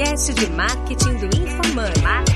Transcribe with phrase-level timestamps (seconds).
[0.00, 2.29] podcast de marketing do InfoMoney.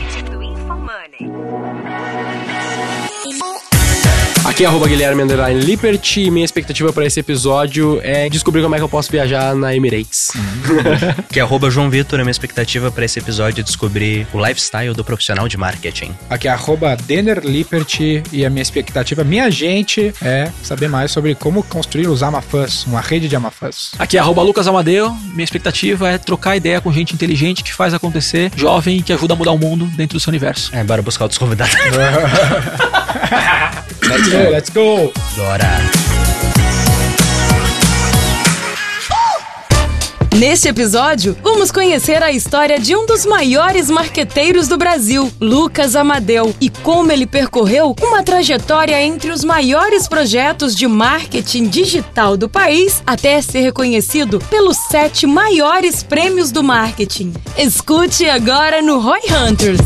[4.54, 6.30] Aqui é arroba Guilherme Underline Liberty.
[6.30, 10.30] Minha expectativa para esse episódio é descobrir como é que eu posso viajar na Emirates.
[11.28, 14.94] Que é arroba João Vitor, a minha expectativa para esse episódio é descobrir o lifestyle
[14.94, 16.14] do profissional de marketing.
[16.30, 17.98] Aqui é arroba Denner Lippert
[18.30, 23.00] e a minha expectativa, minha gente, é saber mais sobre como construir os Amafãs, uma
[23.00, 23.90] rede de Amafãs.
[23.98, 25.10] Aqui é arroba Lucas Amadeu.
[25.32, 29.36] Minha expectativa é trocar ideia com gente inteligente que faz acontecer, jovem que ajuda a
[29.36, 30.70] mudar o mundo dentro do seu universo.
[30.72, 31.74] É, bora buscar outros convidados.
[34.08, 35.12] Let's go, let's go!
[35.34, 36.04] Bora.
[40.36, 46.54] Neste episódio, vamos conhecer a história de um dos maiores marqueteiros do Brasil, Lucas Amadeu,
[46.60, 53.02] e como ele percorreu uma trajetória entre os maiores projetos de marketing digital do país
[53.06, 57.32] até ser reconhecido pelos sete maiores prêmios do marketing.
[57.56, 59.80] Escute agora no Roy Hunters.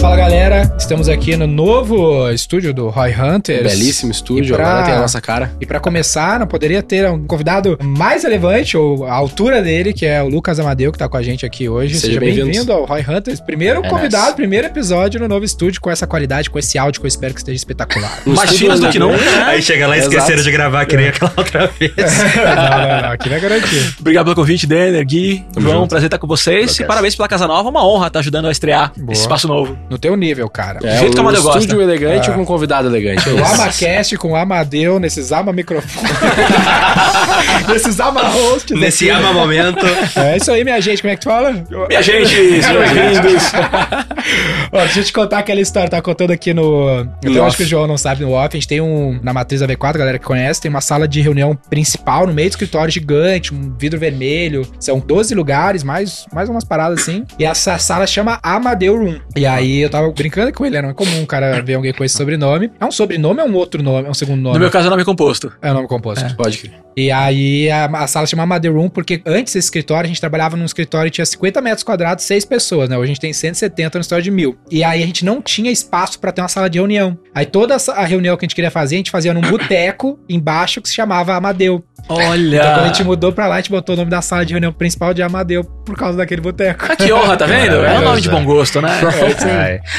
[0.00, 3.62] Fala galera, estamos aqui no novo estúdio do Roy Hunters.
[3.62, 5.52] Belíssimo estúdio, E pra- agora tem a nossa cara.
[5.60, 10.06] E pra começar, não poderia ter um convidado mais relevante, ou a altura dele, que
[10.06, 11.94] é o Lucas Amadeu, que tá com a gente aqui hoje.
[11.96, 12.46] Seja Seja bem-vindo.
[12.46, 13.40] bem-vindo ao Roy Hunters.
[13.40, 14.36] Primeiro É convidado, nóis.
[14.36, 17.40] primeiro episódio no novo estúdio com essa qualidade, com esse áudio que eu espero que
[17.40, 18.22] esteja espetacular.
[18.48, 19.44] Finos do que nunca, né?
[19.48, 21.92] Aí chega lá e esqueceram de gravar, que nem aquela outra vez.
[22.36, 23.82] não, não, não, aqui não é garantia.
[24.00, 25.90] Obrigado pelo convite, Denner, Gui, Tamo João, junto.
[25.90, 26.78] prazer estar com vocês.
[26.80, 29.12] E parabéns pela Casa Nova, uma honra estar ajudando a estrear Boa.
[29.12, 29.76] esse espaço novo.
[29.90, 30.78] No teu nível, cara.
[30.82, 31.58] É, jeito que um Amadeu gosta.
[31.58, 32.32] estúdio elegante Ah.
[32.34, 33.28] com um convidado elegante.
[33.28, 33.44] é O.
[33.44, 36.10] AmaCast com o Amadeu, nesses Ama microfones.
[37.68, 38.78] nesses Ama hosts.
[38.78, 39.20] Nesse aqui.
[39.20, 39.84] ama momento.
[40.16, 41.02] É isso aí, minha gente.
[41.02, 41.52] Como é que tu fala?
[41.88, 43.52] Minha gente, sejam bem-vindos.
[44.72, 45.88] Ó, deixa eu te contar aquela história.
[45.90, 46.88] Tá contando aqui no.
[47.22, 48.48] Eu No acho que o João não sabe no off.
[48.52, 49.18] A gente tem um.
[49.22, 52.52] Na matriz AV4, galera que conhece, tem uma sala de reunião principal no meio do
[52.52, 54.66] escritório gigante, um vidro vermelho.
[54.78, 57.24] São 12 lugares, mais, mais umas paradas assim.
[57.38, 59.18] E essa sala chama Amadeu Room.
[59.36, 62.04] E aí eu tava brincando com ele, não é comum o cara ver alguém com
[62.04, 62.70] esse sobrenome.
[62.80, 64.08] É um sobrenome ou é um outro nome?
[64.08, 64.54] É um segundo nome?
[64.54, 65.52] No meu caso é nome composto.
[65.62, 66.34] É um nome composto.
[66.36, 66.72] Pode crer.
[66.96, 70.56] E aí a, a sala chama Amadeu Room porque antes desse escritório a gente trabalhava
[70.56, 72.96] num escritório que tinha 50 metros quadrados, seis pessoas, né?
[72.96, 74.58] Hoje a gente tem 170 no escritório de mil.
[74.70, 77.18] E aí a gente não tinha espaço pra ter uma sala de reunião.
[77.34, 80.82] Aí toda a reunião que a gente queria fazer, a gente fazia num boteco embaixo
[80.82, 81.82] que se chamava Amadeu.
[82.08, 82.56] Olha.
[82.56, 84.52] Então quando a gente mudou pra lá, a gente botou o nome da sala de
[84.52, 86.86] reunião principal de Amadeu por causa daquele boteco.
[86.88, 87.76] Ah, que honra, tá vendo?
[87.84, 88.90] É um nome de bom gosto, né?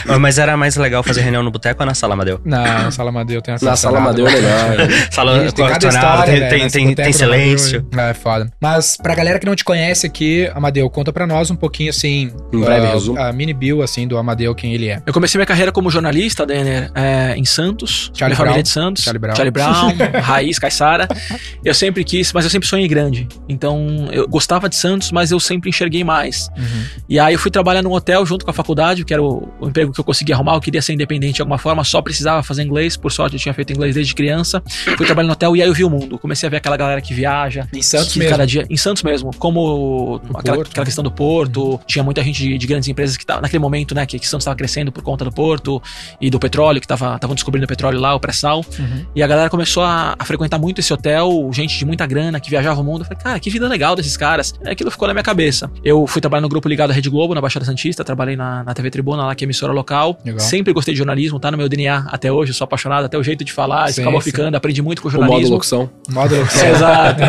[0.07, 0.17] Ai.
[0.19, 2.39] Mas era mais legal fazer reunião no boteco ou na sala, Amadeu?
[2.44, 4.51] Não, na sala Amadeu tem Na sala Amadeu é melhor.
[5.12, 7.85] Sala tem história, tem, velho, tem, tem, tem do silêncio.
[7.97, 8.50] É foda.
[8.59, 12.31] Mas pra galera que não te conhece aqui, Amadeu, conta pra nós um pouquinho assim.
[12.53, 13.19] Um breve ah, resumo.
[13.19, 15.01] A mini bill, assim, do Amadeu, quem ele é.
[15.06, 18.12] Eu comecei minha carreira como jornalista, Denner, é, em Santos.
[18.13, 18.59] Charlie minha família Brown.
[18.59, 19.03] é de Santos.
[19.03, 20.22] Charlie Brown.
[20.22, 21.07] Raiz, Caissara.
[21.63, 23.28] Eu sempre quis, mas eu sempre sonhei grande.
[23.47, 26.50] Então, eu gostava de Santos, mas eu sempre enxerguei mais.
[27.09, 29.68] E aí eu fui trabalhar num hotel junto com a faculdade, que era o, o
[29.68, 30.56] emprego que eu conseguia arrumar.
[30.56, 32.96] Eu queria ser independente de alguma forma, só precisava fazer inglês.
[32.96, 34.62] Por sorte, eu tinha feito inglês desde criança.
[34.97, 36.18] Fui trabalhar no hotel e aí eu vi o mundo.
[36.18, 37.68] Comecei a ver aquela galera que viaja.
[37.74, 38.31] Em Santos que mesmo.
[38.31, 39.31] Cada dia, em Santos mesmo.
[39.38, 40.72] Como aquela, Porto.
[40.72, 41.80] aquela questão do porto.
[41.85, 44.44] Tinha muita gente de, de grandes empresas que tava, naquele momento, né, que, que Santos
[44.44, 45.81] estava crescendo por conta do porto
[46.19, 48.63] e do petróleo, que estavam descobrindo o petróleo lá, o pré-sal.
[48.78, 49.06] Uhum.
[49.16, 52.50] E a galera começou a, a frequentar muito esse hotel, gente de muita grana que
[52.50, 53.02] viajava o mundo.
[53.02, 54.53] Eu falei, cara, que vida legal desses caras.
[54.64, 55.69] E aquilo ficou na minha cabeça.
[55.84, 58.74] Eu fui trabalhar no grupo ligado à Rede Globo, na Baixada Santista, trabalhei na, na
[58.74, 60.18] TV Tribuna, lá que é emissora local.
[60.24, 60.40] Legal.
[60.40, 63.24] Sempre gostei de jornalismo, tá no meu DNA até hoje, eu sou apaixonado, até o
[63.24, 64.30] jeito de falar, Sim, acabou sim.
[64.31, 65.53] ficando, aprendi muito com o O modo jornalismo.
[65.56, 65.90] locução.
[66.09, 67.22] Módulo É, Exato.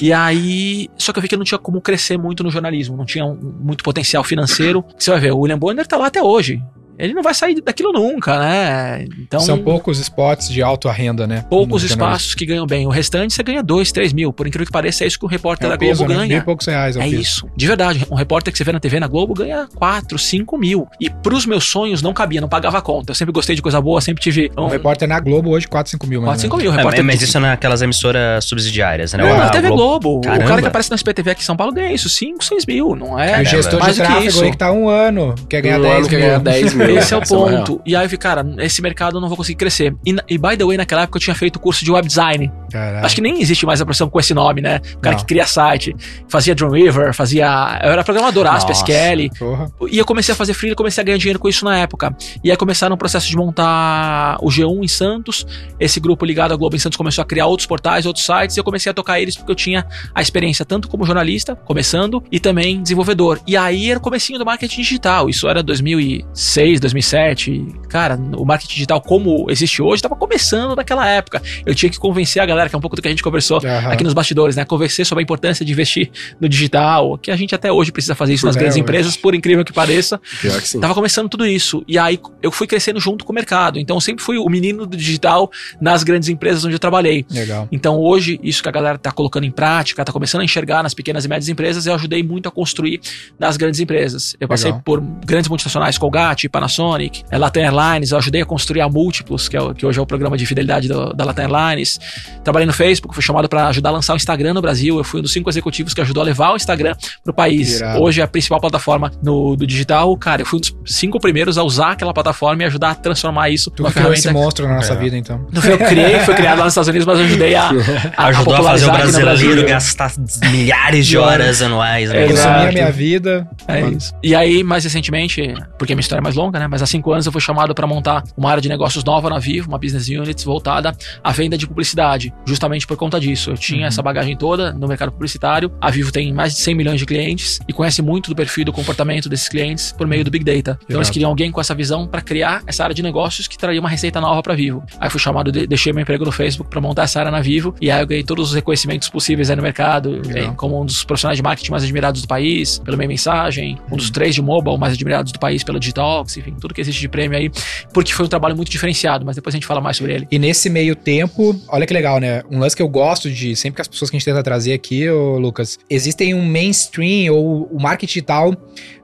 [0.00, 3.04] e aí, só que eu vi que não tinha como crescer muito no jornalismo, não
[3.04, 4.84] tinha um- muito potencial financeiro.
[4.98, 6.62] Você vai ver, o William Bonner tá lá até hoje.
[7.00, 9.04] Ele não vai sair daquilo nunca, né?
[9.18, 11.44] Então, São poucos spots de alta renda, né?
[11.48, 12.86] poucos espaços que ganham bem.
[12.86, 14.32] O restante você ganha 2, 3 mil.
[14.32, 16.14] Por incrível que pareça, é isso que o repórter É da o Globo né?
[16.14, 16.36] Ganha.
[16.38, 17.48] e poucos reais é o É isso.
[17.56, 18.06] De verdade.
[18.10, 20.86] Um repórter que você vê na TV na Globo ganha 4, 5 mil.
[21.00, 23.10] E pros meus sonhos não cabia, não pagava a conta.
[23.12, 24.50] Eu sempre gostei de coisa boa, sempre tive.
[24.56, 26.20] Um repórter na Globo hoje, 4, 5 mil.
[26.22, 26.62] mais 4, ou 5 menos.
[26.72, 26.72] mil.
[26.72, 29.22] É, Repórter mas isso é naquelas emissoras subsidiárias, né?
[29.24, 30.18] Não, na TV Globo.
[30.18, 30.44] O Caramba.
[30.46, 33.18] cara que aparece no SPTV aqui em São Paulo ganha isso, 5, 6 mil, não
[33.18, 33.40] é?
[33.40, 34.44] E o gestor mais de do que tráfego isso.
[34.44, 36.08] aí que tá um ano, quer ganhar Um 10 ano mil.
[36.10, 36.89] quer ganhar 10 mil.
[36.98, 37.64] Esse é o real.
[37.64, 37.80] ponto.
[37.84, 39.94] E aí eu vi, cara, esse mercado eu não vou conseguir crescer.
[40.04, 42.50] E, e by the way, naquela época eu tinha feito curso de web design.
[42.70, 43.04] Caralho.
[43.04, 44.80] Acho que nem existe mais a profissão com esse nome, né?
[44.94, 45.20] O cara Não.
[45.20, 45.94] que cria site,
[46.28, 47.80] fazia Dreamweaver, fazia.
[47.82, 48.82] Eu era programador, ASP, Nossa.
[48.84, 49.38] SQL.
[49.38, 49.72] Porra.
[49.90, 52.14] E eu comecei a fazer freela e comecei a ganhar dinheiro com isso na época.
[52.44, 55.46] E aí começaram o processo de montar o G1 em Santos.
[55.78, 58.56] Esse grupo ligado à Globo em Santos começou a criar outros portais, outros sites.
[58.56, 59.84] E eu comecei a tocar eles porque eu tinha
[60.14, 63.40] a experiência tanto como jornalista, começando, e também desenvolvedor.
[63.46, 65.28] E aí era o comecinho do marketing digital.
[65.28, 67.66] Isso era 2006, 2006, 2007.
[67.88, 71.42] Cara, o marketing digital como existe hoje estava começando naquela época.
[71.66, 73.58] Eu tinha que convencer a galera, que é um pouco do que a gente conversou
[73.64, 73.90] Aham.
[73.92, 74.64] aqui nos bastidores, né?
[74.64, 78.34] Convencer sobre a importância de investir no digital, que a gente até hoje precisa fazer
[78.34, 78.82] isso nas É, grandes hoje.
[78.82, 80.20] empresas, por incrível que pareça.
[80.40, 80.80] Pior que sim.
[80.80, 81.82] Tava começando tudo isso.
[81.88, 83.78] E aí eu fui crescendo junto com o mercado.
[83.78, 85.50] Então eu sempre fui o menino do digital
[85.80, 87.24] nas grandes empresas onde eu trabalhei.
[87.30, 87.66] Legal.
[87.72, 90.94] Então hoje, isso que a galera tá colocando em prática, tá começando a enxergar nas
[90.94, 93.00] pequenas e médias empresas, eu ajudei muito a construir
[93.38, 94.36] nas grandes empresas.
[94.40, 94.82] Eu passei Legal.
[94.84, 99.56] por grandes multinacionais, Colgate, Panasonic, eh, Latam Airlines, eu ajudei a construir a Múltiplos, que,
[99.56, 101.98] é o- que hoje é o programa de fidelidade do- da Latam Airlines.
[102.44, 104.98] Trabalhei no Facebook, fui chamado para ajudar a lançar o Instagram no Brasil.
[104.98, 107.76] Eu fui um dos cinco executivos que ajudou a levar o Instagram pro país.
[107.80, 108.02] Irado.
[108.02, 110.14] Hoje é a principal plataforma no, do digital.
[110.16, 113.48] Cara, eu fui um dos cinco primeiros a usar aquela plataforma e ajudar a transformar
[113.50, 115.46] isso Tu criou esse monstro na nossa vida, então.
[115.52, 117.70] Não foi eu criei, foi criado lá nos Estados Unidos, mas eu ajudei a,
[118.16, 119.66] a, Ajudou a fazer o brasileiro Brasil.
[119.66, 120.12] gastar
[120.50, 122.10] milhares de horas anuais.
[122.10, 122.24] Né?
[122.26, 122.48] Exato.
[122.48, 123.48] Resumir a minha vida.
[123.66, 124.12] É isso.
[124.22, 126.66] E aí, mais recentemente, porque a minha história é mais longa, né?
[126.66, 129.38] Mas há cinco anos eu fui chamado para montar uma área de negócios nova na
[129.38, 130.92] Vivo, uma business unit voltada
[131.22, 133.50] à venda de publicidade, justamente por conta disso.
[133.50, 135.72] Eu tinha essa bagagem toda no mercado publicitário.
[135.80, 138.64] A Vivo tem mais de 100 milhões de clientes e conhece muito do perfil e
[138.64, 140.78] do comportamento desses clientes por meio do Big Data.
[140.84, 141.12] Então eles Exato.
[141.12, 144.20] queriam alguém com essa visão para criar essa área de negócios que traria uma receita
[144.20, 144.82] nova para Vivo.
[144.98, 147.74] Aí fui chamado, de, deixei meu emprego no Facebook para montar essa área na Vivo
[147.80, 150.52] e aí eu ganhei todos os reconhecimentos possíveis aí no mercado, Legal.
[150.52, 153.96] eh, como um dos profissionais de marketing mais admirados do país, pelo meio mensagem, um
[153.96, 157.08] dos três de mobile mais admirados do país pela Digitalx, enfim, tudo que existe de
[157.08, 157.50] prêmio aí,
[157.92, 160.28] porque foi um trabalho muito diferenciado, mas depois a gente fala mais sobre ele.
[160.30, 162.42] E nesse meio tempo, olha que legal, né?
[162.50, 164.72] Um lance que eu gosto de, sempre que as pessoas que a gente tenta trazer
[164.72, 168.56] aqui, ô Lucas, existem um mainstream ou o marketing digital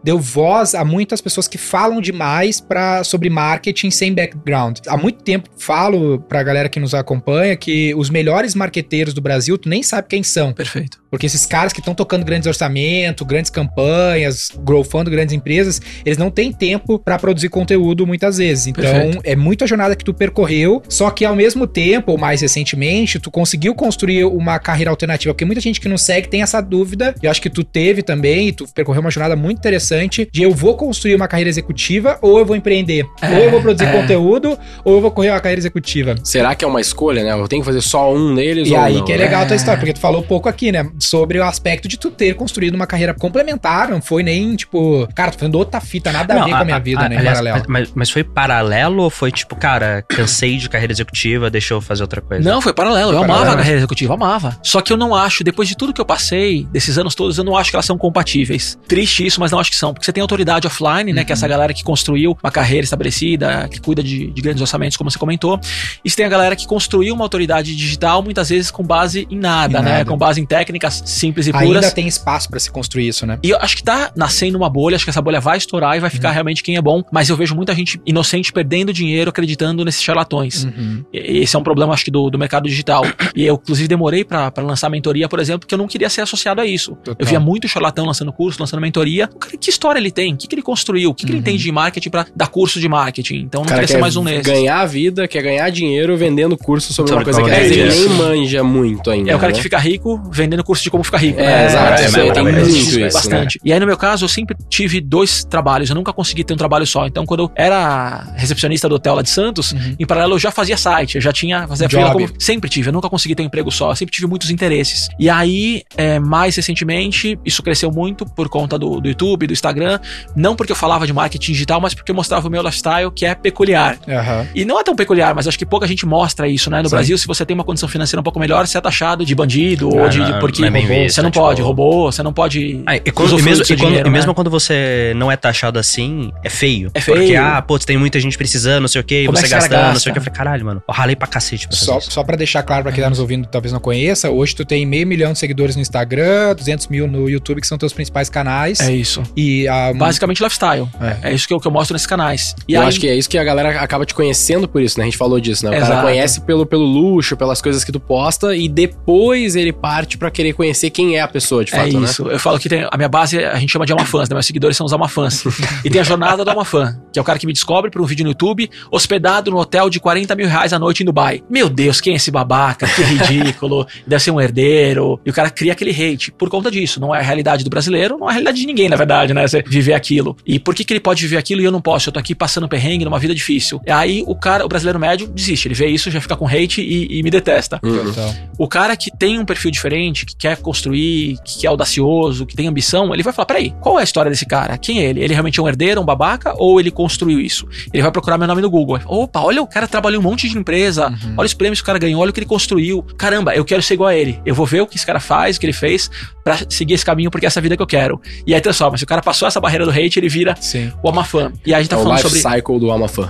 [0.07, 4.79] deu voz a muitas pessoas que falam demais pra, sobre marketing sem background.
[4.87, 9.59] Há muito tempo falo pra galera que nos acompanha que os melhores marqueteiros do Brasil,
[9.59, 10.53] tu nem sabe quem são.
[10.53, 11.01] Perfeito.
[11.11, 16.31] Porque esses caras que estão tocando grandes orçamentos, grandes campanhas, growthando grandes empresas, eles não
[16.31, 18.69] têm tempo pra produzir conteúdo muitas vezes.
[18.69, 19.21] Então, Perfeito.
[19.25, 23.19] é muito a jornada que tu percorreu, só que ao mesmo tempo, ou mais recentemente,
[23.19, 25.35] tu conseguiu construir uma carreira alternativa.
[25.35, 28.03] Porque muita gente que não segue tem essa dúvida, e eu acho que tu teve
[28.03, 29.96] também, e tu percorreu uma jornada muito interessante
[30.33, 33.07] de eu vou construir uma carreira executiva ou eu vou empreender.
[33.21, 33.93] É, ou eu vou produzir é.
[33.93, 36.15] conteúdo, ou eu vou correr uma carreira executiva.
[36.25, 37.33] Será que é uma escolha, né?
[37.33, 39.25] Eu tenho que fazer só um deles E ou aí não, que é né?
[39.25, 39.57] legal a tua É.
[39.57, 40.89] história, porque tu falou pouco aqui, né?
[40.99, 45.31] Sobre o aspecto de tu ter construído uma carreira complementar, não foi nem, tipo, cara,
[45.33, 47.15] tô fazendo outra fita, nada a ver com a minha vida, né?
[47.17, 47.65] Em aliás, paralelo.
[47.69, 52.03] Mas, mas foi paralelo ou foi tipo, cara, cansei de carreira executiva, deixa eu fazer
[52.03, 52.49] outra coisa?
[52.49, 53.11] Não, foi paralelo.
[53.11, 53.55] Eu Foi amava paralelo.
[53.55, 54.57] a carreira executiva, amava.
[54.63, 57.45] Só que eu não acho, depois de tudo que eu passei, desses anos todos, eu
[57.45, 58.79] não acho que elas são compatíveis.
[58.89, 59.86] Triste isso, mas não acho que são.
[59.93, 61.25] Porque você tem autoridade offline, né?
[61.25, 64.97] Que é essa galera que construiu uma carreira estabelecida, que cuida de, de grandes orçamentos,
[64.97, 65.59] como você comentou.
[66.05, 69.37] E você tem a galera que construiu uma autoridade digital, muitas vezes com base em
[69.39, 69.91] nada, Em né?
[69.99, 70.05] nada.
[70.11, 71.93] Com base em técnicas simples e Ainda puras.
[71.93, 73.39] tem espaço pra se construir isso, né?
[73.43, 76.01] E eu acho que tá nascendo uma bolha, acho que essa bolha vai estourar e
[76.01, 79.85] vai ficar realmente quem é bom, mas eu vejo muita gente inocente perdendo dinheiro acreditando
[79.85, 80.65] nesses charlatões.
[80.65, 81.05] Uhum.
[81.13, 83.03] Esse é um problema, acho que, do, do mercado digital.
[83.35, 86.61] E eu, inclusive, demorei pra lançar mentoria, por exemplo, porque eu não queria ser associado
[86.61, 86.95] a isso.
[86.97, 87.17] Total.
[87.19, 89.29] Eu via muito charlatão lançando curso, lançando mentoria.
[89.35, 90.35] O cara, que história ele tem?
[90.35, 91.11] O que, que ele construiu?
[91.11, 91.41] O que, que ele Uhum.
[91.41, 93.37] entende de marketing pra dar curso de marketing?
[93.37, 94.47] Então, não cara queria ser mais um desses.
[94.47, 98.09] ganhar a vida, quer ganhar dinheiro vendendo curso sobre, Sobre uma coisa que ele nem
[98.11, 99.31] manja muito ainda.
[99.31, 99.57] É o cara né?
[99.59, 101.41] que fica rico vendendo curso de como ficar rico.
[101.41, 101.67] É, né?
[101.67, 103.61] exato, é, é, tem é, muito existe isso, bastante.
[103.65, 105.91] E aí, no meu caso, eu sempre tive dois trabalhos.
[105.91, 107.07] Eu nunca consegui ter um trabalho só.
[107.07, 109.97] Então, quando eu era recepcionista do hotel lá de Santos, Uhum.
[109.99, 112.13] em paralelo eu já fazia site, eu já tinha fazia Job.
[112.13, 112.89] como sempre tive.
[112.89, 113.91] Eu nunca consegui ter um emprego só.
[113.91, 115.09] Eu sempre tive muitos interesses.
[115.19, 119.99] E aí, é, mais recentemente, isso cresceu muito por conta do, do YouTube, do Instagram.
[120.35, 123.25] Não porque eu falava de marketing digital, mas porque eu mostrava o meu lifestyle, que
[123.27, 123.99] é peculiar.
[124.09, 124.47] Aham.
[124.55, 126.83] E não é tão peculiar, mas acho que pouca gente mostra isso, né?
[126.83, 126.95] No Sim.
[126.97, 129.89] Brasil, se você tem uma condição financeira um pouco melhor, você é taxado de bandido
[129.99, 132.23] Ah, ou de, não, de porque não é visto, você não tipo- pode, roubou, você
[132.23, 132.83] não pode.
[132.87, 134.35] Ah, e, quando- e mesmo, e quando- dinheiro, e mesmo né?
[134.35, 136.91] quando você não é taxado assim, é feio.
[136.95, 137.19] É feio.
[137.19, 139.49] Porque, ah, pô, tem muita gente precisando, não sei o quê, e Como é você
[139.49, 140.01] cara gastando, não gasta?
[140.01, 140.19] sei o quê.
[140.19, 142.11] Eu falei, caralho, mano, eu ralei pra cacete pra Só, isso.
[142.13, 144.85] só pra deixar claro pra quem tá nos ouvindo talvez não conheça, hoje tu tem
[144.87, 148.81] meio milhão de seguidores no Instagram, 200 mil no YouTube, que são teus principais canais.
[148.81, 149.23] É isso.
[149.37, 149.93] E a.
[149.95, 150.89] Basicamente lifestyle.
[151.01, 151.31] É.
[151.31, 152.55] É, isso que eu, que eu mostro nesses canais.
[152.69, 154.99] E eu aí, acho que é isso que a galera acaba te conhecendo por isso,
[154.99, 155.05] né?
[155.05, 155.71] A gente falou disso, né?
[155.71, 156.07] O cara Exato.
[156.07, 160.53] conhece pelo, pelo luxo, pelas coisas que tu posta e depois ele parte pra querer
[160.53, 162.05] conhecer quem é a pessoa, de É fato, né?
[162.05, 162.29] isso.
[162.29, 164.35] Eu falo que tem, a minha base a gente chama de Amafãs, né?
[164.35, 165.45] Meus seguidores são os Amafãs.
[165.85, 168.05] e tem a jornada do Amafã, que é o cara que me descobre por um
[168.07, 171.43] vídeo no YouTube, hospedado no hotel de 40 mil reais à noite em Dubai.
[171.49, 172.87] Meu Deus, quem é esse babaca?
[172.87, 173.87] Que ridículo.
[174.07, 175.21] Deve ser um herdeiro.
[175.25, 177.01] E o cara cria aquele hate por conta disso.
[177.01, 179.47] Não é a realidade do brasileiro, não é a realidade de ninguém, na verdade, né?
[179.47, 180.37] Você viver aquilo.
[180.45, 182.09] E por que, que ele pode viver aquilo e eu não posso?
[182.09, 183.81] Eu tô aqui passando perrengue numa vida difícil.
[183.87, 185.69] E aí o cara, o brasileiro médio, desiste.
[185.69, 187.79] Ele vê isso, já fica com hate e, e me detesta.
[187.83, 188.13] Uhum.
[188.59, 192.67] O cara que tem um perfil diferente, que quer construir, que é audacioso, que tem
[192.67, 194.77] ambição, ele vai falar: peraí, qual é a história desse cara?
[194.79, 195.23] Quem é ele?
[195.23, 196.55] Ele realmente é um herdeiro, um babaca?
[196.57, 197.67] Ou ele construiu isso.
[197.93, 198.99] Ele vai procurar meu nome no Google.
[199.07, 201.35] Opa, olha, o cara trabalhou em um monte de empresa, Uhum.
[201.37, 203.03] olha os prêmios que o cara ganhou, olha o que ele construiu.
[203.17, 204.41] Caramba, eu quero ser igual a ele.
[204.45, 206.11] Eu vou ver o que esse cara faz, o que ele fez,
[206.43, 208.21] pra seguir esse caminho, porque é essa vida que eu quero.
[208.47, 208.97] E aí transforma.
[208.97, 210.93] Se o cara passou essa barreira do hate, ele vira Sim.
[211.03, 211.53] o Amafã.
[211.67, 212.57] E aí a gente tá é o falando life sobre.
[212.57, 213.29] cycle do Amafã.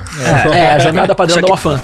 [0.52, 1.80] É, é, a jornada padrão do Amafã.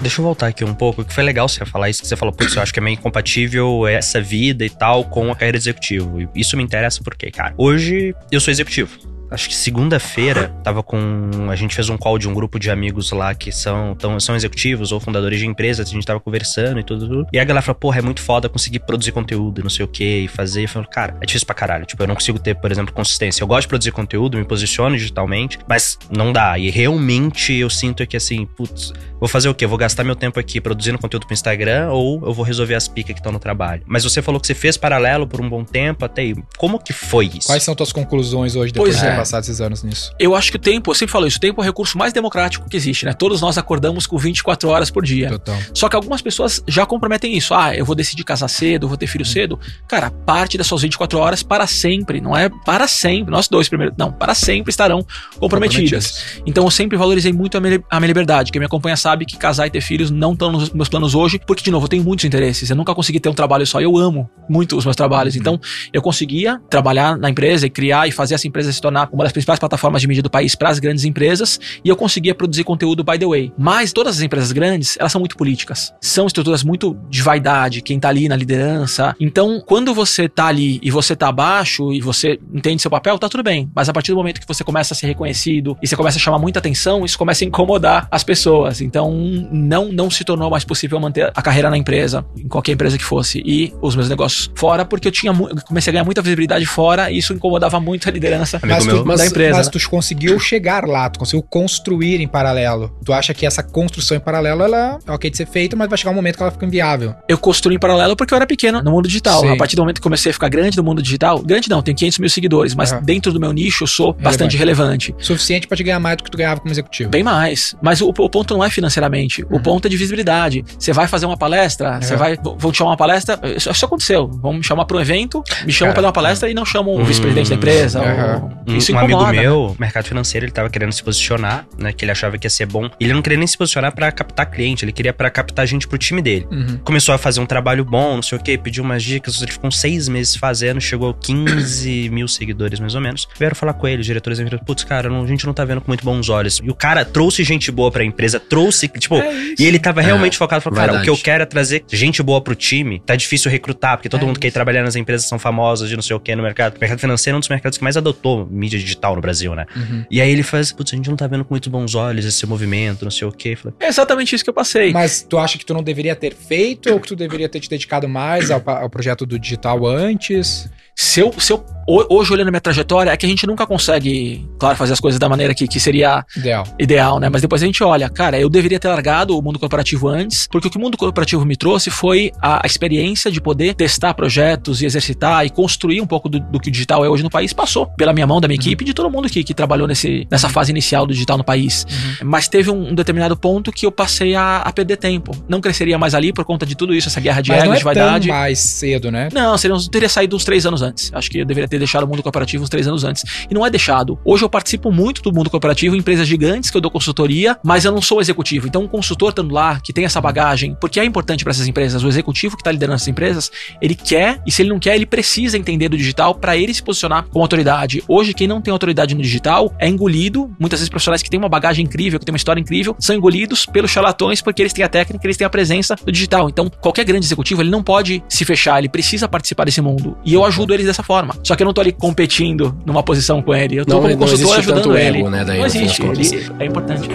[0.00, 2.34] Deixa eu voltar aqui um pouco, que foi legal você falar isso, que você falou,
[2.34, 5.62] putz, eu acho que é meio incompatível essa vida e tal com a carreira de
[5.62, 6.20] executivo.
[6.20, 9.11] E isso me interessa porque, cara, hoje eu sou executivo.
[9.32, 11.30] Acho que segunda-feira tava com.
[11.50, 14.36] A gente fez um call de um grupo de amigos lá que são, tão, são
[14.36, 15.88] executivos ou fundadores de empresas.
[15.88, 17.26] A gente tava conversando e tudo, tudo.
[17.32, 19.88] E a galera falou: porra, é muito foda conseguir produzir conteúdo e não sei o
[19.88, 20.64] que, e fazer.
[20.64, 21.86] Eu falei, cara, é difícil pra caralho.
[21.86, 23.42] Tipo, eu não consigo ter, por exemplo, consistência.
[23.42, 26.58] Eu gosto de produzir conteúdo, me posiciono digitalmente, mas não dá.
[26.58, 29.64] E realmente eu sinto que assim, putz, vou fazer o quê?
[29.64, 32.86] Eu vou gastar meu tempo aqui produzindo conteúdo pro Instagram ou eu vou resolver as
[32.88, 33.82] picas que estão no trabalho?
[33.86, 36.34] Mas você falou que você fez paralelo por um bom tempo até aí.
[36.56, 37.46] Como que foi isso?
[37.46, 39.21] Quais são tuas conclusões hoje depois Pois é.
[39.22, 40.12] Passado esses anos nisso?
[40.18, 42.12] Eu acho que o tempo, eu sempre falo isso, o tempo é o recurso mais
[42.12, 43.12] democrático que existe, né?
[43.12, 45.30] Todos nós acordamos com 24 horas por dia.
[45.30, 45.58] Total.
[45.74, 47.54] Só que algumas pessoas já comprometem isso.
[47.54, 49.58] Ah, eu vou decidir casar cedo, vou ter filho cedo.
[49.88, 52.20] Cara, parte das suas 24 horas para sempre.
[52.20, 53.30] Não é para sempre.
[53.30, 53.94] Nós dois primeiro.
[53.96, 55.04] Não, para sempre estarão
[55.38, 56.40] comprometidas.
[56.46, 58.52] Então eu sempre valorizei muito a minha, a minha liberdade.
[58.52, 61.40] Quem me acompanha sabe que casar e ter filhos não estão nos meus planos hoje,
[61.46, 62.70] porque, de novo, eu tenho muitos interesses.
[62.70, 63.80] Eu nunca consegui ter um trabalho só.
[63.80, 65.36] Eu amo muito os meus trabalhos.
[65.36, 65.60] Então,
[65.92, 69.32] eu conseguia trabalhar na empresa e criar e fazer essa empresa se tornar uma das
[69.32, 71.60] principais plataformas de mídia do país para as grandes empresas.
[71.84, 73.52] E eu conseguia produzir conteúdo by the way.
[73.58, 75.92] Mas todas as empresas grandes, elas são muito políticas.
[76.00, 79.14] São estruturas muito de vaidade, quem tá ali na liderança.
[79.20, 83.28] Então, quando você tá ali e você tá abaixo e você entende seu papel, tá
[83.28, 83.70] tudo bem.
[83.74, 86.20] Mas a partir do momento que você começa a ser reconhecido e você começa a
[86.20, 88.80] chamar muita atenção, isso começa a incomodar as pessoas.
[88.80, 89.12] Então,
[89.52, 93.04] não, não se tornou mais possível manter a carreira na empresa, em qualquer empresa que
[93.04, 96.64] fosse, e os meus negócios fora, porque eu tinha eu comecei a ganhar muita visibilidade
[96.66, 98.84] fora e isso incomodava muito a liderança Mas.
[98.98, 99.72] Tu, mas, da empresa, mas né?
[99.72, 102.96] tu conseguiu chegar lá, tu conseguiu construir em paralelo.
[103.04, 105.98] Tu acha que essa construção em paralelo, ela é ok de ser feita, mas vai
[105.98, 107.14] chegar um momento que ela fica inviável.
[107.28, 109.40] eu construí em paralelo porque eu era pequeno no mundo digital.
[109.40, 109.50] Sim.
[109.50, 111.96] A partir do momento que comecei a ficar grande no mundo digital, grande não, tenho
[111.96, 113.02] 500 mil seguidores, mas Aham.
[113.02, 115.14] dentro do meu nicho eu sou bastante relevante.
[115.18, 117.10] Suficiente pra te ganhar mais do que tu ganhava como executivo.
[117.10, 117.74] Bem mais.
[117.82, 119.44] Mas o, o ponto não é financeiramente.
[119.50, 120.64] O ponto é de visibilidade.
[120.78, 122.18] Você vai fazer uma palestra, você Uhum.
[122.18, 122.36] vai.
[122.56, 123.38] Vão te chamar uma palestra.
[123.56, 124.28] Isso, aconteceu.
[124.28, 126.94] Vão me chamar para um evento, me chamam para dar uma palestra e não chamam
[126.94, 128.00] o Hum, vice-presidente da empresa.
[128.00, 128.50] Uhum.
[128.68, 129.24] ou- Isso um incomoda.
[129.28, 129.42] amigo né?
[129.42, 131.92] meu, mercado financeiro, ele tava querendo se posicionar, né?
[131.92, 132.86] Que ele achava que ia ser bom.
[132.98, 135.86] E ele não queria nem se posicionar pra captar cliente, ele queria pra captar gente
[135.88, 136.46] pro time dele.
[136.50, 136.78] Uhum.
[136.84, 139.68] Começou a fazer um trabalho bom, não sei o que, pediu umas dicas, ele ficou
[139.68, 143.28] uns seis meses fazendo, chegou a 15 mil seguidores mais ou menos.
[143.38, 145.64] Vieram falar com ele, os diretores da empresa, putz, cara, não- a gente não tá
[145.64, 146.60] vendo com muito bons olhos.
[146.62, 149.62] E o cara trouxe gente boa pra empresa, trouxe, tipo, É isso.
[149.62, 152.40] e ele tava realmente focado, falou, cara, o que eu quero é trazer gente boa
[152.40, 155.38] pro time, tá difícil recrutar, porque todo É mundo que quer trabalhar nas empresas são
[155.38, 156.76] famosas de não sei o que no mercado.
[156.76, 159.66] O mercado financeiro é um dos mercados que mais adotou mídia digital no Brasil, né?
[159.74, 160.04] Uhum.
[160.10, 162.46] E aí ele faz, putz, a gente não tá vendo com muito bons olhos esse
[162.46, 163.56] movimento, não sei o que.
[163.56, 164.92] Falei, É exatamente isso que eu passei.
[164.92, 167.68] Mas tu acha que tu não deveria ter feito ou que tu deveria ter te
[167.68, 170.68] dedicado mais ao, ao projeto do digital antes?
[170.94, 173.66] Se eu, se eu, ho- hoje olhando a minha trajetória, é que a gente nunca
[173.66, 176.64] consegue, claro, fazer as coisas da maneira que, que seria Ideal.
[176.78, 177.28] ideal, né?
[177.30, 180.68] Mas depois a gente olha, cara, eu deveria ter largado o mundo corporativo antes, porque
[180.68, 184.82] o que o mundo corporativo me trouxe foi a, a experiência de poder testar projetos
[184.82, 187.52] e exercitar e construir um pouco do, do que o digital é hoje no país.
[187.52, 190.26] Passou pela minha mão, da minha equipe e de todo mundo que, que trabalhou nesse,
[190.30, 191.86] nessa fase inicial do digital no país.
[192.22, 195.32] Mas teve um, um determinado ponto que eu passei a, a perder tempo.
[195.48, 197.78] Não cresceria mais ali por conta de tudo isso, essa guerra de Mas não é
[197.78, 198.28] de vaidade.
[198.28, 199.28] tão mais cedo, né?
[199.32, 201.10] Não, seria teria saído uns três anos antes.
[201.14, 203.46] Acho que eu deveria ter deixado o mundo corporativo uns três anos antes.
[203.50, 204.18] E não é deixado.
[204.24, 207.84] Hoje eu participo muito do mundo corporativo, em empresas gigantes que eu dou consultoria, mas
[207.84, 208.66] eu não sou executivo.
[208.66, 212.02] Então, um consultor estando lá, que tem essa bagagem, porque é importante para essas empresas,
[212.02, 215.06] o executivo que está liderando essas empresas, ele quer, e se ele não quer, ele
[215.06, 218.02] precisa entender do digital para ele se posicionar como autoridade.
[218.08, 220.54] Hoje, quem não tem autoridade no digital é engolido.
[220.58, 223.66] Muitas vezes, profissionais que têm uma bagagem incrível, que têm uma história incrível, são engolidos
[223.66, 226.48] pelos charlatões porque eles têm a técnica, eles têm a presença do digital.
[226.48, 230.16] Então, qualquer grande executivo, ele não pode se fechar, ele precisa participar desse mundo.
[230.24, 231.34] E eu ajudo eles dessa forma.
[231.42, 233.76] Só que eu não tô ali competindo numa posição com ele.
[233.76, 235.18] Eu tô Não- como não consultor ajudando ele.
[235.18, 236.02] ego, né, daí, não existe.
[236.02, 237.08] Ele é importante.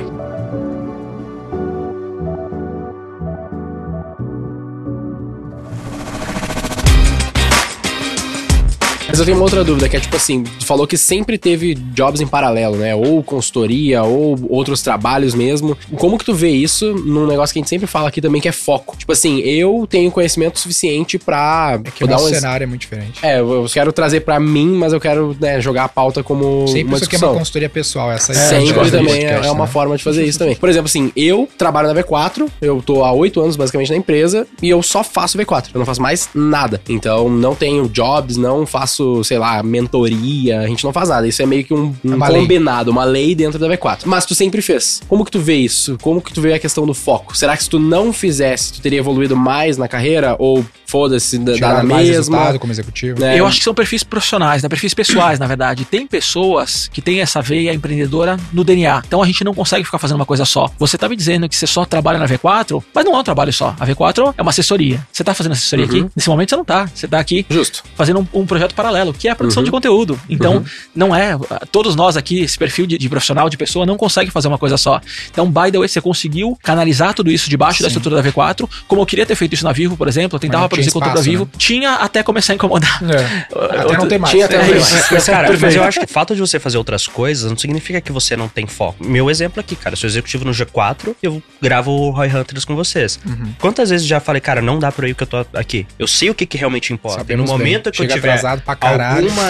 [9.17, 11.73] Mas eu tenho uma outra dúvida, que é tipo assim, tu falou que sempre teve
[11.73, 12.93] jobs em paralelo, né?
[12.93, 15.75] Ou consultoria, ou outros trabalhos mesmo.
[15.97, 18.47] Como que tu vê isso num negócio que a gente sempre fala aqui também, que
[18.47, 18.95] é foco?
[18.95, 21.79] Tipo assim, eu tenho conhecimento suficiente pra...
[21.83, 23.19] É que o nosso um cenário é muito diferente.
[23.23, 26.83] É, eu quero trazer pra mim, mas eu quero né, jogar a pauta como Sempre
[26.83, 27.31] uma isso aqui é discussão.
[27.31, 28.11] uma consultoria pessoal.
[28.11, 29.71] Essa É, Sempre também é, podcast, é uma né?
[29.71, 30.55] forma de fazer isso também.
[30.55, 34.45] Por exemplo, assim, eu trabalho na V4, eu tô há oito anos basicamente na empresa
[34.61, 36.79] e eu só faço V4, eu não faço mais nada.
[36.87, 41.27] Então não tenho jobs, não faço faço, sei lá, mentoria, a gente não faz nada.
[41.27, 42.41] Isso é meio que um, um uma lei.
[42.41, 44.01] combinado, uma lei dentro da V4.
[44.05, 45.01] Mas tu sempre fez.
[45.07, 45.97] Como que tu vê isso?
[46.01, 47.37] Como que tu vê a questão do foco?
[47.37, 50.35] Será que se tu não fizesse, tu teria evoluído mais na carreira?
[50.39, 52.15] Ou foda-se, dá na mais mesma?
[52.17, 53.19] resultado como executivo.
[53.19, 53.39] né?
[53.39, 54.69] Eu acho que são perfis profissionais, né?
[54.69, 55.85] perfis pessoais, na verdade.
[55.85, 59.03] Tem pessoas que têm essa veia empreendedora no DNA.
[59.05, 60.69] Então a gente não consegue ficar fazendo uma coisa só.
[60.79, 63.51] Você tá me dizendo que você só trabalha na V4, mas não é um trabalho
[63.53, 63.75] só.
[63.79, 65.05] A V4 é uma assessoria.
[65.11, 65.91] Você tá fazendo assessoria Uhum.
[65.91, 66.11] aqui?
[66.15, 66.89] Nesse momento você não tá.
[66.93, 67.83] Você tá aqui Justo.
[67.95, 69.65] fazendo um, um projeto paralelo, que é a produção Uhum.
[69.65, 70.19] de conteúdo.
[70.29, 70.63] Então,
[70.95, 71.37] não é.
[71.71, 74.77] Todos nós aqui, esse perfil de, de profissional, de pessoa, não consegue fazer uma coisa
[74.77, 75.01] só.
[75.31, 77.97] Então, by the way, você conseguiu canalizar tudo isso debaixo da Sim.
[77.97, 78.69] estrutura da V4.
[78.87, 81.07] Como eu queria ter feito isso na Vivo, por exemplo, eu tentava não tinha da
[81.07, 81.51] espaço, Vivo, né?
[81.57, 82.99] tinha até começar a incomodar.
[83.03, 83.47] É.
[83.87, 84.31] Até não tem mais.
[84.31, 85.11] Tinha até É mais.
[85.11, 87.99] Mas, cara, mas eu acho que o fato de você fazer outras coisas não significa
[88.01, 89.03] que você não tem foco.
[89.05, 92.75] Meu exemplo aqui, cara, eu sou executivo no G4, eu gravo o Roy Hunters com
[92.75, 93.19] vocês.
[93.25, 93.53] Uhum.
[93.59, 95.85] Quantas vezes já falei, cara, não dá pra eu ir que eu tô aqui.
[95.97, 97.17] Eu sei o que, que realmente importa.
[97.17, 97.57] E no Sabemos bem.
[97.57, 99.25] momento que Chega eu tiver atrasado pra caralho.
[99.27, 99.43] alguma...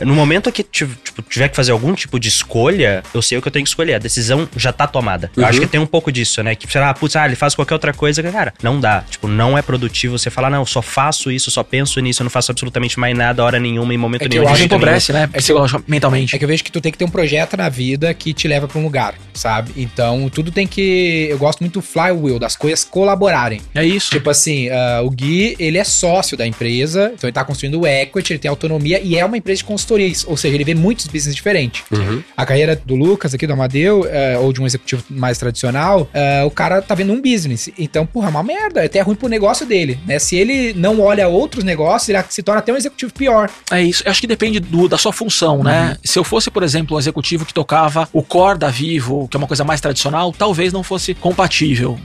[0.00, 0.92] no momento que tipo,
[1.28, 3.94] tiver que fazer algum tipo de escolha, eu sei o que eu tenho que escolher.
[3.94, 5.30] A decisão já tá tomada.
[5.36, 5.48] Eu Uhum.
[5.48, 6.54] acho que tem um pouco disso, né?
[6.54, 8.22] Que, sei lá, putz, ah, ele faz qualquer outra coisa.
[8.22, 9.02] Cara, não dá.
[9.08, 12.24] Tipo, não é produtivo você falar, não, eu só faço isso, só penso nisso, eu
[12.24, 14.44] não faço absolutamente mais nada, hora nenhuma, em momento É que nenhum.
[14.44, 14.82] eu acho jeito nenhum.
[14.82, 15.26] empobrece, né?
[15.26, 16.34] Psicologicamente, mentalmente.
[16.34, 18.48] É que eu vejo que tu tem que ter um projeto na vida que te
[18.48, 19.72] leva pra um lugar, sabe?
[19.76, 21.26] Então, tudo tem que.
[21.30, 23.60] Eu gosto muito do flywheel, das coisas colaborarem.
[23.74, 24.10] É isso.
[24.10, 27.86] Tipo assim, ah, o Gui, ele é sócio da empresa, então ele tá construindo o
[27.86, 31.06] equity, ele tem autonomia e é uma empresa de consultoria, ou seja, ele vê muitos
[31.06, 31.82] business diferentes.
[31.90, 32.22] Uhum.
[32.36, 36.42] A carreira do Lucas aqui, do Amadeu, eh, ou de um executivo mais tradicional, eh,
[36.44, 37.68] o cara tá vendo um business.
[37.78, 38.82] Então, porra, é uma merda.
[38.82, 40.18] É até ruim pro negócio dele, né?
[40.18, 43.50] Se ele não olha outros negócios, ele se torna até um executivo pior.
[43.70, 44.02] É isso.
[44.04, 45.96] Eu acho que depende do- da sua função, né?
[46.04, 49.38] Se eu fosse, por exemplo, um executivo que tocava o core da Vivo, que é
[49.38, 51.98] uma coisa mais tradicional, talvez não fosse compatível.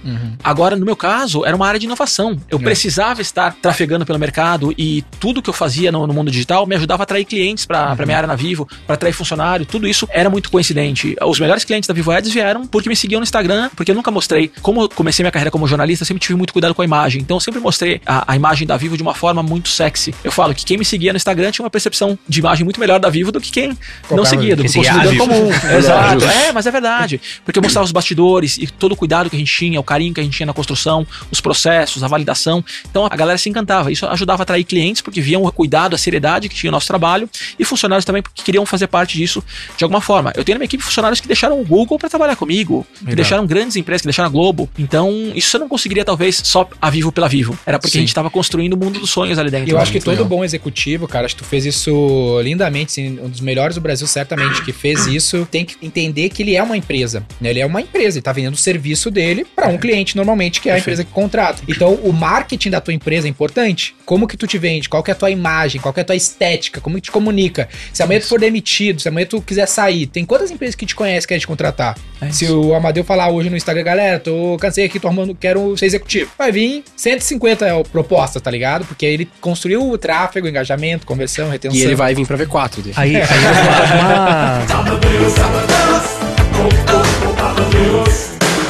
[0.43, 2.37] Agora, no meu caso, era uma área de inovação.
[2.49, 2.61] Eu É.
[2.61, 6.75] precisava estar trafegando pelo mercado e tudo que eu fazia no, no mundo digital me
[6.75, 9.65] ajudava a atrair clientes para pra minha área na Vivo, para atrair funcionário.
[9.65, 11.15] Tudo isso era muito coincidente.
[11.21, 14.11] Os melhores clientes da Vivo Ads vieram porque me seguiam no Instagram, porque eu nunca
[14.11, 14.51] mostrei.
[14.61, 17.21] Como eu comecei minha carreira como jornalista, sempre tive muito cuidado com a imagem.
[17.21, 20.13] Então, sempre mostrei a, a imagem da Vivo de uma forma muito sexy.
[20.23, 22.99] Eu falo que quem me seguia no Instagram tinha uma percepção de imagem muito melhor
[22.99, 23.77] da Vivo do que quem não
[24.07, 25.49] Comprava- seguia, do que consumidor comum.
[25.77, 26.25] Exato.
[26.25, 27.21] É, mas é verdade.
[27.45, 30.13] Porque eu mostrava os bastidores e todo o cuidado que a gente tinha, o carinho
[30.13, 32.63] que a gente tinha na construção, os processos, a validação.
[32.89, 33.91] Então a galera se encantava.
[33.91, 36.87] Isso ajudava a atrair clientes porque viam o cuidado, a seriedade que tinha o nosso
[36.87, 37.29] trabalho
[37.59, 39.43] e funcionários também porque queriam fazer parte disso
[39.77, 40.31] de alguma forma.
[40.35, 43.45] Eu tenho na minha equipe funcionários que deixaram o Google para trabalhar comigo, que deixaram
[43.45, 44.69] grandes empresas, que deixaram a Globo.
[44.77, 47.57] Então, isso eu não conseguiria talvez só a Vivo pela Vivo.
[47.65, 47.97] Era porque Sim.
[47.97, 49.67] a gente estava construindo o mundo dos sonhos ali dentro.
[49.67, 50.25] E eu acho que todo legal.
[50.27, 54.05] bom executivo, cara, acho que tu fez isso lindamente, assim, um dos melhores do Brasil,
[54.05, 57.25] certamente, que fez isso, tem que entender que ele é uma empresa.
[57.41, 57.49] né?
[57.49, 60.69] Ele é uma empresa, ele tá vendendo o serviço dele para um cliente, normalmente, que
[60.69, 61.63] é a empresa que contrata.
[61.67, 63.95] Então, o marketing da tua empresa é importante.
[64.05, 64.87] Como que tu te vende?
[64.87, 65.81] Qual que é a tua imagem?
[65.81, 66.79] Qual que é a tua estética?
[66.79, 67.67] Como que te comunica?
[67.91, 70.93] Se amanhã tu for demitido, se amanhã tu quiser sair, tem quantas empresas que te
[70.95, 71.97] conhecem que querem te contratar?
[72.21, 72.59] É Se isso.
[72.59, 76.31] o Amadeu falar hoje no Instagram, galera, tô cansei aqui, tô arrumando, quero ser executivo.
[76.37, 76.83] Vai vir
[77.23, 78.85] 150 propostas, tá ligado?
[78.85, 81.79] Porque ele construiu o tráfego, engajamento, conversão, retenção.
[81.79, 82.93] E ele vai vir pra V4 dele.
[82.95, 83.23] Aí, aí
[83.93, 84.93] uma,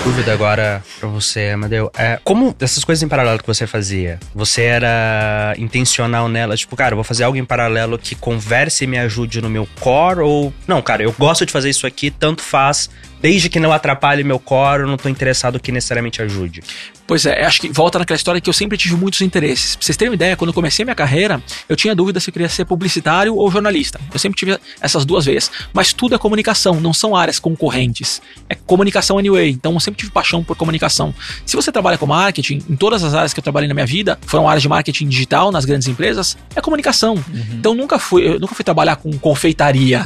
[0.04, 1.92] dúvida agora pra você, Amadeu.
[1.98, 6.56] É, como essas coisas em paralelo que você fazia, você era intencional nela?
[6.56, 9.68] Tipo, cara, eu vou fazer algo em paralelo que converse e me ajude no meu
[9.80, 10.20] core?
[10.20, 12.89] Ou, não, cara, eu gosto de fazer isso aqui, tanto faz,
[13.24, 16.62] desde que não atrapalhe meu core, eu não tô interessado que necessariamente ajude.
[17.08, 19.78] Pois é, acho que volta naquela história que eu sempre tive muitos interesses.
[19.78, 22.34] Pra vocês terem uma ideia, quando eu comecei minha carreira, eu tinha dúvida se eu
[22.34, 24.00] queria ser publicitário ou jornalista.
[24.14, 25.50] Eu sempre tive essas duas vezes.
[25.74, 28.22] Mas tudo é comunicação, não são áreas concorrentes.
[28.50, 29.52] É comunicação anyway.
[29.52, 31.14] Então eu sempre tive paixão por comunicação.
[31.46, 34.20] Se você trabalha com marketing, em todas as áreas que eu trabalhei na minha vida,
[34.26, 37.24] foram áreas de marketing digital nas grandes empresas, é comunicação.
[37.54, 40.06] Então nunca fui, eu nunca fui trabalhar com confeitaria.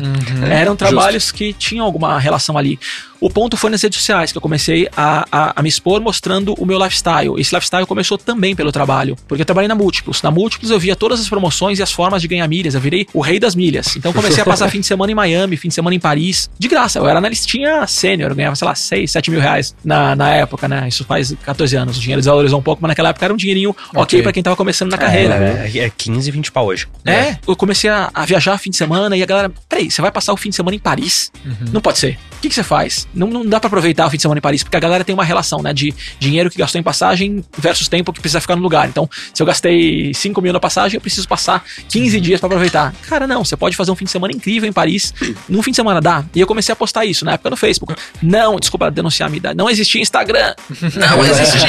[0.51, 2.79] Eram trabalhos que tinham alguma relação ali.
[3.19, 6.53] O ponto foi nas redes sociais que eu comecei a, a, a me expor mostrando
[6.53, 7.33] o meu lifestyle.
[7.39, 10.21] Esse lifestyle começou também pelo trabalho, porque eu trabalhei na Múltiplos.
[10.21, 12.75] Na Múltiplos eu via todas as promoções e as formas de ganhar milhas.
[12.75, 13.95] Eu virei o rei das milhas.
[13.95, 16.67] Então comecei a passar fim de semana em Miami, fim de semana em Paris, de
[16.67, 16.99] graça.
[16.99, 20.29] Eu era na listinha sênior, eu ganhava, sei lá, 6, 7 mil reais na, na
[20.29, 20.87] época, né?
[20.87, 21.97] Isso faz 14 anos.
[21.97, 24.21] O dinheiro desvalorizou um pouco, mas naquela época era um dinheirinho ok, Ok.
[24.21, 25.35] pra quem tava começando na carreira.
[25.35, 26.87] É, é 15, 20 pau hoje.
[27.05, 30.11] É, eu comecei a, a viajar fim de semana e a galera, peraí, você vai
[30.11, 31.31] passar o fim de semana em Paris?
[31.71, 32.17] Não pode ser.
[32.37, 33.07] O que, que você faz?
[33.15, 35.13] Não, não dá pra aproveitar o fim de semana em Paris, porque a galera tem
[35.13, 35.73] uma relação, né?
[35.73, 38.87] De dinheiro que gastou em passagem versus tempo que precisa ficar no lugar.
[38.87, 42.93] Então, se eu gastei 5 mil na passagem, eu preciso passar 15 dias pra aproveitar.
[43.09, 45.13] Cara, não, você pode fazer um fim de semana incrível em Paris.
[45.49, 46.23] Num fim de semana dá.
[46.35, 47.95] E eu comecei a postar isso na época no Facebook.
[48.21, 49.57] Não, desculpa denunciar a minha idade.
[49.57, 50.53] Não existia Instagram.
[50.95, 51.65] Não existia.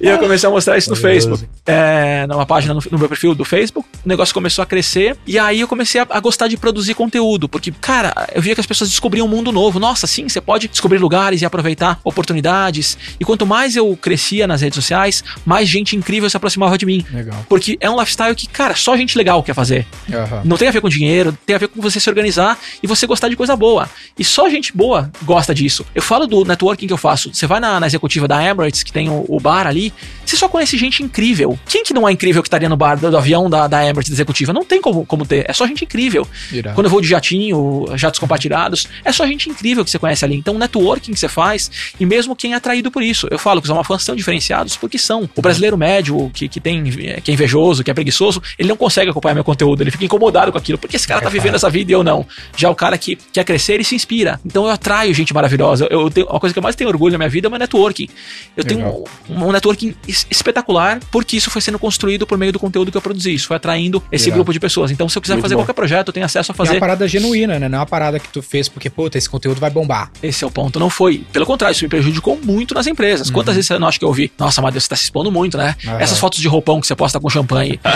[0.00, 1.44] e eu comecei a mostrar isso no Facebook.
[1.66, 3.86] É, numa página no, no meu perfil do Facebook.
[4.04, 5.16] O negócio começou a crescer.
[5.26, 7.48] E aí eu comecei a, a gostar de produzir conteúdo.
[7.48, 9.78] Porque, cara, eu via que as pessoas descobriam um mundo novo.
[9.78, 12.96] Nossa, sim, você pode descobrir lugares e aproveitar oportunidades.
[13.18, 17.04] E quanto mais eu crescia nas redes sociais, mais gente incrível se aproximava de mim.
[17.12, 17.44] Legal.
[17.48, 19.86] Porque é um lifestyle que, cara, só gente legal quer fazer.
[20.12, 20.42] Aham.
[20.44, 23.06] Não tem a ver com dinheiro, tem a ver com você se organizar e você
[23.06, 23.88] gostar de coisa boa.
[24.18, 25.84] E só gente boa gosta disso.
[25.94, 27.32] Eu falo do networking que eu faço.
[27.32, 29.92] Você vai na, na executiva da Emirates, que tem o, o bar ali,
[30.24, 31.58] você só conhece gente incrível.
[31.66, 34.10] Quem que não é incrível que estaria no bar do, do avião da, da Emirates
[34.10, 34.52] da executiva?
[34.52, 35.44] Não tem como, como ter.
[35.48, 36.26] É só gente incrível.
[36.74, 40.36] Quando eu vou de jatinho, jatos compartilhados, é só gente incrível que você conhece ali.
[40.36, 43.26] Então, o networking que você faz, e mesmo quem é atraído por isso.
[43.30, 45.28] Eu falo que os almafãs são diferenciados porque são.
[45.34, 49.10] O brasileiro médio, que, que tem, que é invejoso, que é preguiçoso, ele não consegue
[49.10, 50.78] acompanhar meu conteúdo, ele fica incomodado com aquilo.
[50.78, 52.26] Porque esse cara tá vivendo essa vida e eu não.
[52.56, 54.38] Já o cara que quer crescer, ele se inspira.
[54.44, 55.86] Então eu atraio gente maravilhosa.
[55.90, 57.58] Eu tenho, uma coisa que eu mais tenho orgulho na minha vida é o meu
[57.58, 58.08] networking.
[58.56, 58.86] Eu tenho
[59.28, 62.96] um, um networking es- espetacular porque isso foi sendo construído por meio do conteúdo que
[62.96, 63.34] eu produzi.
[63.34, 64.90] Isso foi atraindo esse grupo de pessoas.
[64.90, 65.60] Então, se eu quiser Muito fazer bom.
[65.62, 66.80] qualquer projeto, eu tenho acesso a É uma fazer.
[66.80, 67.68] parada genuína, né?
[67.68, 70.10] Não é uma parada que tu fez porque, puta, esse conteúdo vai bombar.
[70.20, 70.80] Esse é o ponto.
[70.80, 71.24] Não foi.
[71.32, 73.30] Pelo contrário, isso me prejudicou muito nas empresas.
[73.30, 74.32] Quantas vezes você não acha que eu ouvi?
[74.36, 75.76] Nossa, Matheus, você tá se expondo muito, né?
[75.86, 76.00] Aham.
[76.00, 77.78] Essas fotos de roupão que você posta com champanhe.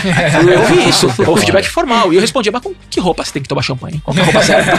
[0.52, 1.08] eu ouvi isso.
[1.26, 2.12] O feedback formal.
[2.12, 4.00] E eu respondia, mas com que roupa você tem que tomar champanhe?
[4.04, 4.78] Qual que é roupa certa?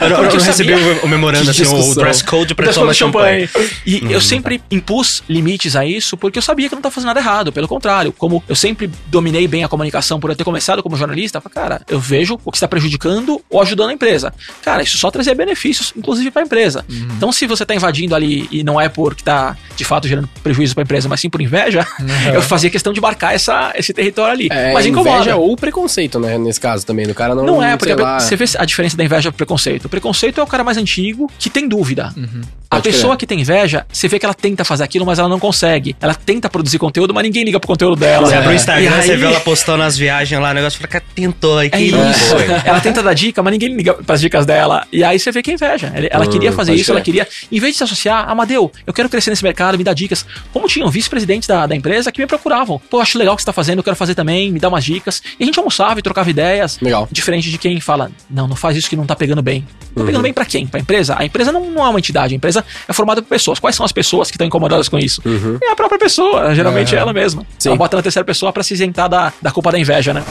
[0.00, 2.86] Eu não, eu não eu recebi o, o memorando, assim, o dress code pra tomar
[2.86, 3.48] code champanhe.
[3.86, 7.08] E eu sempre impus limites a isso porque eu sabia que eu não estava fazendo
[7.08, 7.52] nada errado.
[7.52, 11.38] Pelo contrário, como eu sempre dominei bem a comunicação por eu ter começado como jornalista,
[11.38, 14.13] eu falei, cara, eu vejo o que está prejudicando ou ajudando a empresa.
[14.62, 16.84] Cara, isso só trazia benefícios, inclusive para a empresa.
[17.16, 20.74] Então, se você está invadindo ali e não é porque está de fato gerando prejuízo
[20.74, 21.86] para a empresa, mas sim por inveja,
[22.32, 24.48] eu fazia questão de marcar essa, esse território ali.
[24.50, 25.16] É, mas incomoda.
[25.16, 26.38] inveja ou preconceito, né?
[26.38, 27.44] Nesse caso também, do cara não.
[27.44, 29.86] Não é, porque lá, você vê a diferença da inveja pro preconceito.
[29.86, 32.12] O preconceito é o cara mais antigo que tem dúvida.
[32.14, 32.40] A Uhum.
[32.80, 33.18] Pode pessoa crer.
[33.18, 35.94] que tem inveja, você vê que ela tenta fazer aquilo, mas ela não consegue.
[36.00, 38.26] Ela tenta produzir conteúdo, mas ninguém liga pro conteúdo dela.
[38.26, 40.88] Você abre o Instagram, aí- você vê ela postando as viagens lá, o negócio fala,
[40.88, 42.24] cara, tentou, aí É que isso.
[42.30, 42.44] foi.
[42.64, 44.86] Ela tenta dar dica, mas ninguém liga pras dicas dela.
[44.92, 45.90] E aí você vê que é inveja.
[45.94, 47.04] Ela- Ela Hum, queria fazer isso, ela crer.
[47.24, 50.24] queria, em vez de se associar, Amadeu, eu quero crescer nesse mercado, me dá dicas.
[50.52, 52.80] Como tinham vice-presidentes da, da empresa que me procuravam.
[52.90, 54.84] Pô, acho legal o que você tá fazendo, eu quero fazer também, me dá umas
[54.84, 55.22] dicas.
[55.38, 56.78] E a gente almoçava e trocava ideias.
[56.80, 57.08] Legal.
[57.10, 59.62] Diferente de quem fala, não, não faz isso que não tá pegando bem.
[59.94, 60.06] Tá Uhum.
[60.06, 60.66] pegando bem pra quem?
[60.66, 61.14] Pra empresa?
[61.18, 63.58] A empresa não, não é uma entidade, a empresa é formada por pessoas.
[63.58, 65.22] Quais são as pessoas que estão incomodadas com isso?
[65.62, 66.98] É a própria pessoa, geralmente Uhum.
[66.98, 67.46] é ela mesma.
[67.58, 67.68] Sim.
[67.70, 70.22] Ela bota na terceira pessoa pra se isentar da, da culpa da inveja, né?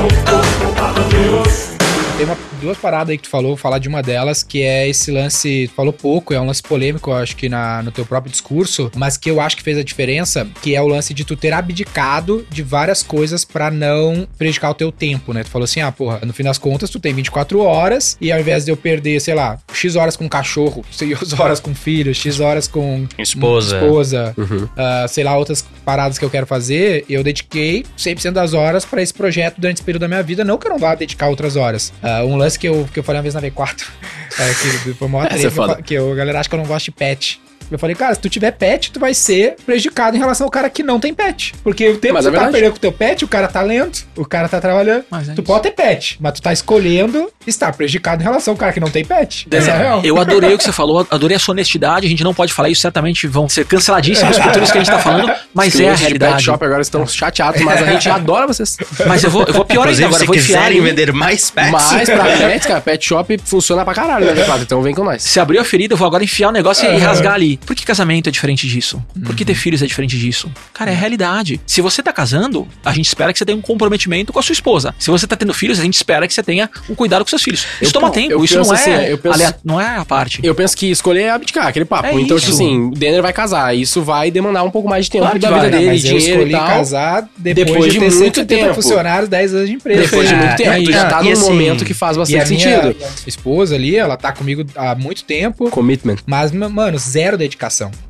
[0.00, 1.79] oh, oh, oh, adeus.
[2.20, 4.86] Tem uma, duas paradas aí que tu falou, vou falar de uma delas, que é
[4.86, 8.04] esse lance, tu falou pouco, é um lance polêmico, eu acho que na, no teu
[8.04, 11.24] próprio discurso, mas que eu acho que fez a diferença, que é o lance de
[11.24, 15.44] tu ter abdicado de várias coisas pra não prejudicar o teu tempo, né?
[15.44, 18.38] Tu falou assim, ah, porra, no fim das contas tu tem 24 horas e ao
[18.38, 22.38] invés de eu perder, sei lá, X horas com cachorro, X horas com filho, X
[22.38, 23.78] horas com Esposa.
[23.78, 24.68] esposa Uhum.
[24.76, 29.00] ah, sei lá, outras paradas que eu quero fazer, eu dediquei 100% das horas pra
[29.00, 31.56] esse projeto durante esse período da minha vida, não que eu não vá dedicar outras
[31.56, 31.90] horas.
[32.18, 33.86] Ah, um lance que eu, que eu falei uma vez na V4,
[34.38, 36.58] é, que foi maior é treta, que, eu que eu- a galera acha que eu
[36.58, 37.40] não gosto de pet.
[37.70, 40.68] Eu falei, cara, se tu tiver pet, tu vai ser prejudicado em relação ao cara
[40.68, 41.54] que não tem pet.
[41.62, 42.52] Porque o tempo Mas que é tu tá verdade.
[42.52, 45.04] perdendo com o teu pet, o cara tá lendo, o cara tá trabalhando.
[45.10, 45.42] Mas é tu isso.
[45.42, 48.90] pode ter pet, mas tu tá escolhendo estar prejudicado em relação ao cara que não
[48.90, 49.46] tem pet.
[49.50, 50.00] Essa é a real.
[50.04, 52.06] Eu adorei o que você falou, adorei a sua honestidade.
[52.06, 54.82] A gente não pode falar isso, certamente vão ser canceladíssimos por tudo isso que a
[54.82, 56.44] gente tá falando, mas Os é a clientes de Pet realidade.
[56.44, 58.76] Shop agora estão chateados, mas a gente adora vocês.
[59.06, 61.70] Mas eu vou, eu vou pior ainda agora, se vou enfiar quiserem vender mais pets,
[61.70, 64.62] Mas pra pets, cara, Pet Shop funciona pra caralho, né, V4?
[64.62, 65.22] Então vem com nós.
[65.22, 67.59] Se abriu a ferida, eu vou agora enfiar o negócio e rasgar ali.
[67.66, 69.02] Por que casamento é diferente disso?
[69.24, 70.50] Por que ter filhos é diferente disso?
[70.74, 71.60] Cara, é a realidade.
[71.66, 74.52] Se você tá casando, a gente espera que você tenha um comprometimento com a sua
[74.52, 74.94] esposa.
[74.98, 77.42] Se você tá tendo filhos, a gente espera que você tenha um cuidado com seus
[77.42, 77.60] filhos.
[77.80, 80.40] Isso Eu- toma tempo, isso não é, assim, eu penso- alea- não é a parte.
[80.42, 82.06] Eu penso que escolher é abdicar, aquele papo.
[82.08, 82.46] É então, isso.
[82.46, 83.74] tipo assim, o Denner vai casar.
[83.76, 85.78] Isso vai demandar um pouco mais de tempo Claro da vai, vida né?
[85.78, 86.66] dele, mas eu dinheiro escolhi e tal.
[86.66, 88.74] casar depois, Depois de, de ter muito 180 tempo.
[88.74, 90.02] funcionários, 10 anos de empresa.
[90.02, 92.16] Depois de Ah, muito tempo, é tu já tá E num assim, momento que faz
[92.16, 92.96] E a bastante minha sentido.
[93.26, 95.70] esposa ali, ela tá comigo há muito tempo.
[95.70, 96.16] Commitment.
[96.26, 97.49] Mas, mano, zero dedicação.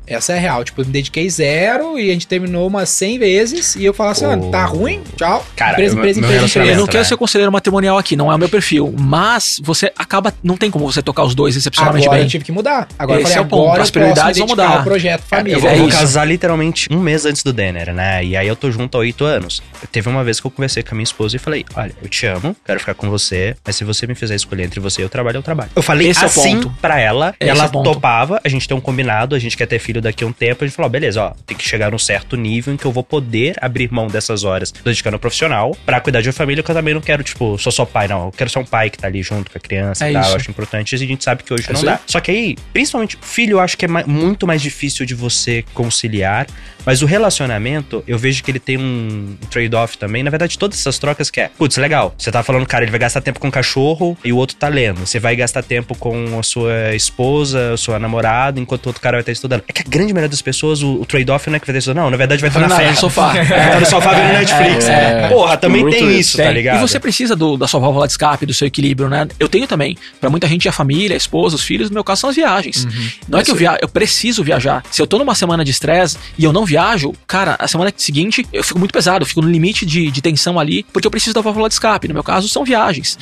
[0.07, 0.63] Essa é a real.
[0.63, 4.09] Tipo, eu me dediquei zero e a gente terminou umas 100 vezes e eu falo
[4.11, 4.31] assim, Pô.
[4.47, 5.01] ah, tá ruim?
[5.15, 5.45] Tchau.
[5.55, 7.03] Cara, empresa, eu- empresa, empresa, Eu não quero né?
[7.05, 8.93] ser conselheiro matrimonial aqui, não é o meu perfil.
[8.97, 10.33] Mas você acaba.
[10.43, 12.27] Não tem como você tocar os dois excepcionalmente Agora bem.
[12.27, 12.87] eu tive que mudar.
[12.97, 14.83] Agora Esse eu falei, é o ponto, agora as prioridades vão mudar.
[14.83, 15.55] projeto família.
[15.55, 18.23] Eu vou, É vou casar literalmente um mês antes do Denner, né?
[18.23, 19.61] E aí eu tô junto há oito anos.
[19.91, 22.25] Teve uma vez que eu conversei com a minha esposa e falei: Olha, eu te
[22.25, 25.09] amo, quero ficar com você, mas se você me fizer escolher entre você e o
[25.09, 25.69] trabalho, eu trabalho.
[25.75, 26.75] Eu falei Esse é o assim ponto.
[26.81, 29.79] pra ela, Esse ela é topava, a gente tem um combinado, a gente quer ter
[29.79, 32.35] filho daqui a um tempo, a gente falou: beleza, ó, tem que chegar num certo
[32.35, 36.21] nível em que eu vou poder abrir mão dessas horas dedicando ao profissional pra cuidar
[36.21, 38.25] de uma família, que eu também não quero, tipo, sou só pai, não.
[38.25, 40.21] Eu quero ser um pai que tá ali junto com a criança É e tal.
[40.21, 40.31] isso.
[40.31, 41.99] Eu acho importante, e a gente sabe que hoje É não isso dá.
[42.07, 45.63] Só que aí, principalmente, filho, eu acho que é ma- muito mais difícil de você
[45.73, 46.47] conciliar.
[46.85, 50.23] Mas o relacionamento, eu vejo que ele tem um trade-off também.
[50.23, 52.13] Na verdade, todas essas trocas que é, putz, legal.
[52.17, 54.67] Você tá falando, cara, ele vai gastar tempo com o cachorro e o outro tá
[54.67, 54.99] lendo.
[55.05, 59.17] Você vai gastar tempo com a sua esposa, a sua namorada, enquanto o outro cara
[59.17, 59.63] vai estar estudando.
[59.67, 61.79] É que a grande maioria das pessoas, o, o trade-off não é que vai estar
[61.79, 62.09] estudando, não.
[62.11, 62.91] Na verdade, vai estar na Não, festa.
[62.91, 63.27] no sofá.
[63.33, 64.89] Vai estar no sofá vendo Netflix.
[64.89, 66.19] É, Porra, também muito tem isso.
[66.19, 66.77] isso, tá ligado?
[66.77, 69.27] E você precisa do- da sua válvula de escape, do seu equilíbrio, né?
[69.39, 69.97] Eu tenho também.
[70.19, 72.87] Pra muita gente, a família, a esposa, os filhos, no meu caso, são as viagens.
[73.27, 74.83] Não é que eu viajo, eu preciso viajar.
[74.91, 78.45] Se eu tô numa semana de estresse e eu não viajo, cara, a semana seguinte
[78.53, 81.33] eu fico muito pesado, eu fico no limite de, de tensão ali, porque eu preciso
[81.33, 82.07] da válvula de escape.
[82.07, 83.17] No meu caso, são viagens.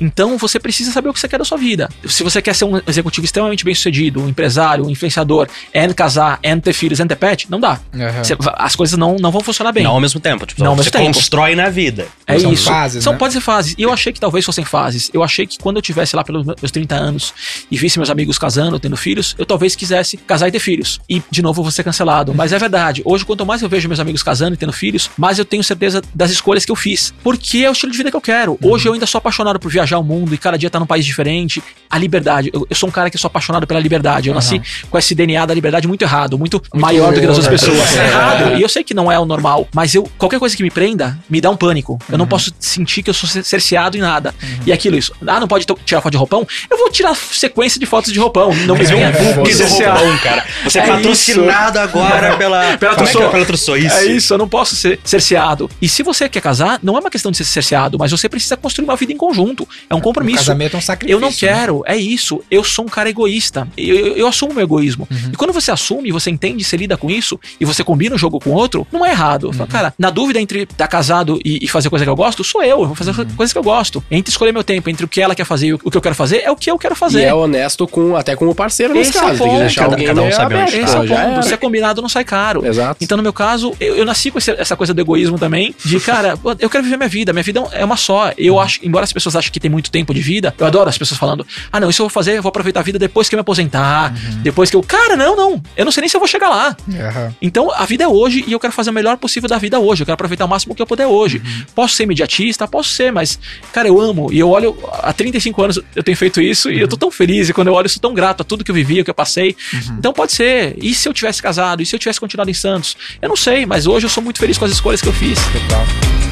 [0.00, 1.88] Então você precisa saber o que você quer da sua vida.
[2.06, 6.38] Se você quer ser um executivo extremamente bem sucedido, um empresário, um influenciador, and casar,
[6.44, 7.80] and ter filhos, and ter pet, não dá.
[7.94, 8.24] Aham.
[8.24, 9.84] Você- as coisas não, não vão funcionar bem.
[9.84, 10.44] Não ao mesmo tempo.
[10.46, 11.14] Tipo, Não ao você mesmo tempo.
[11.14, 12.06] constrói na vida.
[12.26, 12.64] É São isso.
[12.64, 13.18] fases, São, né?
[13.18, 13.74] pode ser fases.
[13.78, 15.10] E eu achei que talvez fossem fases.
[15.14, 17.32] Eu achei que quando eu tivesse lá pelos meus 30 anos
[17.70, 21.00] e visse meus amigos casando, tendo filhos, eu talvez quisesse casar e ter filhos.
[21.08, 22.34] E, de novo, eu vou ser cancelado.
[22.34, 22.89] Mas é verdade.
[23.04, 26.02] Hoje, quanto mais eu vejo meus amigos casando e tendo filhos, mais eu tenho certeza
[26.14, 27.12] das escolhas que eu fiz.
[27.22, 28.58] Porque é o estilo de vida que eu quero.
[28.62, 31.04] Hoje eu ainda sou apaixonado por viajar o mundo e cada dia estar num país
[31.04, 31.62] diferente.
[31.88, 32.50] A liberdade.
[32.52, 34.28] Eu, eu sou um cara que sou apaixonado pela liberdade.
[34.28, 37.60] Eu nasci com esse DNA da liberdade muito errado, muito, maior do que das outras
[37.60, 37.96] pessoas.
[37.96, 38.56] É errado.
[38.58, 41.18] E eu sei que não é o normal, mas eu qualquer coisa que me prenda
[41.28, 41.98] me dá um pânico.
[42.10, 44.34] Eu não posso sentir que eu sou cer- cerceado em nada.
[44.66, 45.12] E aquilo, isso.
[45.26, 46.46] Ah, não pode tirar foto de roupão?
[46.70, 48.54] Eu vou tirar sequência de fotos de roupão.
[48.66, 49.98] Não me venha Que do cerceado.
[50.00, 50.44] roupão, cara.
[50.64, 52.76] Você é, É patrocinado agora pela.
[52.80, 53.22] Pela é que Trussou.
[53.22, 53.30] é?
[53.30, 53.96] Pela isso.
[53.98, 55.70] É isso, eu não posso ser cerceado.
[55.80, 58.56] E se você quer casar, não é uma questão de ser cerceado, mas você precisa
[58.56, 59.68] construir uma vida em conjunto.
[59.88, 60.38] É um O compromisso.
[60.38, 61.16] casamento é um sacrifício.
[61.16, 62.42] Eu não quero, é isso.
[62.50, 63.68] Eu sou um cara egoísta.
[63.76, 65.06] Eu, eu, eu assumo meu egoísmo.
[65.32, 68.40] E quando você assume, você entende, você lida com isso e você combina um jogo
[68.40, 69.52] com outro, não é errado.
[69.52, 72.62] Fala, Cara, na dúvida entre estar casado e, e fazer coisa que eu gosto, sou
[72.62, 72.80] eu.
[72.80, 74.02] Eu vou fazer coisas que eu gosto.
[74.10, 76.00] Entre escolher meu tempo, entre o que ela quer fazer e o, o que eu
[76.02, 77.20] quero fazer, é o que eu quero fazer.
[77.20, 79.42] E é honesto com, até com o parceiro nesse Esse é o caso.
[79.42, 81.42] Tem que deixar Cada- alguém cada um sabe onde aberto, Esse é o ponto.
[81.46, 82.64] Se é combinado, não sai caro.
[82.70, 83.02] Exato.
[83.02, 85.98] Então, no meu caso, eu, eu nasci com esse- essa coisa do egoísmo também, de,
[86.00, 87.32] cara, eu quero viver minha vida.
[87.32, 88.32] Minha vida é uma só.
[88.38, 90.96] Eu acho, embora as pessoas achem que tem muito tempo de vida, eu adoro as
[90.98, 93.34] pessoas falando, ah, não, isso eu vou fazer, eu vou aproveitar a vida depois que
[93.34, 94.82] eu me aposentar, depois que eu.
[94.82, 95.62] Cara, não, não.
[95.76, 96.76] Eu não sei nem se eu vou chegar lá.
[96.88, 97.34] Aham.
[97.42, 100.02] Então, a vida é hoje e eu quero fazer o melhor possível da vida hoje.
[100.02, 101.42] Eu quero aproveitar o máximo que eu puder hoje.
[101.74, 102.66] Posso ser imediatista?
[102.68, 103.38] Posso ser, mas,
[103.72, 104.32] cara, eu amo.
[104.32, 107.48] E eu olho, há 35 anos eu tenho feito isso e eu tô tão feliz.
[107.48, 109.10] E quando eu olho, eu sou tão grato a tudo que eu vivi, o que
[109.10, 109.56] eu passei.
[109.98, 110.76] Então, pode ser.
[110.80, 111.82] E se eu tivesse casado?
[111.82, 112.96] E se eu tivesse continuado em Santos?
[113.20, 115.38] Eu não sei, mas hoje eu sou muito feliz com as escolhas que eu fiz.
[115.52, 116.29] Total.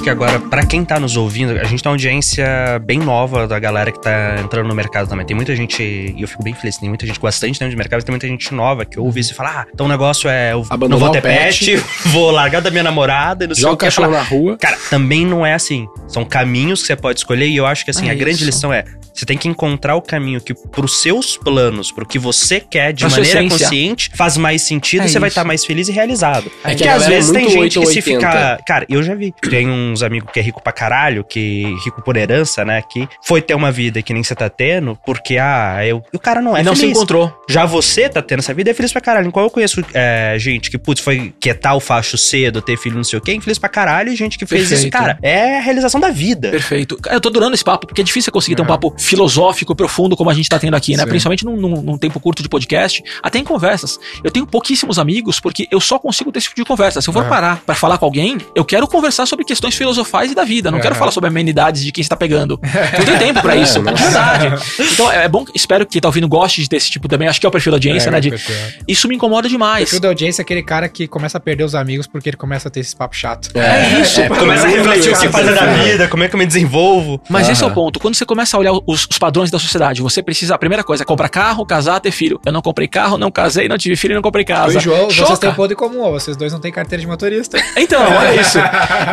[0.00, 2.46] Acho que agora, pra quem tá nos ouvindo, a gente tem uma audiência
[2.82, 5.26] bem nova da galera que tá entrando no mercado também.
[5.26, 8.02] Tem muita gente, e eu fico bem feliz, tem muita gente bastante tempo de mercado,
[8.02, 10.52] tem muita gente nova que ouve isso e fala: ah, então o negócio é.
[10.52, 11.84] Eu Abandonar não vou o ter pet, pet.
[12.08, 13.84] vou largar da minha namorada e não sei Joga o o que.
[13.84, 14.56] cachorro Fala, na rua.
[14.58, 15.86] Cara, também não é assim.
[16.08, 18.46] São caminhos que você pode escolher e eu acho que assim, É a grande isso.
[18.46, 22.58] lição é: você tem que encontrar o caminho que pros seus planos, pro que você
[22.58, 25.34] quer de Pra maneira consciente, faz mais sentido É e você vai isso.
[25.38, 26.50] estar mais feliz e realizado.
[26.64, 28.02] É que Porque a às é vezes tem gente que se 880.
[28.30, 28.58] fica.
[28.66, 29.34] Cara, eu já vi.
[29.50, 32.82] Tem uns amigos que é rico pra caralho, que rico por herança, né?
[32.82, 36.02] Que foi ter uma vida que nem você tá tendo, porque, ah, eu.
[36.12, 36.96] E o cara não é e não se feliz.
[36.96, 37.32] encontrou.
[37.48, 39.28] Já você tá tendo essa vida é feliz pra caralho.
[39.28, 42.96] Em qual eu conheço é, gente que, putz, foi quietar o facho cedo, ter filho,
[42.96, 44.92] não sei o quê, infeliz pra caralho, e gente que fez isso, Perfeito.
[44.92, 45.18] cara.
[45.22, 46.50] É a realização da vida.
[46.50, 46.98] Perfeito.
[47.10, 50.30] Eu tô adorando esse papo, porque é difícil conseguir ter um papo filosófico, profundo, como
[50.30, 51.04] a gente tá tendo aqui, né?
[51.04, 51.08] Sim.
[51.08, 53.98] Principalmente num, num- num tempo curto de podcast, até em conversas.
[54.24, 57.00] Eu tenho pouquíssimos amigos, porque eu só consigo ter esse tipo de conversa.
[57.00, 57.28] Se eu for Aham.
[57.28, 60.70] parar pra falar com alguém, eu quero conversar sobre questões questões filosofais e da vida.
[60.70, 62.60] Não quero falar sobre amenidades de quem está pegando.
[62.98, 64.54] Não tem tempo pra isso, É, de verdade.
[64.92, 67.26] Então é bom, espero que quem tá ouvindo goste de ter esse tipo também.
[67.28, 68.20] Acho que é o perfil da audiência, É, né?
[68.20, 68.54] De, perfil.
[68.86, 69.84] isso me incomoda O demais.
[69.84, 72.68] perfil da audiência é aquele cara que começa a perder os amigos porque ele começa
[72.68, 73.48] a ter esse papo chato.
[73.56, 74.20] É isso.
[74.38, 77.18] Começa a refletir o que fazer da vida, como é que eu me desenvolvo.
[77.30, 77.98] Mas esse é o ponto.
[77.98, 80.54] Quando você começa a olhar os, os padrões da sociedade, você precisa.
[80.54, 82.38] A primeira coisa é comprar carro, casar, ter filho.
[82.44, 84.76] Eu não comprei carro, não casei, não tive filho e não comprei Eu casa.
[84.78, 85.36] e João, vocês Choca.
[85.38, 87.58] têm um ponto em comum, vocês dois não têm carteira de motorista.
[87.76, 88.58] Então, olha isso.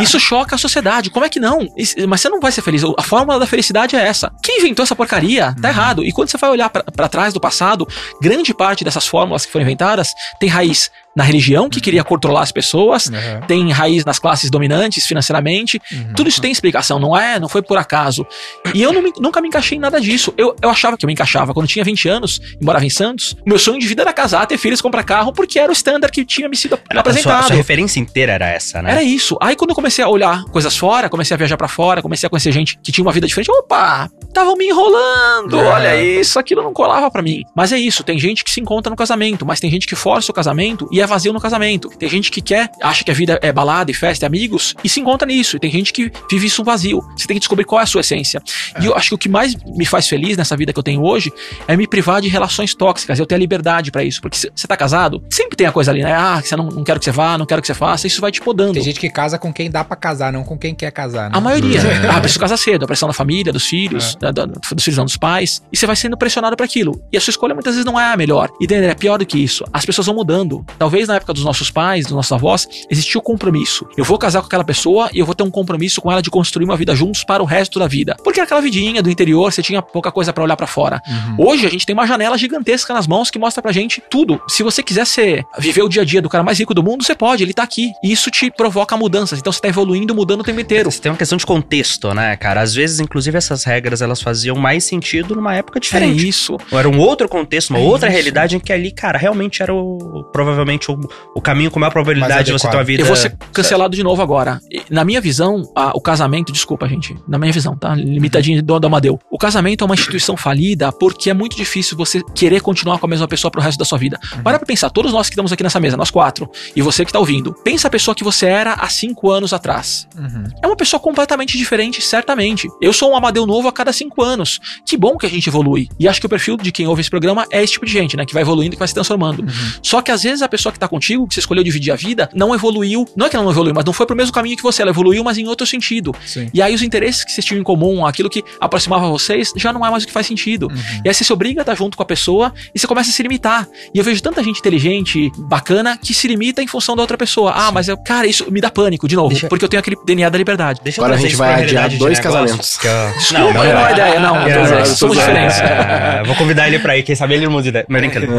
[0.02, 1.10] Isso choca a sociedade.
[1.10, 1.60] Como é que não?
[2.08, 2.84] Mas você não vai ser feliz.
[2.98, 4.32] A fórmula da felicidade é essa.
[4.44, 6.04] Quem inventou essa porcaria tá errado.
[6.04, 7.88] E quando você vai olhar pra trás do passado,
[8.22, 12.52] grande parte dessas fórmulas que foram inventadas tem raiz na religião, que queria controlar as
[12.52, 13.42] pessoas, Uhum.
[13.48, 15.82] tem raiz nas classes dominantes financeiramente.
[15.92, 16.14] Uhum.
[16.16, 17.40] Tudo isso tem explicação, não é?
[17.40, 18.24] Não foi por acaso.
[18.72, 20.32] E eu me- nunca me encaixei em nada disso.
[20.38, 21.56] Eu, eu achava que eu me encaixava.
[21.56, 24.46] Quando eu tinha 20 anos e morava em Santos, meu sonho de vida era casar,
[24.46, 27.00] ter filhos, comprar carro, porque era o standard que tinha me sido A sua, a
[27.00, 27.48] apresentado.
[27.48, 28.92] sua referência inteira era essa, né?
[28.92, 29.36] Era isso.
[29.42, 32.30] Aí quando eu comecei a olhar coisas fora, comecei a viajar pra fora, comecei a
[32.30, 35.60] conhecer gente que tinha uma vida diferente, opa, estavam me enrolando.
[35.60, 35.64] É.
[35.66, 37.42] Olha isso, aquilo não colava pra mim.
[37.56, 40.32] Mas é isso, tem gente que se encontra no casamento, mas tem gente que força
[40.32, 41.90] o casamento e é vazio no casamento.
[41.98, 44.90] Tem gente que quer, acha que a vida é balada e festa e amigos e
[44.90, 45.58] se encontra nisso.
[45.58, 47.02] E tem gente que vive isso um vazio.
[47.18, 48.42] Você tem que descobrir qual é a sua essência.
[48.82, 51.02] E eu acho que o que mais me faz feliz nessa vida que eu tenho
[51.04, 51.32] hoje
[51.68, 53.18] é me privar de relações tóxicas.
[53.20, 54.22] Eu ter a liberdade pra isso.
[54.22, 56.14] Porque você tá casado, sempre tem a coisa ali, né?
[56.14, 58.08] Ah, você não, não quero que você vá, não quero que você faça.
[58.08, 58.74] Isso vai te podando.
[58.74, 61.38] Tem gente que casa com quem dá pra casar, não com quem quer casar, né?
[61.38, 61.80] A maioria.
[62.10, 62.84] Ah, preciso casar cedo.
[62.84, 65.62] A pressão da família, dos filhos, da- da- dos filhos não, dos pais.
[65.72, 67.02] E você vai sendo pressionado para aquilo.
[67.12, 68.50] E a sua escolha muitas vezes não é a melhor.
[68.60, 69.64] E entender, é pior do que isso.
[69.74, 70.66] As pessoas vão mudando.
[70.80, 73.86] Talvez na época dos nossos pais, dos nossos avós, existia o compromisso.
[73.98, 76.30] Eu vou casar com aquela pessoa e eu vou ter um compromisso com ela de
[76.30, 78.16] construir uma vida juntos para o resto da vida.
[78.24, 81.02] Porque era aquela vidinha do interior, você tinha pouca coisa para olhar para fora.
[81.38, 84.42] Hoje a gente tem uma janela gigantesca nas mãos que mostra pra gente tudo.
[84.48, 87.04] Se você quiser ser, viver o dia a dia do cara mais rico do mundo,
[87.04, 87.92] você pode, ele tá aqui.
[88.04, 89.40] E isso te provoca mudanças.
[89.40, 90.90] Então você tá evoluindo, mudando o tempo inteiro.
[90.92, 92.62] Você tem uma questão de contexto, né, cara?
[92.62, 96.28] Às vezes, inclusive, essas regras elas faziam mais sentido numa época Era diferente.
[96.28, 96.58] isso.
[96.72, 98.14] Ou era um outro contexto, uma É outra isso.
[98.16, 101.00] realidade em que ali, cara, realmente era o, provavelmente o,
[101.36, 103.02] o caminho com maior probabilidade de você ter uma vida.
[103.04, 104.60] Eu vou ser cancelado de novo agora.
[104.72, 107.96] E, Na minha visão, a- o casamento, desculpa, gente, na minha visão, tá?
[107.96, 109.20] Limitadinho do, do Amadeu.
[109.32, 113.10] O casamento é uma instituição falida porque é muito difícil você querer continuar com a
[113.10, 114.20] mesma pessoa pro resto da sua vida.
[114.44, 117.12] Para pra pensar, todos nós que estamos aqui nessa mesa, nós quatro, e você que
[117.12, 120.08] tá ouvindo, pensa a pessoa que você era há cinco anos atrás.
[120.18, 120.44] Uhum.
[120.62, 122.68] É uma pessoa completamente diferente, certamente.
[122.82, 124.60] Eu sou um Amadeu novo a cada cinco anos.
[124.86, 125.88] Que bom que a gente evolui.
[126.00, 128.16] E acho que o perfil de quem ouve esse programa é esse tipo de gente,
[128.18, 128.26] né?
[128.26, 129.46] Que vai evoluindo, que vai se transformando.
[129.82, 132.30] Só que às vezes a pessoa que tá contigo, que você escolheu dividir a vida,
[132.34, 133.08] não evoluiu.
[133.16, 134.82] Não é que ela não evoluiu, mas não foi pro mesmo caminho que você.
[134.82, 136.16] Ela evoluiu, mas em outro sentido.
[136.26, 136.50] Sim.
[136.54, 139.86] E aí os interesses que vocês tinham em comum, aquilo que aproximava vocês, já não
[139.86, 140.72] é mais o que faz sentido.
[141.04, 143.14] E aí você se obriga a estar junto com a pessoa e você começa a
[143.14, 143.68] se limitar.
[143.94, 147.52] E eu vejo tanta gente inteligente, bacana, que se limita em função da outra pessoa.
[147.56, 149.96] Ah, mas eu, cara, isso me dá pânico, de novo, Deixa- porque eu tenho aquele
[150.06, 150.80] DNA da liberdade.
[150.84, 152.78] Deixa eu Agora a gente vai adiar de dois negócio, casamentos.
[152.78, 154.36] que eu- Desculpa, não, é uma ideia, não.
[154.38, 155.58] É, é, é, somos é, diferentes.
[155.60, 157.86] é, Vou convidar ele pra ir, quem sabe ele muda de ideia.
[157.88, 158.34] Mas brincadeira.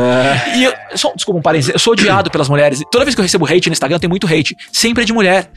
[0.56, 2.82] E eu, só, desculpa um parênteses, eu sou odiado pelas mulheres.
[2.90, 4.56] Toda vez que eu recebo hate no Instagram, tem muito hate.
[4.72, 5.50] Sempre é de mulher.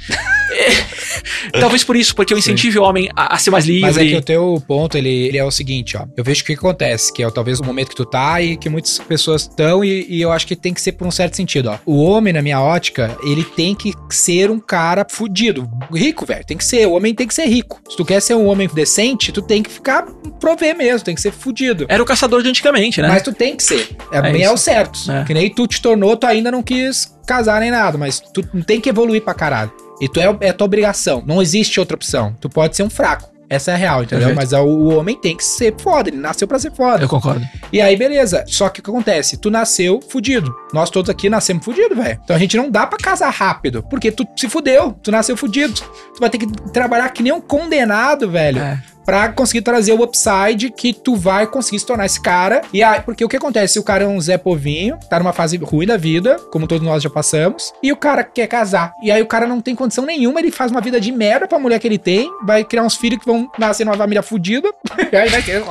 [0.52, 3.82] É, talvez por isso, porque eu incentivo o homem a, a ser mais livre.
[3.82, 6.06] Mas é que o teu ponto, ele, ele é o seguinte, ó.
[6.16, 8.70] Eu vejo o que acontece, que é talvez o momento que tu tá e que
[8.70, 11.70] muitas pessoas estão, e, e eu acho que tem que ser por um certo sentido,
[11.72, 11.78] ó.
[11.86, 15.70] O homem, na minha ótica, ele tem que ser um cara fudido.
[15.94, 16.46] Rico, velho.
[16.46, 16.86] Tem que ser.
[16.88, 17.82] O homem tem que ser rico.
[17.90, 20.06] Se tu quer ser um homem decente, tu tem que ficar
[20.40, 21.86] prover mesmo, tem que ser fudido.
[21.88, 23.08] Era o caçador de antigamente, né?
[23.08, 23.90] Mas tu tem que ser.
[24.12, 24.50] É, É isso.
[24.50, 25.12] ao certo.
[25.12, 25.24] É.
[25.24, 28.62] Que nem tu te tornou, tu ainda não quis casar nem nada, mas tu não
[28.62, 29.72] tem que evoluir pra caralho.
[30.00, 31.24] E tu é, é tua obrigação.
[31.26, 32.36] Não existe outra opção.
[32.40, 33.32] Tu pode ser um fraco.
[33.52, 34.30] Essa é a real, entendeu?
[34.30, 34.36] Perfeito.
[34.38, 37.04] Mas o homem tem que ser foda, ele nasceu pra ser foda.
[37.04, 37.46] Eu concordo.
[37.72, 38.46] E aí, beleza.
[38.48, 39.36] Só que o que acontece?
[39.36, 40.56] Tu nasceu fudido.
[40.74, 42.18] Nós todos aqui nascemos fudido, velho.
[42.24, 43.84] Então a gente não dá pra casar rápido.
[43.84, 44.94] Porque tu se fudeu.
[45.04, 45.74] Tu nasceu fudido.
[45.74, 48.60] Tu vai ter que trabalhar que nem um condenado, velho.
[48.60, 48.82] É.
[49.12, 52.62] Pra conseguir trazer o upside que tu vai conseguir se tornar esse cara.
[52.72, 53.78] E aí, porque o que acontece?
[53.78, 57.04] O cara é um Zé Povinho, tá numa fase ruim da vida, como todos nós
[57.04, 58.94] já passamos, e o cara quer casar.
[59.04, 61.60] E aí o cara não tem condição nenhuma, ele faz uma vida de merda pra
[61.60, 64.70] mulher que ele tem, vai criar uns filhos que vão nascer numa família fudida,
[65.12, 65.62] e aí vai ter.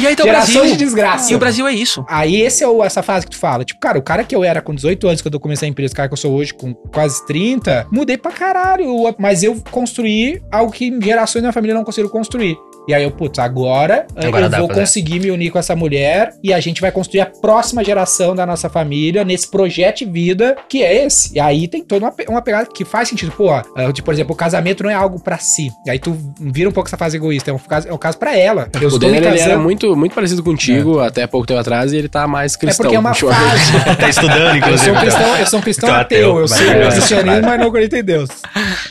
[0.00, 0.64] E aí tá o Brasil.
[0.64, 1.30] de desgraça.
[1.30, 2.02] E o Brasil é isso.
[2.08, 3.62] Aí esse é o, essa fase que tu fala.
[3.62, 5.92] Tipo, cara, o cara que eu era com 18 anos, quando eu comecei a empresa,
[5.92, 8.86] o cara que eu sou hoje com quase 30, mudei pra caralho.
[9.18, 12.56] Mas eu construí algo que gerações da minha família não conseguiram construir.
[12.88, 16.32] E aí eu, putz, agora, eh, Agora eu vou conseguir me unir com essa mulher
[16.42, 20.56] e a gente vai construir a próxima geração da nossa família nesse projeto de vida
[20.68, 21.34] que é esse.
[21.34, 23.32] E aí tem toda uma, uma pegada que faz sentido.
[23.32, 25.70] Pô, eh, tipo, por exemplo, o casamento não é algo pra si.
[25.86, 27.50] E aí tu vira um pouco essa fase egoísta.
[27.50, 28.68] É um caso, é um caso pra ela.
[28.80, 32.08] Eu O Denner, ele era muito, muito parecido contigo até pouco tempo atrás e ele
[32.08, 32.84] tá mais É cristão.
[32.84, 33.72] porque é uma fase.
[33.98, 34.84] tá estudando, Eu inclusive.
[34.84, 36.18] sou um cristão, eu sou um cristão Então, ateu.
[36.30, 37.40] ateu, Eu sei é, o cristianismo, é.
[37.42, 38.28] mas não acredito em Deus.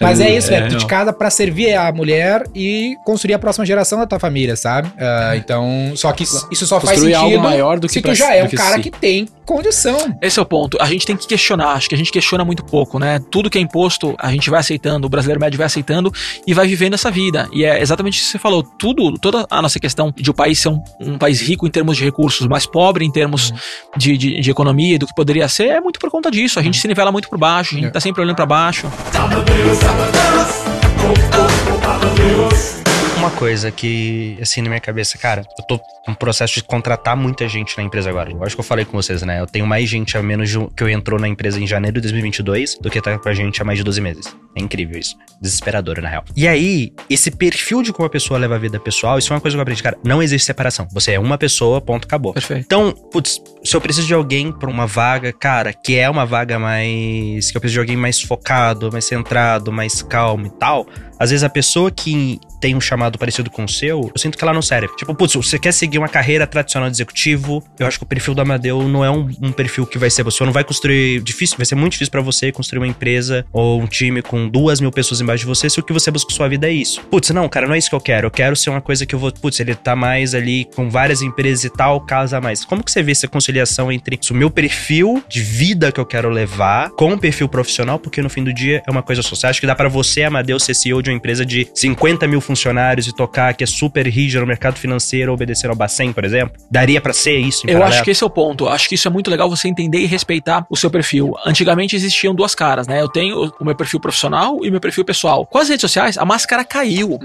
[0.02, 0.72] Mas é isso, É, velho.
[0.72, 4.56] Tu te casa pra servir a mulher e construir a próxima geração da tua família,
[4.56, 4.92] sabe?
[5.00, 8.02] Ah, então, só que isso isso só faz Construir sentido algo maior do que se
[8.02, 8.84] tu já é um cara si.
[8.84, 10.18] que tem condição.
[10.22, 10.78] Esse é o ponto.
[10.82, 11.74] A gente tem que questionar.
[11.74, 13.20] Acho que a gente questiona muito pouco, né?
[13.30, 16.12] Tudo que é imposto, a gente vai aceitando, o brasileiro médio vai aceitando
[16.48, 17.48] e vai vivendo essa vida.
[17.54, 18.64] E é exatamente isso que você falou.
[18.64, 21.98] Tudo, toda a nossa questão de o país ser um, um país rico em termos
[21.98, 23.54] de recursos, mas pobre em termos
[23.96, 26.60] de, de, de economia, do que poderia ser, é muito por conta disso.
[26.60, 27.92] A gente se nivela muito por baixo, a gente É.
[27.92, 28.88] tá sempre olhando pra baixo.
[33.26, 37.50] Uma coisa que, assim, na minha cabeça, cara, eu tô num processo de contratar muita
[37.50, 38.30] gente na empresa agora.
[38.32, 39.40] Eu acho que eu falei com vocês, né?
[39.42, 41.96] Eu tenho mais gente a menos de um- que eu entrou na empresa em janeiro
[41.96, 44.28] de 2022 do que tá com a gente há mais de 12 meses.
[44.56, 45.16] É incrível isso.
[45.42, 46.24] Desesperador, na real.
[46.36, 49.42] E aí, esse perfil de como a pessoa leva a vida pessoal, isso é uma
[49.42, 49.98] coisa que eu aprendi, cara.
[50.04, 50.88] Não existe separação.
[50.94, 52.32] Você é uma pessoa, ponto, acabou.
[52.32, 52.64] Perfeito.
[52.64, 56.60] Então, putz, se eu preciso de alguém pra uma vaga, cara, que é uma vaga
[56.60, 57.50] mais.
[57.50, 60.86] que eu preciso de alguém mais focado, mais centrado, mais calmo e tal.
[61.20, 64.44] Às vezes a pessoa que tem um chamado parecido com o seu, eu sinto que
[64.44, 64.96] ela não serve.
[64.96, 68.34] Tipo, putz, você quer seguir uma carreira tradicional de executivo, eu acho que o perfil
[68.34, 70.24] do Amadeu não é um, um perfil que vai ser.
[70.24, 71.22] Você não vai construir.
[71.22, 74.82] Difícil, vai ser muito difícil pra você construir uma empresa ou um time com duas
[74.82, 77.02] mil pessoas embaixo de você se o que você busca sua vida é isso.
[77.02, 78.28] Putz, não, cara, não é isso que eu quero.
[78.28, 79.32] Eu quero ser uma coisa que eu vou.
[79.32, 82.66] Putz, ele tá mais ali com várias empresas e tal, casa mais.
[82.66, 86.30] Como que você vê essa conciliação entre o meu perfil de vida que eu quero
[86.30, 88.00] levar com o perfil profissional?
[88.00, 89.36] Porque no fim do dia é uma coisa só.
[89.36, 92.42] Você acha que dá pra você, Amadeu, ser CEO de uma empresa de 50 mil
[92.42, 96.56] funcionários e tocar que é super rígida no mercado financeiro, obedecer ao Bacen, por exemplo?
[96.70, 97.96] Daria pra ser isso em Eu paralelo?
[97.96, 98.68] acho que esse é o ponto.
[98.68, 101.34] Acho que isso é muito legal você entender e respeitar o seu perfil.
[101.46, 103.02] Antigamente existiam duas caras, né?
[103.02, 105.46] Eu tenho o meu perfil profissional e o meu perfil pessoal.
[105.46, 107.20] Com as redes sociais, a máscara caiu.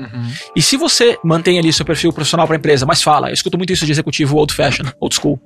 [0.54, 3.72] E se você mantém ali seu perfil profissional para empresa, mas fala, eu escuto muito
[3.72, 5.40] isso de executivo old fashion, old school.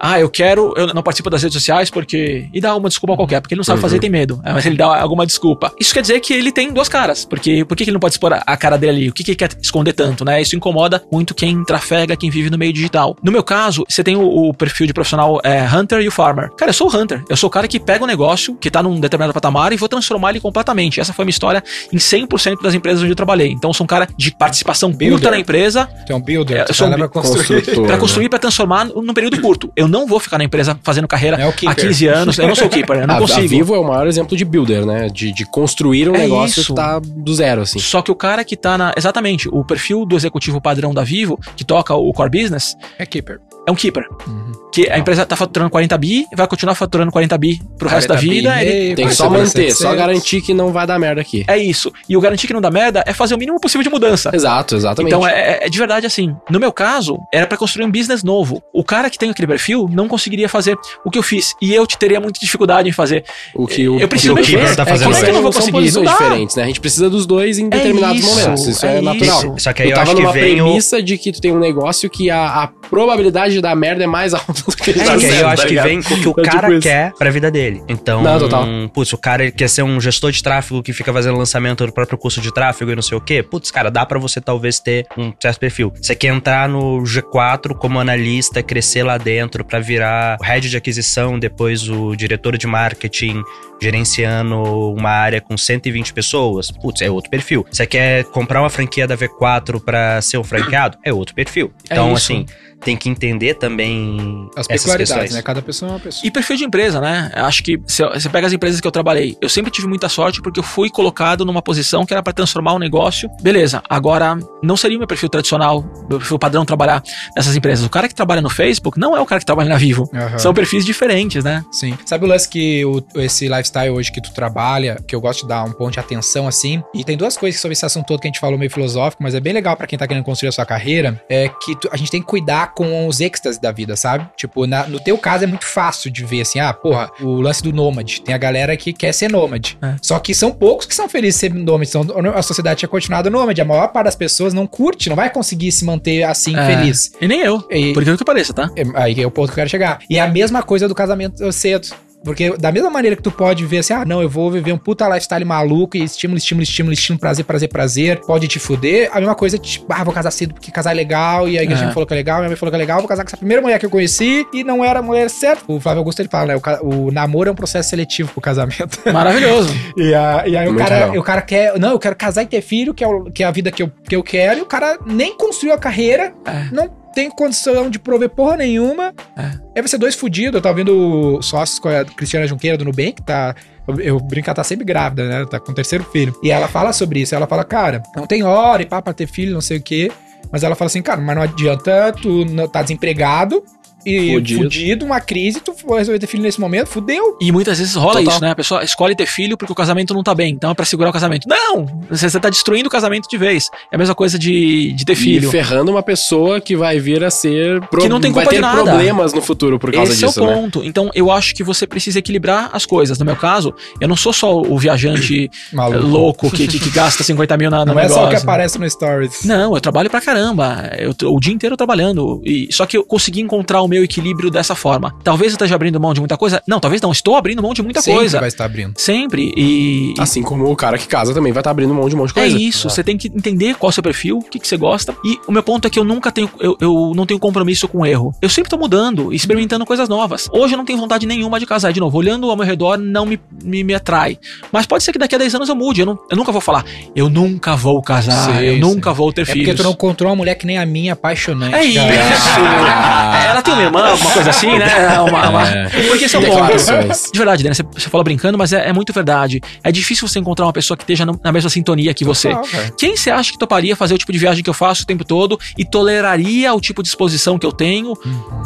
[0.00, 2.48] Ah, eu quero, eu não participo das redes sociais porque.
[2.52, 4.40] E dá uma desculpa qualquer, porque ele não sabe fazer e tem medo.
[4.44, 5.72] É, mas ele dá alguma desculpa.
[5.80, 7.24] Isso quer dizer que ele tem duas caras.
[7.24, 9.08] Porque por que que ele não pode expor a- a cara dele ali?
[9.08, 10.42] O que, que ele quer esconder tanto, né?
[10.42, 13.16] Isso incomoda muito quem trafega, quem vive no meio digital.
[13.22, 16.50] No meu caso, você tem o, o perfil de profissional é, Hunter e o Farmer.
[16.56, 17.22] Cara, eu sou o Hunter.
[17.30, 19.88] Eu sou o cara que pega um negócio que tá num determinado patamar e vou
[19.88, 21.00] transformar ele completamente.
[21.00, 21.62] Essa foi a minha história
[21.92, 23.48] em 100% das empresas onde eu trabalhei.
[23.50, 25.12] Então, eu sou um cara de participação Builder.
[25.12, 27.42] curta na empresa, é um builder, É, eu sou um pra construir.
[27.62, 28.00] Construtor, Pra né?
[28.00, 29.72] construir, pra transformar num período curto.
[29.74, 32.38] Eu não vou ficar na empresa fazendo carreira É há 15 anos.
[32.38, 33.40] Eu não sou o keeper, eu não a, consigo.
[33.40, 35.08] a Vivo é o maior exemplo de builder, né?
[35.08, 36.72] De, de construir um É negócio isso.
[36.72, 37.78] que tá do zero, assim.
[37.78, 38.92] Só que o cara que tá na.
[38.96, 43.38] Exatamente, o perfil do executivo padrão da Vivo, que toca o core business, É keeper.
[43.66, 44.04] é um keeper.
[44.26, 44.52] Uhum.
[44.72, 48.14] Que a empresa tá faturando 40 bi, vai continuar faturando 40 bi pro resto da
[48.14, 48.56] 40 bi vida.
[48.56, 49.96] e ele- meio, Tem que só 40 manter, só 700.
[49.98, 51.44] garantir que não vai dar merda aqui.
[51.46, 51.92] É isso.
[52.08, 54.30] E o garantir que não dá merda é fazer o mínimo possível de mudança.
[54.32, 55.12] Exato, exatamente.
[55.14, 56.34] Então é, é de verdade assim.
[56.50, 58.62] No meu caso, era pra construir um business novo.
[58.72, 61.52] O cara que tem aquele perfil não conseguiria fazer o que eu fiz.
[61.60, 63.24] E eu te teria muita dificuldade em fazer.
[63.54, 64.56] o que o, eu preciso o que mexer.
[64.58, 65.28] Keeper tá fazendo é que aí.
[65.30, 65.78] eu não vou são conseguir?
[65.78, 66.18] posições Não dá.
[66.18, 66.62] diferentes, né?
[66.62, 68.66] A gente precisa dos dois em determinados isso, momentos.
[68.66, 69.38] Isso é, é natural.
[69.38, 69.54] isso.
[69.58, 70.64] Só que aí eu eu, tava acho que numa vem o.
[70.64, 74.06] premissa de que tu tem um negócio que a, a probabilidade de dar merda é
[74.06, 76.12] mais alta do que É, dar que aí eu acho tá que vem o que
[76.12, 76.80] o É tipo cara isso.
[76.82, 77.82] quer pra vida dele.
[77.88, 78.66] Então, Não, total.
[78.92, 82.18] putz, o cara quer ser um gestor de tráfego que fica fazendo lançamento do próprio
[82.18, 83.42] curso de tráfego e não sei o quê.
[83.42, 85.92] Putz, cara, dá pra você talvez ter um certo perfil.
[86.00, 90.76] Você quer entrar no G4 como analista, crescer lá dentro pra virar o head de
[90.76, 93.42] aquisição, depois o diretor de marketing,
[93.82, 94.62] gerenciando
[94.92, 96.70] uma área com 120 pessoas.
[96.70, 97.66] Putz, é outro perfil.
[97.70, 100.96] Você quer comprar uma franquia da V4 pra ser um franqueado?
[101.04, 101.72] É outro perfil.
[101.90, 102.32] É Então, isso.
[102.32, 102.46] assim,
[102.84, 105.42] tem que entender também As essas peculiaridades, né?
[105.42, 106.26] Cada pessoa é uma pessoa.
[106.26, 107.30] E perfil de empresa, né?
[107.36, 110.40] Eu Acho que você pega as empresas que eu trabalhei, eu sempre tive muita sorte
[110.40, 113.28] porque eu fui colocado numa posição que era pra transformar um negócio.
[113.42, 117.02] Beleza, agora não seria o meu perfil tradicional, meu perfil padrão trabalhar
[117.36, 117.84] nessas empresas.
[117.84, 120.08] O cara que trabalha no Facebook não é o cara que trabalha na Vivo.
[120.14, 120.38] Aham.
[120.38, 121.64] São perfis diferentes, né?
[121.70, 121.96] Sim.
[122.06, 125.48] Sabe o lance que o, esse lifestyle hoje que tu trabalha, que eu gosto de
[125.48, 126.82] dar um ponto de atenção assim?
[126.94, 129.34] E tem duas coisas sobre esse assunto todo que a gente falou meio filosófico, mas
[129.34, 131.96] é bem legal pra quem tá querendo construir a sua carreira, é que tu- a
[131.96, 134.26] gente tem que cuidar com os êxtases da vida, sabe?
[134.36, 137.62] Tipo, na- no teu caso é muito fácil de ver assim, ah, porra, o lance
[137.62, 138.20] do nômade.
[138.22, 139.76] Tem a galera que quer ser nômade.
[139.82, 139.94] É.
[140.02, 141.90] Só que são poucos que são felizes ser nômade.
[141.94, 142.04] Então,
[142.34, 143.60] a sociedade tinha continuado nômade.
[143.60, 146.66] A maior parte das pessoas não curte, não vai conseguir se manter assim É.
[146.66, 147.12] feliz.
[147.20, 147.62] E nem eu.
[147.70, 148.70] E- Por que pareça, tá?
[148.76, 149.98] é, Aí é o ponto que eu quero chegar.
[150.08, 151.88] E é a mesma coisa do casamento cedo.
[152.24, 154.78] Porque da mesma maneira que tu pode ver assim, ah, não, eu vou viver um
[154.78, 159.10] puta lifestyle maluco e estímulo, estímulo, estímulo, estímulo, prazer, prazer, prazer, pode te fuder.
[159.12, 161.84] A mesma coisa, tipo, ah, vou casar cedo porque casar é legal e a igreja
[161.84, 161.86] É.
[161.88, 163.36] me falou que é legal, minha mãe falou que é legal, vou casar com essa
[163.36, 165.64] primeira mulher que eu conheci e não era a mulher certa.
[165.66, 166.60] O Flávio Augusto ele fala, né?
[166.82, 168.98] O, o namoro é um processo seletivo pro casamento.
[169.12, 169.68] Maravilhoso.
[169.96, 171.18] E, a- e aí o cara, legal.
[171.18, 173.46] o cara quer, não, eu quero casar e ter filho, que é, o- que é
[173.46, 176.68] a vida que eu, que eu quero, e o cara nem construiu a carreira, É.
[176.72, 179.14] não tem condição de prover porra nenhuma.
[179.36, 179.42] É.
[179.42, 180.54] Aí vai ser dois fudidos.
[180.54, 183.54] Eu tava vendo sócios com a Cristiana Junqueira do Nubank, que tá.
[183.98, 185.46] Eu, brinco, ela tá sempre grávida, né?
[185.46, 186.34] Tá com o terceiro filho.
[186.42, 187.34] E ela fala sobre isso.
[187.34, 190.10] Ela fala, cara, não tem hora e pá pra ter filho, não sei o quê.
[190.50, 193.62] Mas ela fala assim, cara, mas não adianta tu não tá desempregado
[194.04, 194.62] e Fudido.
[194.64, 197.36] fudido, uma crise, tu for resolver ter filho nesse momento, fudeu.
[197.40, 198.32] E muitas vezes rola Total.
[198.32, 198.50] isso, né?
[198.50, 200.52] A pessoa escolhe ter filho porque o casamento não tá bem.
[200.54, 201.46] Então é pra segurar o casamento.
[201.48, 201.86] Não!
[202.10, 203.68] Você, você tá destruindo o casamento de vez.
[203.90, 205.48] É a mesma coisa de, de ter filho.
[205.48, 207.80] E ferrando uma pessoa que vai vir a ser.
[207.88, 208.82] pro- Que não tem vai culpa ter de nada.
[208.90, 210.54] problemas no futuro por causa Esse disso, é o né?
[210.54, 210.82] ponto.
[210.84, 213.18] Então eu acho que você precisa equilibrar as coisas.
[213.18, 215.50] No meu caso, eu não sou só o viajante
[216.02, 218.22] louco que, que, que gasta 50 mil na, no Não é negócio.
[218.22, 219.44] só o que aparece no Stories.
[219.44, 220.90] Não, eu trabalho pra caramba.
[220.98, 222.40] Eu, o dia inteiro trabalhando.
[222.44, 225.14] E, só que eu consegui encontrar o meu equilíbrio dessa forma.
[225.22, 226.62] Talvez eu esteja abrindo mão de muita coisa.
[226.66, 227.12] Não, talvez não.
[227.12, 228.38] Estou abrindo mão de muita Sempre coisa.
[228.40, 228.94] vai estar abrindo.
[228.96, 229.52] Sempre.
[229.56, 230.14] E.
[230.18, 232.40] Assim como o cara que casa também vai estar abrindo mão de um monte de
[232.40, 232.58] É coisa.
[232.58, 235.14] isso, você tem que entender qual é o seu perfil, o que, que você gosta.
[235.24, 237.98] E o meu ponto é que eu nunca tenho, eu, eu não tenho compromisso com
[237.98, 238.34] o erro.
[238.40, 240.48] Eu sempre tô mudando, experimentando coisas novas.
[240.52, 241.92] Hoje eu não tenho vontade nenhuma de casar.
[241.92, 244.38] De novo, olhando ao meu redor não me, me, me atrai.
[244.72, 246.00] Mas pode ser que daqui a 10 anos eu mude.
[246.00, 246.84] Eu, não, eu nunca vou falar,
[247.14, 248.80] eu nunca vou casar, Sim, eu sim.
[248.80, 249.66] nunca vou ter É filhos.
[249.66, 251.74] porque tu não encontrou uma mulher que nem a minha, apaixonante.
[251.74, 251.98] É isso.
[251.98, 253.46] cara.
[253.52, 254.86] Ela tem uma irmã, alguma coisa assim, né?
[255.22, 255.66] Uma, uma-
[256.08, 256.52] Porque esse é o ponto.
[256.54, 257.30] Declarações.
[257.32, 257.74] De verdade, né?
[257.74, 259.60] Você, você fala brincando, mas é, é muito verdade.
[259.84, 262.50] É difícil você encontrar uma pessoa que esteja na mesma sintonia que você.
[262.50, 262.66] Total.
[262.98, 265.24] Quem você acha que toparia fazer o tipo de viagem que eu faço o tempo
[265.24, 268.14] todo e toleraria o tipo de exposição que eu tenho?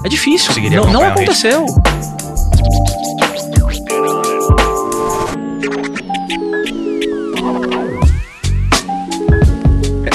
[0.04, 0.52] É difícil.
[0.70, 1.66] Não, não aconteceu.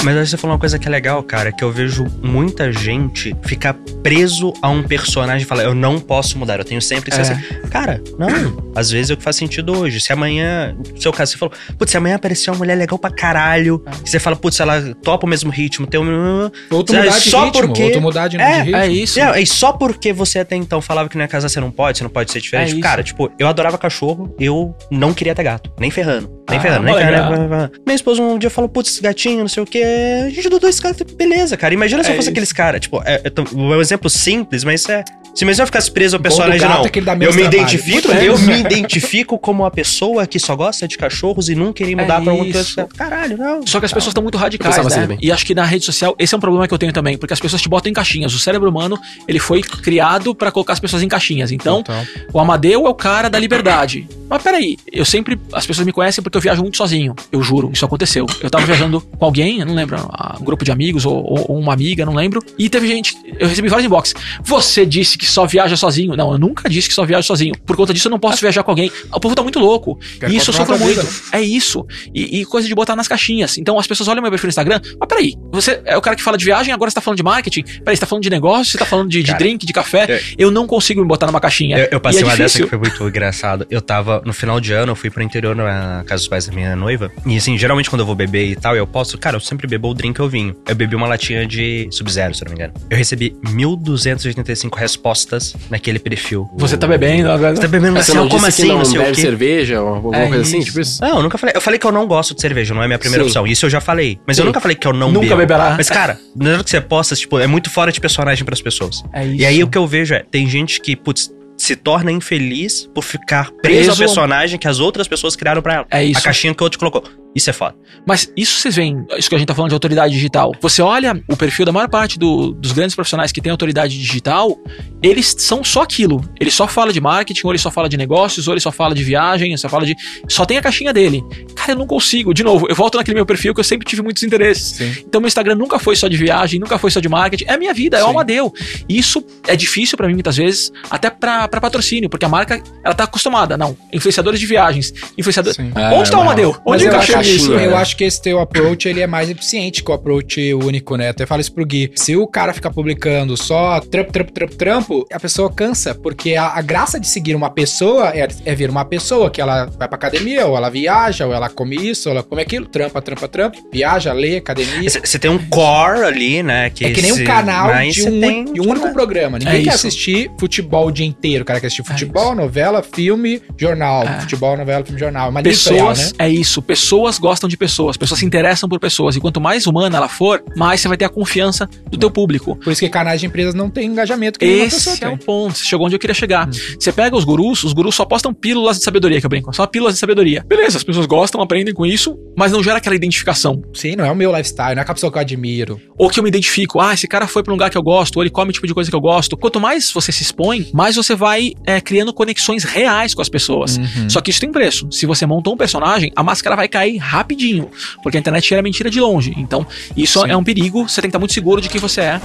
[0.04, 3.36] Mas aí você falou uma coisa que é legal, cara, que eu vejo muita gente
[3.44, 7.16] ficar preso a um personagem e falar, eu não posso mudar, eu tenho sempre que
[7.16, 7.36] ser É.
[7.36, 7.70] assim.
[7.70, 8.72] Cara, não.
[8.76, 10.00] Às vezes é o que faz sentido hoje.
[10.02, 13.12] Se amanhã, no seu caso, você falou, putz, se amanhã aparecer uma mulher legal pra
[13.12, 13.92] caralho, É.
[14.04, 16.50] você fala, putz, ela topa o mesmo ritmo, tem um.
[16.72, 18.76] Ou tu É, mudar de só ritmo, porque- ou tu mudar de, É, de ritmo.
[18.78, 19.20] É isso.
[19.20, 22.00] É, e só porque você até então falava que não ia casar, você não pode,
[22.00, 22.72] você não pode ser É diferente.
[22.72, 22.80] isso.
[22.82, 25.72] Cara, tipo, eu adorava cachorro, eu não queria ter gato.
[25.80, 26.42] Nem ferrando.
[26.50, 27.38] Nem Ah, ferrando, nem ferrando.
[27.40, 27.72] nem ferrando.
[27.86, 29.91] Minha esposa um dia falou, putz, gatinho, não sei o quê.
[30.28, 31.74] A gente adotou esse gato, beleza, cara.
[31.74, 32.32] Imagina se É eu fosse isso.
[32.32, 32.82] aqueles caras.
[32.82, 35.04] Tipo, é, é um exemplo simples, mas é.
[35.34, 36.84] Se mesmo eu ficasse preso ao personagem, gato não.
[36.86, 37.42] é eu me trabalho.
[37.46, 41.82] identifico, Muito eu me identifico como a pessoa que só gosta de cachorros e nunca
[41.84, 42.88] iria mudar É pra outra coisa.
[42.98, 43.66] Caralho, não.
[43.66, 45.14] Só que as pessoas estão muito radicais, pensava né?
[45.14, 45.18] assim.
[45.26, 47.34] E acho que na rede social, esse é um problema que eu tenho também, porque
[47.34, 48.34] as pessoas te botam em caixinhas.
[48.34, 51.50] O cérebro humano, ele foi criado pra colocar as pessoas em caixinhas.
[51.50, 52.04] Então, Total.
[52.34, 54.06] o Amadeu é o cara da liberdade.
[54.30, 55.40] Mas peraí, eu sempre.
[55.54, 57.16] As pessoas me conhecem porque eu viajo muito sozinho.
[57.32, 58.26] Eu juro, isso aconteceu.
[58.44, 61.60] Eu tava viajando com alguém, eu não lembro, ah, um grupo de amigos ou, ou-
[61.60, 62.42] uma amiga, não lembro.
[62.58, 63.16] E teve gente.
[63.40, 64.14] Eu recebi vários inbox.
[64.44, 66.16] Você disse que só viaja sozinho.
[66.16, 67.54] Não, eu nunca disse que só viajo sozinho.
[67.66, 68.92] Por conta disso, eu não posso viajar com alguém.
[69.14, 70.00] O povo tá muito louco.
[70.28, 71.06] E isso eu sofro muito.
[71.32, 71.86] É isso.
[72.14, 73.58] E, e coisa de botar nas caixinhas.
[73.58, 74.80] Então as pessoas olham meu perfil no Instagram.
[75.00, 77.24] Mas peraí, você é o cara que fala de viagem, agora você tá falando de
[77.24, 77.64] marketing?
[77.64, 80.06] Peraí, você tá falando de negócio, você tá falando de, de Cara, drink, de café.
[80.10, 81.78] é- Eu não consigo me botar numa caixinha.
[81.78, 82.66] Eu, eu passei E é uma dessa difícil.
[82.66, 83.66] que foi muito engraçado.
[83.70, 86.54] Eu tava, no final de ano, eu fui pro interior na casa dos pais da
[86.54, 87.12] minha noiva.
[87.26, 89.18] E assim, geralmente quando eu vou beber e tal, eu posso.
[89.18, 90.56] Cara, eu sempre bebo o drink ou vinho.
[90.68, 92.74] Eu bebi uma latinha de Sub-Zero, se eu não me engano.
[92.90, 96.50] Eu recebi 1.285 respostas naquele perfil.
[96.58, 97.56] Você tá bebendo agora.
[97.56, 98.62] Você tá bebendo Você assim, não como assim?
[98.64, 99.22] que não Não sei o bebe quê.
[99.22, 100.58] cerveja ou alguma É coisa assim?
[100.60, 100.68] isso.
[100.68, 101.02] Tipo isso?
[101.02, 101.56] Não, eu nunca falei.
[101.56, 103.30] Eu falei que eu não gosto de cerveja, não é minha primeira Sim.
[103.30, 103.48] opção.
[103.48, 104.20] Isso eu já falei.
[104.28, 104.48] Mas eu Sim.
[104.48, 105.38] nunca falei que eu não Nunca bebo.
[105.38, 105.76] beberá.
[105.78, 109.04] Mas, cara, na hora que você posta, tipo, é muito fora de personagem pras pessoas.
[109.14, 109.36] É isso.
[109.42, 113.04] E aí o que eu vejo é, tem gente que, putz, se torna infeliz por
[113.04, 115.86] ficar preso, Preso ao personagem que as outras pessoas criaram pra ela.
[115.92, 116.20] É isso.
[116.20, 117.04] A caixinha que o outro colocou.
[117.34, 117.76] Isso é foda.
[118.06, 120.52] Mas isso vocês veem, isso que a gente tá falando de autoridade digital.
[120.62, 124.58] Você olha o perfil da maior parte do- dos grandes profissionais que têm autoridade digital,
[125.02, 126.22] eles são só aquilo.
[126.40, 128.94] Ele só fala de marketing, ou ele só fala de negócios, ou ele só fala
[128.94, 129.96] de viagem, só fala de.
[130.28, 131.24] Só tem a caixinha dele.
[131.56, 132.34] Cara, eu não consigo.
[132.34, 134.76] De novo, eu volto naquele meu perfil que eu sempre tive muitos interesses.
[134.76, 135.04] Sim.
[135.08, 137.46] Então meu Instagram nunca foi só de viagem, nunca foi só de marketing.
[137.48, 138.10] É a minha vida, é o.
[138.10, 138.54] Amadeu.
[138.90, 142.62] E isso é difícil pra mim muitas vezes, até pra pra patrocínio, porque a marca,
[142.84, 143.56] ela tá acostumada.
[143.58, 145.58] Não, influenciadores de viagens, influenciadores.
[145.94, 146.58] Onde tá o Amadeu?
[146.66, 147.66] Onde encaixou caixinha, isso, né?
[147.66, 151.10] eu acho que esse teu approach ele é mais eficiente que o approach único, né?
[151.10, 151.92] Até falo isso pro Gui.
[151.96, 156.48] Se o cara ficar publicando só trampo, trampo, trampo, trampo, a pessoa cansa, porque a,
[156.48, 159.96] a graça de seguir uma pessoa é, é ver uma pessoa que ela vai pra
[159.96, 163.58] academia, ou ela viaja, ou ela come isso, ou ela come aquilo, trampa, trampa, trampa,
[163.72, 164.90] viaja, lê, academia.
[164.90, 166.70] Você tem um core ali, né?
[166.70, 169.38] Que É que nem um canal de um, tem- de um único programa.
[169.40, 171.44] Ninguém É quer assistir futebol o dia inteiro.
[171.44, 174.04] O cara quer assistir É futebol, novela, filme, jornal.
[174.04, 174.22] É.
[174.22, 175.28] Futebol, novela, filme, jornal.
[175.28, 176.26] É Uma editorial, Pessoas, né?
[176.26, 176.62] é isso.
[176.62, 177.98] Pessoas gostam de pessoas.
[177.98, 179.16] Pessoas se interessam por pessoas.
[179.16, 182.56] E quanto mais humana ela for, mais você vai ter a confiança do teu público.
[182.56, 185.58] Por isso que canais de empresas não tem engajamento que Esse é o ponto.
[185.58, 186.48] Você chegou onde eu queria chegar.
[186.48, 189.54] Você pega os gurus, os gurus só postam pílulas de sabedoria, que eu brinco.
[189.56, 190.44] Só pílulas de sabedoria.
[190.48, 193.62] Beleza, as pessoas gostam, aprendem com isso, mas não gera aquela identificação.
[193.74, 195.80] Sim, não é o meu lifestyle, não é a pessoa que eu admiro.
[195.98, 198.18] Ou que eu me identifico, ah, esse cara foi pra um lugar que eu gosto,
[198.18, 199.38] ou ele come o tipo de coisa que eu gosto.
[199.38, 203.78] Quanto mais você se expõe, mais você vai é, criando conexões reais com as pessoas.
[203.78, 204.10] Uhum.
[204.10, 204.88] Só que isso tem preço.
[204.92, 207.70] Se você montou um personagem, a máscara vai cair rapidinho.
[208.02, 209.34] Porque a internet tira mentira de longe.
[209.38, 210.88] Então, isso é um perigo.
[210.88, 212.22] Você tem que estar muito seguro de quem você é.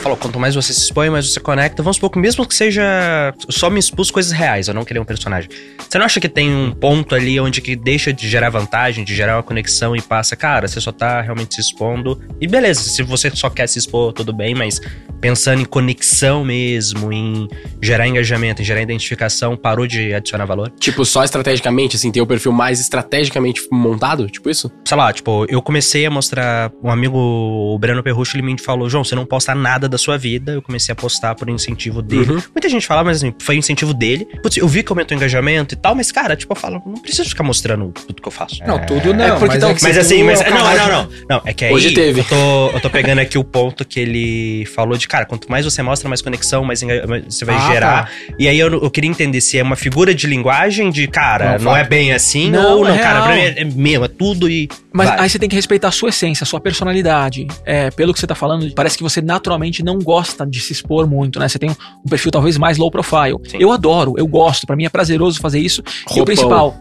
[0.00, 1.82] Falou, quanto mais você se expõe, mais você conecta.
[1.82, 3.34] Vamos supor que mesmo que seja.
[3.46, 5.50] eu Só me expus coisas reais, eu não queria um personagem.
[5.78, 9.14] Você não acha que tem um ponto ali onde que deixa de gerar vantagem, de
[9.14, 12.18] gerar uma conexão e passa, cara, você só tá realmente se expondo.
[12.40, 14.80] E beleza, se você só quer se expor, tudo bem, mas
[15.20, 17.46] pensando em conexão mesmo, em
[17.82, 20.72] gerar engajamento, em gerar identificação, parou de adicionar valor?
[20.78, 24.28] Tipo, só estrategicamente, assim, ter o perfil mais estrategicamente montado?
[24.30, 24.70] Tipo isso?
[24.90, 26.72] sei lá, tipo, eu comecei a mostrar.
[26.82, 30.16] Um amigo, o Breno Perrucho, ele me falou: João, você não posta nada da sua
[30.18, 30.52] vida.
[30.52, 32.32] Eu comecei a postar por incentivo dele.
[32.32, 32.42] Uhum.
[32.54, 34.26] Muita gente fala, mas assim, foi incentivo dele.
[34.42, 36.94] Putz, eu vi que aumentou o engajamento e tal, mas, cara, tipo, eu falo, não
[36.94, 38.60] preciso ficar mostrando tudo que eu faço.
[38.66, 39.24] Não, tudo não.
[39.24, 40.40] é porque que Mas assim, tu mas.
[40.40, 41.08] é o Não, não, não.
[41.28, 41.72] Não, é que aí.
[41.72, 42.20] Hoje teve.
[42.20, 45.64] Eu tô, eu tô pegando aqui o ponto que ele falou de, cara, quanto mais
[45.64, 46.80] você mostra, mais conexão, mais
[47.28, 48.10] você vai Ah, gerar.
[48.38, 51.66] E aí eu, eu queria entender se é uma figura de linguagem de, cara, Não,
[51.66, 53.54] não, é bem assim, Não, ou não, é cara, pra mim real.
[53.56, 54.68] é, é meu, é tudo e.
[54.92, 55.20] Mas vai.
[55.20, 57.46] aí você tem que respeitar a sua essência, a sua personalidade.
[57.64, 61.06] É, pelo que você tá falando, parece que você naturalmente não gosta de se expor
[61.06, 61.48] muito, né?
[61.48, 61.74] Você tem um,
[62.04, 63.36] um perfil talvez mais low profile.
[63.48, 63.58] Sim.
[63.60, 65.82] Eu adoro, eu gosto, pra mim é prazeroso fazer isso.
[65.82, 66.24] E o Roupão.
[66.24, 66.76] principal,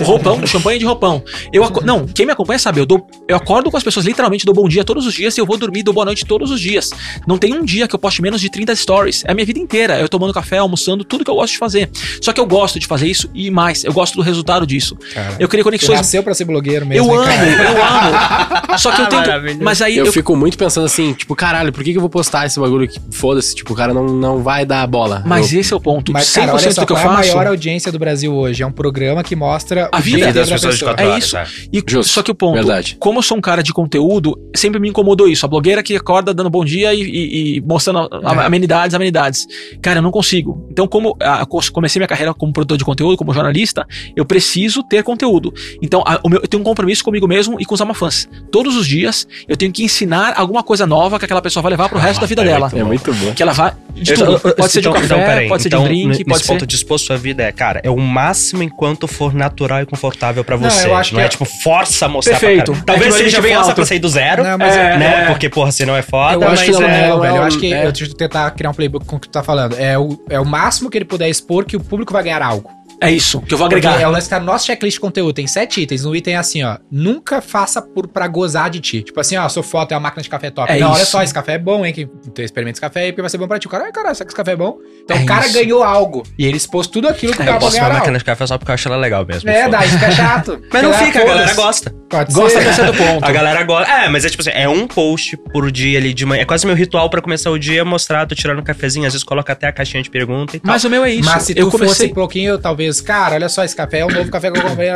[0.00, 1.22] o roupão, champanhe de roupão.
[1.52, 4.54] Eu não, quem me acompanha sabe, eu dou, eu acordo com as pessoas, literalmente dou
[4.54, 6.90] bom dia todos os dias e eu vou dormir, dou boa noite todos os dias.
[7.26, 9.24] Não tem um dia que eu poste menos de 30 stories.
[9.24, 11.90] É a minha vida inteira, eu tomando café, almoçando, tudo que eu gosto de fazer.
[12.22, 14.96] Só que eu gosto de fazer isso e mais, eu gosto do resultado disso.
[15.12, 17.06] Cara, Eu tu conexões nasceu pra ser blogueiro mesmo.
[17.12, 17.47] eu amo, cara?
[17.52, 18.78] Eu amo.
[18.78, 19.26] Só que eu tento.
[19.26, 19.58] Maravilhoso.
[19.62, 22.10] Mas aí Eu, eu, fico muito pensando assim, tipo, caralho, por que, que eu vou
[22.10, 23.54] postar esse bagulho que foda-se?
[23.54, 25.22] Tipo, o cara não, não vai dar bola.
[25.26, 26.12] Mas eu, esse é o ponto.
[26.12, 27.28] Mas, 100% cara, olha só, do que eu qual é a faço.
[27.36, 28.62] maior audiência do Brasil hoje?
[28.62, 30.90] É um programa que mostra A vida dia das pessoas de pessoa.
[30.92, 31.36] quatro É horas, isso.
[31.36, 31.46] é.
[31.72, 32.12] E, Justo.
[32.12, 32.96] Só que o ponto, Verdade.
[33.00, 35.44] como eu sou um cara de conteúdo, sempre me incomodou isso.
[35.46, 38.46] A blogueira que acorda dando bom dia e, e- e mostrando a- É.
[38.46, 39.46] amenidades, amenidades.
[39.80, 40.66] Cara, eu não consigo.
[40.70, 43.86] Então, como ah, co- comecei minha carreira como produtor de conteúdo, como jornalista,
[44.16, 45.52] eu preciso ter conteúdo.
[45.82, 48.28] Então, a- o meu- eu tenho um compromisso comigo mesmo e com os amafãs.
[48.50, 51.88] Todos os dias, eu tenho que ensinar alguma coisa nova que aquela pessoa vai levar
[51.88, 52.70] pro resto da vida é dela.
[52.74, 53.32] É muito bom.
[53.34, 53.72] Que ela vai.
[53.94, 54.32] De Eu- tudo.
[54.32, 55.48] eu- eu- Pode ser de um então- café, então, peraí.
[55.48, 56.46] pode ser Então, de um drink, nesse pode ser.
[56.52, 60.44] ponto de expor sua vida é, cara, é o máximo enquanto for natural e confortável
[60.44, 60.86] pra Não, você.
[60.86, 62.66] eu acho não que é, é- tipo força a mostrar Perfeito.
[62.72, 62.84] pra cara.
[62.86, 63.76] Talvez É que seja vem força alto.
[63.76, 65.22] pra sair do zero, Não, mas É, né?
[65.24, 65.26] é.
[65.26, 67.08] Porque, porra, senão é foda, Eu mas acho que não, é...
[67.08, 67.36] não, velho.
[67.36, 67.86] Eu é acho que é.
[67.86, 69.74] eu deixa eu tentar criar um playbook com o que tu tá falando.
[69.78, 72.70] É o, é o máximo que ele puder expor que o público vai ganhar algo.
[73.00, 74.02] É isso, que eu vou Porque agregar.
[74.04, 75.32] é o lance que tá no nosso checklist de conteúdo.
[75.34, 76.04] Tem sete itens.
[76.04, 76.78] No item é assim, ó.
[76.90, 79.02] Nunca faça por, pra gozar de ti.
[79.02, 80.70] Tipo assim, ó, sua foto é uma máquina de café top.
[80.72, 81.10] É não, olha isso.
[81.12, 81.92] só, esse café é bom, hein?
[81.92, 83.66] Que tu experimenta esse café aí porque vai ser bom pra ti.
[83.66, 84.78] O cara, ai, caralho, será que esse café é bom?
[85.04, 85.54] Então É o cara isso.
[85.54, 86.24] ganhou algo.
[86.38, 88.46] E ele expôs tudo aquilo que o Eu cara posso ganhar uma máquina de café
[88.46, 89.48] só porque eu acho ela legal mesmo.
[89.48, 89.78] É, foda.
[89.78, 90.62] daí fica chato.
[90.72, 91.94] Mas não fica, a galera gosta.
[92.08, 92.64] Pode Gosta ser.
[92.66, 93.22] desse do ponto.
[93.24, 93.92] A galera gosta.
[93.92, 96.40] É, mas é tipo assim, é um post por dia ali de manhã.
[96.40, 99.22] É quase meu ritual pra começar o dia, mostrar, tô tirando um cafezinho, às vezes
[99.22, 100.72] coloca até a caixinha de pergunta e tal.
[100.72, 101.28] Mas o meu é isso.
[101.28, 102.10] Mas se tu eu fosse comecei.
[102.10, 104.88] um pouquinho, talvez, cara, olha só, esse café é o novo café que eu comprei.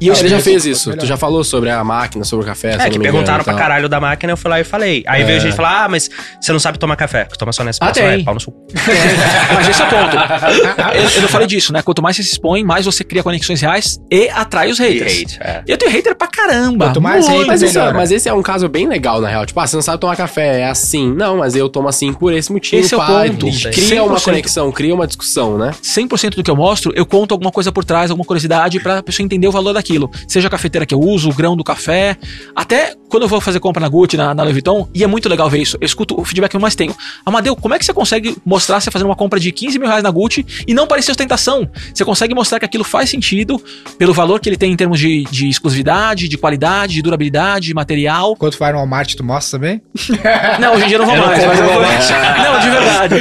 [0.00, 0.76] E ele já fez Melhor.
[0.76, 0.96] isso.
[0.96, 2.70] Tu já falou sobre a máquina, sobre o café.
[2.70, 4.64] É, eu que não me perguntaram engano, pra caralho da máquina, eu fui lá e
[4.64, 5.02] falei.
[5.06, 7.24] Aí veio gente falar, ah, mas você não sabe tomar café.
[7.38, 8.24] Toma só nessa Ah, tem.
[8.24, 8.54] pau no sul.
[9.54, 10.16] Mas esse é o ponto.
[10.96, 11.82] eu, eu não falei disso, né?
[11.82, 15.22] Quanto mais você se expõe, mais você cria conexões reais e atrai os haters.
[15.22, 15.62] hate, é.
[15.66, 16.86] E eu tenho hater pra caramba.
[16.86, 17.32] Quanto mais muito.
[17.38, 17.94] hater, Mas, isso, melhor.
[17.94, 19.44] mas esse é um caso bem legal, na real.
[19.46, 21.12] Tipo, ah, você não sabe tomar café, é assim.
[21.12, 22.82] Não, mas eu tomo assim por esse motivo.
[22.82, 23.46] Esse é o ponto.
[23.72, 24.24] Cria uma 100%.
[24.24, 25.70] conexão, cria uma discussão, né?
[25.82, 29.24] 100% do que eu mostro, eu conto alguma coisa por trás, alguma curiosidade pra pessoa
[29.24, 30.10] entender o valor daquilo.
[30.28, 32.16] Seja a cafeteira que eu uso, o grão do café.
[32.54, 35.28] Até quando eu vou fazer compra na Gucci, na, na Louis Vuitton, e é muito
[35.28, 35.76] legal ver isso.
[35.80, 36.94] Eu escuto o feedback que eu mais tenho.
[37.26, 40.02] Amadeu, como é que você consegue mostrar você fazendo uma compra de 15 mil reais
[40.02, 41.68] na Gucci e não parecer ostentação?
[41.94, 43.62] Você consegue mostrar que aquilo faz sentido
[43.98, 47.74] pelo valor que ele tem em termos de, de exclusividade, de qualidade, de durabilidade, de
[47.74, 48.34] material.
[48.36, 49.82] Quando tu vai no Walmart, tu mostra também?
[50.58, 51.80] Não, hoje em dia eu não vou Eu não mais, mas eu vou.
[51.82, 52.10] mais.
[52.10, 53.14] Não, de verdade.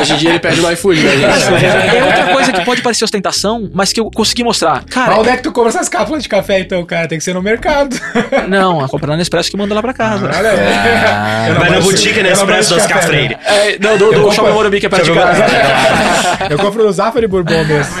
[0.00, 1.12] Hoje em dia ele pede no iFood, né?
[1.96, 4.82] É outra coisa que pode parecer ostentação mas que eu consegui mostrar.
[4.84, 7.06] Mas Cara, onde é que tu compra essas cápsulas de café, então, cara?
[7.08, 7.96] Tem que ser no mercado.
[8.48, 10.26] não, a comprar na Nespresso que manda lá pra casa.
[10.26, 11.48] Olha aí.
[11.48, 13.34] Eu não Vai na boutique Nespresso café, Cafreire.
[13.34, 13.40] né?
[13.46, 15.44] É, não, do, do compro- Shopping Morumbi que é perto de casa.
[16.50, 17.94] Eu compro no Zafari Bourbon mesmo.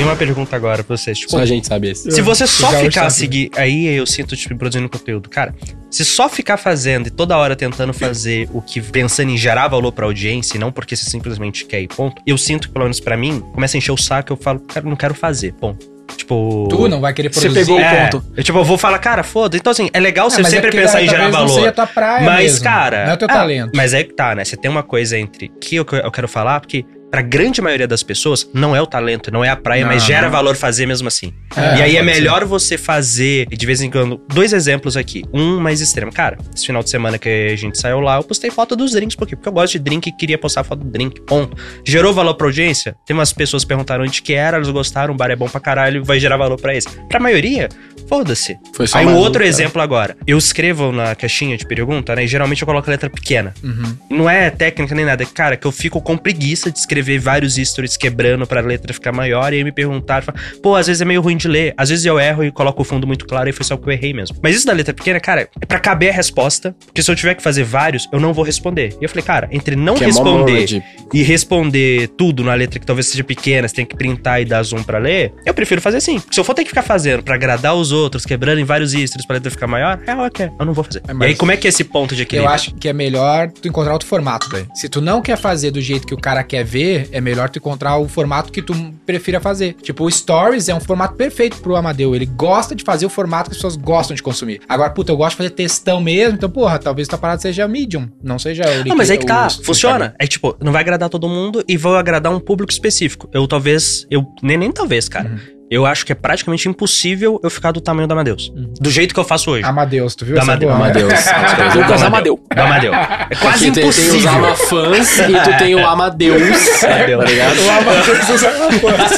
[0.00, 1.18] Tem uma pergunta agora pra vocês.
[1.18, 2.10] Tipo, Só a gente sabe esse.
[2.10, 3.50] se você só ficar a seguir.
[3.54, 5.28] Aí eu sinto, tipo, produzindo conteúdo.
[5.28, 5.54] Cara,
[5.90, 9.92] se só ficar fazendo e toda hora tentando fazer o que pensando em gerar valor
[9.92, 12.22] pra audiência e não porque você simplesmente quer ir, ponto.
[12.26, 14.88] Eu sinto que, pelo menos pra mim, começa a encher o saco eu falo, cara,
[14.88, 15.86] não quero fazer, ponto.
[16.16, 16.66] Tipo.
[16.70, 17.60] Tu não vai querer Você produzir.
[17.66, 18.24] pegou o É, ponto.
[18.34, 19.54] Eu, tipo, eu vou falar, cara, foda.
[19.58, 21.46] Então, assim, é legal Ah, você é sempre porque, pensar cara, em gerar talvez Não
[21.46, 21.54] valor.
[21.58, 22.64] seja a tua praia Mas, mesmo.
[22.64, 23.04] cara.
[23.04, 23.72] Não é o teu ah, talento.
[23.74, 24.46] Mas é que tá, né?
[24.46, 28.02] Você tem uma coisa entre que eu, eu quero falar, porque pra grande maioria das
[28.02, 30.30] pessoas, não é o talento, não é a praia, Não, mas gera não.
[30.30, 31.32] valor fazer mesmo assim.
[31.56, 32.20] É, e aí é pode ser.
[32.20, 35.24] melhor você fazer, de vez em quando, dois exemplos aqui.
[35.32, 36.12] Um mais extremo.
[36.12, 39.16] Cara, esse final de semana que a gente saiu lá, eu postei foto dos drinks,
[39.16, 39.34] por quê?
[39.34, 41.20] Porque eu gosto de drink e queria postar foto do drink.
[41.22, 41.56] Ponto.
[41.84, 42.94] Gerou valor pra audiência?
[43.06, 45.60] Tem umas pessoas que perguntaram onde que era, elas gostaram, o bar é bom pra
[45.60, 46.86] caralho, vai gerar valor pra eles.
[47.08, 47.68] Pra maioria,
[48.08, 48.56] foda-se.
[48.74, 49.46] Foi só Aí um outro cara.
[49.48, 50.16] exemplo agora.
[50.26, 52.24] Eu escrevo na caixinha de pergunta, né?
[52.24, 53.52] E geralmente eu coloco a letra pequena.
[53.64, 53.96] Uhum.
[54.10, 55.24] Não é técnica nem nada.
[55.26, 59.52] Cara, que eu fico com preguiça de escrever vários stories quebrando pra letra ficar maior
[59.52, 61.74] e aí me perguntar, fala, pô, às vezes é meio ruim de ler.
[61.76, 63.92] Às vezes eu erro e coloco o fundo muito claro e foi só que eu
[63.92, 64.36] errei mesmo.
[64.42, 67.34] Mas isso da letra pequena, cara, é pra caber a resposta, porque se eu tiver
[67.34, 68.96] que fazer vários, eu não vou responder.
[69.00, 70.82] E eu falei, cara, entre não Que é responder de-
[71.12, 74.62] e responder tudo na letra que talvez seja pequena, você tem que printar e dar
[74.62, 76.20] zoom pra ler, eu prefiro fazer assim.
[76.30, 79.26] Se eu for ter que ficar fazendo pra agradar os outros, quebrando em vários stories
[79.26, 81.02] pra letra ficar maior, é ok, eu não vou fazer.
[81.08, 82.52] É, e aí, como é que é esse ponto de Eu equilíbrio?
[82.54, 84.68] acho que é melhor tu encontrar outro formato, velho.
[84.74, 87.58] Se tu não quer fazer do jeito que o cara quer ver, é melhor tu
[87.58, 88.72] encontrar o formato que tu
[89.06, 89.74] prefira fazer.
[89.82, 92.14] Tipo, o Stories é um formato perfeito pro Amadeu.
[92.14, 94.60] Ele gosta de fazer o formato que as pessoas gostam de consumir.
[94.68, 98.08] Agora, puta, eu gosto de fazer textão mesmo, então, porra, talvez tua parada seja Medium,
[98.22, 100.14] não seja o Não, mas aí que tá, o- o funciona.
[100.18, 103.28] É tipo, não vai agradar todo mundo e vou agradar um público específico.
[103.32, 105.28] Eu talvez, eu nem, nem talvez, cara.
[105.28, 105.59] Uhum.
[105.70, 108.52] Eu acho que é praticamente impossível eu ficar do tamanho do Amadeus.
[108.80, 109.64] Do jeito que eu faço hoje.
[109.64, 110.72] Amadeus, tu viu Do essa Amadeus.
[110.72, 110.90] boa, né?
[110.90, 111.24] Amadeus.
[111.76, 112.40] Lucas Amadeu.
[112.54, 112.92] Do Amadeu.
[112.94, 114.30] É quase Aqui tem, tem os impossível.
[114.30, 116.80] Amafãs e tu tem o Amadeus.
[116.80, 117.60] tá ligado?
[117.60, 119.16] O Amadeus usa uma coisa.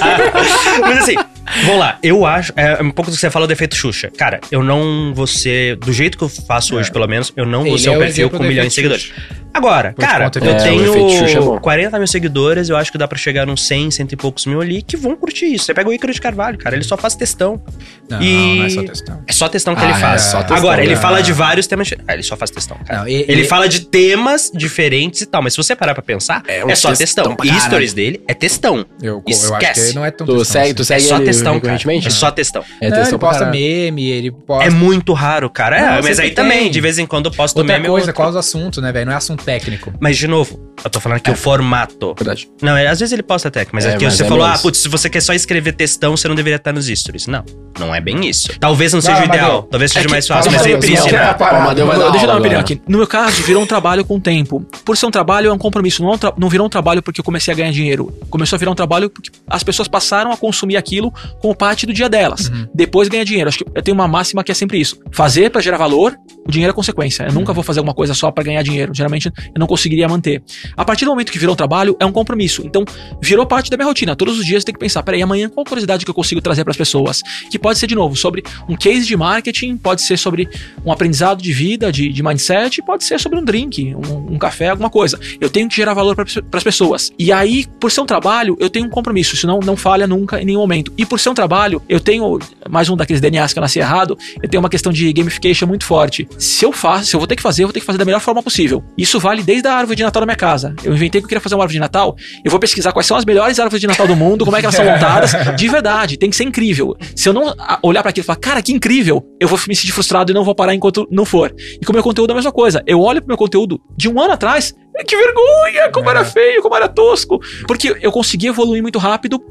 [0.82, 1.16] Mas assim,
[1.64, 1.98] vamos lá.
[2.02, 2.52] Eu acho.
[2.56, 4.10] É um pouco do que você falou do efeito Xuxa.
[4.16, 5.76] Cara, eu não vou ser.
[5.76, 7.96] Do jeito que eu faço hoje, pelo menos, eu não vou Ele ser é um
[7.96, 9.12] o perfil com do milhões de seguidores.
[9.54, 11.58] Agora, Pois cara, eu é, o efeito Xuxa é tenho bom.
[11.58, 14.62] 40 mil seguidores, eu acho que dá pra chegar uns 100, cento e poucos mil
[14.62, 15.66] ali que vão curtir isso.
[15.66, 17.62] Você pega o Ícaro de Carvalho, cara, ele só faz textão.
[18.08, 19.22] Não, E- não é só textão.
[19.26, 20.22] É só textão que Ah, ele faz.
[20.22, 21.00] é só textão, Agora, ele né?
[21.00, 21.90] fala de vários temas.
[22.08, 23.00] Ah, ele só faz textão, cara.
[23.00, 26.02] Não, e- ele e- fala de temas diferentes e tal, mas se você parar pra
[26.02, 27.54] pensar, É é, um só textão textão.
[27.56, 28.86] E stories dele é textão.
[29.02, 30.74] Eu, eu acho que não é tão Tu textão segue, assim.
[30.74, 31.78] tu É segue só ele textão, cara.
[32.06, 32.64] É só textão.
[32.80, 34.66] É Não, textão ele posta meme, ele posta...
[34.66, 35.76] É muito raro, cara.
[35.78, 36.70] É, Não, mas aí também, tem.
[36.70, 37.88] de vez em quando eu posto Outra meme.
[37.88, 38.14] coisa, eu...
[38.14, 39.06] qual os assuntos, né, velho?
[39.06, 39.92] Não é assunto técnico.
[40.00, 42.14] Mas, de novo, eu tô falando aqui o formato.
[42.18, 42.48] Verdade.
[42.60, 44.58] Não, é, às vezes ele posta tech, mas É, aqui mas você é falou, ah,
[44.58, 47.26] putz, se você quer só escrever textão, você não deveria estar nos stories.
[47.26, 47.44] Não,
[47.78, 48.48] não é bem isso.
[48.58, 51.12] Talvez não seja Não, o ideal, Amadeu, talvez seja é mais fácil, mas é príncipe.
[51.12, 51.32] não, né?
[51.32, 52.60] O Deixa eu dar uma opinião agora.
[52.60, 52.80] aqui.
[52.86, 54.64] No meu caso, virou um trabalho com o tempo.
[54.84, 56.02] Por ser um trabalho, é um compromisso.
[56.02, 58.12] É não virou um trabalho porque eu comecei a ganhar dinheiro.
[58.30, 61.92] Começou a virar um trabalho porque as pessoas passaram a consumir aquilo como parte do
[61.92, 62.50] dia delas.
[62.74, 63.48] Depois ganha dinheiro.
[63.48, 64.98] Acho que eu tenho uma máxima que é sempre isso.
[65.10, 66.16] Fazer pra gerar valor,
[66.46, 67.24] o dinheiro é consequência.
[67.24, 68.92] Eu nunca vou fazer alguma coisa só pra ganhar dinheiro.
[68.94, 70.42] Geralmente eu não conseguiria manter.
[70.76, 72.62] A partir do momento que virou um trabalho, é um compromisso.
[72.64, 72.84] Então,
[73.20, 74.16] virou parte da minha rotina.
[74.16, 76.64] Todos os dias eu tenho que pensar, peraí, amanhã qual curiosidade que eu consigo trazer
[76.64, 77.22] pras pessoas?
[77.50, 80.48] Que pode ser, de novo, sobre um case de marketing, pode ser sobre
[80.84, 84.68] um aprendizado de vida, de, de mindset, pode ser sobre um drink, um, um café,
[84.68, 85.18] alguma coisa.
[85.40, 87.12] Eu tenho que gerar valor para as pessoas.
[87.18, 90.44] E aí, por ser um trabalho, eu tenho um compromisso, senão não falha nunca em
[90.44, 90.92] nenhum momento.
[90.96, 92.38] E por ser um trabalho, eu tenho
[92.70, 95.84] mais um daqueles DNAs que eu nasci errado, eu tenho uma questão de gamification muito
[95.84, 96.26] forte.
[96.38, 98.04] Se eu faço, se eu vou ter que fazer, eu vou ter que fazer da
[98.06, 98.82] melhor forma possível.
[98.96, 100.74] Isso vale desde a árvore de Natal da minha casa.
[100.82, 103.14] Eu inventei que eu queria fazer uma árvore de Natal, eu vou pesquisar quais são
[103.14, 106.16] as melhores árvores de Natal do mundo, como é que elas são montadas, de verdade,
[106.16, 106.96] tem que ser incrível.
[107.14, 109.76] Se eu não ah, olhar para aquilo e falar, cara, que incrível, eu vou me
[109.76, 111.54] sentir frustrado e não vou parar enquanto não for.
[111.78, 112.82] E com o meu conteúdo é a mesma coisa.
[112.86, 114.74] Eu olho pro meu conteúdo de um ano atrás,
[115.06, 117.38] que vergonha, como era feio, como era tosco.
[117.66, 119.42] Porque eu consegui evoluir muito rápido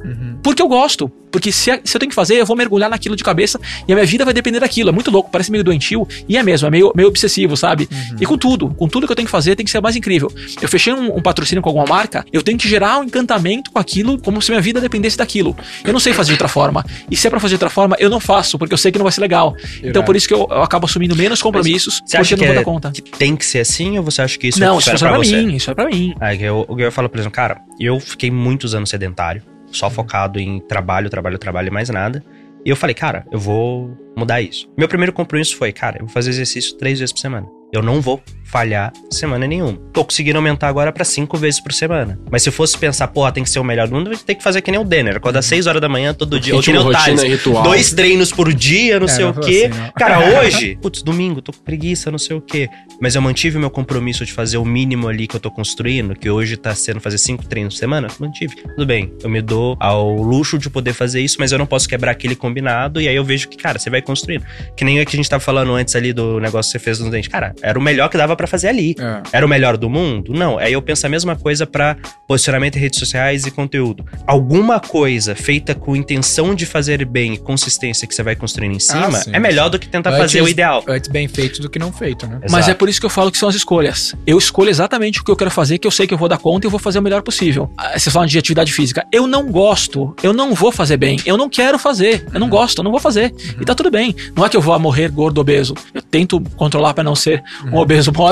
[0.43, 1.12] porque eu gosto.
[1.32, 3.95] Porque se, se eu tenho que fazer, eu vou mergulhar naquilo de cabeça e a
[3.95, 4.89] minha vida vai depender daquilo.
[4.89, 6.07] É muito louco, parece meio doentio.
[6.27, 7.88] E é mesmo, é meio, meio obsessivo, sabe?
[8.19, 10.32] E com tudo, com tudo que eu tenho que fazer, tem que ser mais incrível.
[10.61, 13.79] Eu fechei um, um patrocínio com alguma marca, eu tenho que gerar um encantamento com
[13.79, 15.55] aquilo, como se minha vida dependesse daquilo.
[15.84, 16.86] Eu não sei fazer de outra forma.
[17.09, 18.97] E se é pra fazer de outra forma, eu não faço, porque eu sei que
[18.97, 19.55] não vai ser legal.
[19.84, 22.45] Então por isso que eu, eu acabo assumindo menos compromissos, Você porque acha eu não
[22.45, 22.91] vou é- dar conta.
[22.91, 25.13] que tem que ser assim ou você acha que isso não, é isso pra, funciona
[25.13, 25.41] pra, você?
[25.43, 26.13] mim, isso é pra mim.
[26.19, 29.41] É, que eu, eu falo, por exemplo, cara, eu fiquei muitos anos sedentário,
[29.72, 32.24] só focado em trabalho, trabalho, trabalho e mais nada.
[32.65, 34.72] E eu falei, cara, eu vou mudar isso.
[34.78, 37.47] Meu primeiro compromisso foi, cara, eu vou fazer exercício três vezes por semana.
[37.74, 39.77] Eu não vou falhar semana nenhuma.
[39.93, 42.19] Tô conseguindo aumentar agora pra cinco vezes por semana.
[42.29, 44.25] Mas se eu fosse pensar, porra, tem que ser o melhor do mundo, eu vou
[44.25, 45.15] ter que fazer que nem o Denner.
[45.17, 46.55] Acordar 6 horas da manhã todo dia.
[46.55, 47.21] Ou que nem o Thales.
[47.23, 47.63] ritual.
[47.63, 49.69] Dois treinos por dia, não É, sei não o quê.
[49.71, 49.91] assim.
[49.97, 52.67] Cara, hoje, putz, domingo, tô com preguiça, não sei o quê.
[52.99, 56.13] Mas eu mantive o meu compromisso de fazer o mínimo ali que eu tô construindo,
[56.15, 58.07] que hoje tá sendo fazer cinco treinos por semana.
[58.19, 58.55] Mantive.
[58.75, 61.87] Tudo bem, eu me dou ao luxo de poder fazer isso, mas eu não posso
[61.87, 62.99] quebrar aquele combinado.
[63.01, 64.43] E aí eu vejo que, cara, você vai construindo.
[64.75, 66.99] Que nem o que a gente tava falando antes ali do negócio que você fez
[66.99, 67.29] nos dentes.
[67.29, 68.95] Cara, era o melhor que dava pra fazer ali.
[68.99, 69.21] É.
[69.37, 70.33] Era o melhor do mundo?
[70.33, 70.57] Não.
[70.57, 71.95] Aí eu penso a mesma coisa pra
[72.27, 74.05] posicionamento em redes sociais e conteúdo.
[74.25, 78.79] Alguma coisa feita com intenção de fazer bem e consistência que você vai construindo em
[78.79, 79.31] cima sim.
[79.33, 80.83] é melhor do que tentar Antes- fazer o ideal.
[80.87, 82.39] Antes bem feito do que não feito, né?
[82.43, 82.71] Mas Exato.
[82.71, 84.15] é por isso que eu falo que são as escolhas.
[84.25, 86.37] Eu escolho exatamente o que eu quero fazer, que eu sei que eu vou dar
[86.37, 87.71] conta e eu vou fazer o melhor possível.
[87.77, 89.05] Ah, Vocês falam de atividade física.
[89.11, 92.79] Eu não gosto, eu não vou fazer bem, eu não quero fazer, eu não gosto,
[92.79, 93.33] eu não vou fazer.
[93.59, 94.15] E tá tudo bem.
[94.35, 95.73] Não é que eu vou morrer gordo obeso.
[95.93, 98.30] Eu tento controlar pra não ser um obeso mórbido,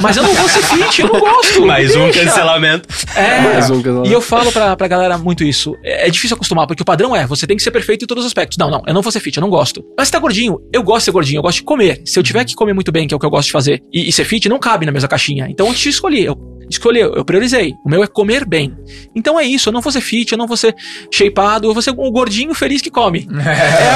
[0.00, 1.66] mas eu não vou ser fit, eu não gosto.
[1.66, 2.24] Mais um Deixa.
[2.24, 2.88] cancelamento.
[3.14, 4.08] É, Mais um cancelamento.
[4.08, 5.74] e eu falo pra, pra galera muito isso.
[5.84, 8.24] É, é difícil acostumar, porque o padrão é, você tem que ser perfeito em todos
[8.24, 8.58] os aspectos.
[8.58, 9.84] Não, não, eu não vou ser fit, eu não gosto.
[9.96, 12.02] Mas você tá gordinho, eu gosto de ser gordinho, eu gosto de comer.
[12.04, 13.80] Se eu tiver que comer muito bem, que é o que eu gosto de fazer,
[13.92, 15.46] e, e ser fit, não cabe na mesma caixinha.
[15.48, 16.36] Então eu te escolhi, eu
[16.70, 17.74] escolhi, eu priorizei.
[17.84, 18.74] O meu é comer bem.
[19.14, 20.74] Então é isso, eu não vou ser fit, eu não vou ser
[21.10, 23.28] shapeado, eu vou ser um gordinho feliz que come.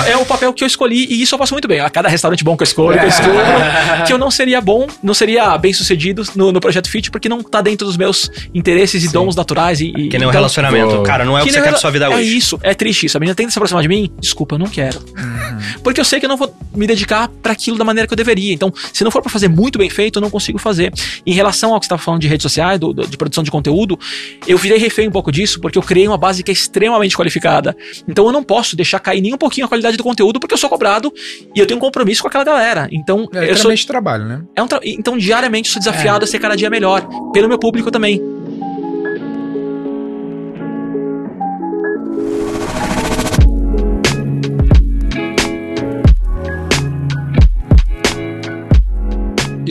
[0.07, 1.81] É, é o papel que eu escolhi e isso eu faço muito bem.
[1.81, 3.35] A cada restaurante bom que eu escolho, que eu escolho,
[4.07, 7.43] que eu não seria bom, não seria bem sucedido no, no projeto fit, porque não
[7.43, 9.81] tá dentro dos meus interesses e dons naturais.
[9.81, 10.97] E, e- Que nem um então- relacionamento.
[10.97, 12.37] pô, Cara, não é o que, você nem quer pra sua vida é hoje.
[12.37, 13.16] isso, é triste isso.
[13.16, 14.99] A menina tenta se aproximar de mim, desculpa, eu não quero.
[14.99, 15.59] Uhum.
[15.83, 18.16] Porque eu sei que eu não vou me dedicar pra aquilo da maneira que eu
[18.16, 18.53] deveria.
[18.53, 20.93] Então, se não for pra fazer muito bem feito, eu não consigo fazer.
[21.27, 23.51] Em relação ao que você estava falando de redes sociais, do- do- de produção de
[23.51, 23.99] conteúdo,
[24.47, 27.77] eu virei refém um pouco disso, porque eu criei uma base que é extremamente qualificada.
[28.09, 30.59] Então, eu não posso deixar cair nem um pouquinho a qualidade do conteúdo, porque eu
[30.59, 31.12] sou cobrado
[31.55, 32.89] e eu tenho um compromisso com aquela galera.
[32.91, 34.43] Então, É eu sou, trabalho, né?
[34.57, 37.59] é um tra- então diariamente eu sou desafiado a ser cada dia melhor, pelo meu
[37.59, 38.21] público também.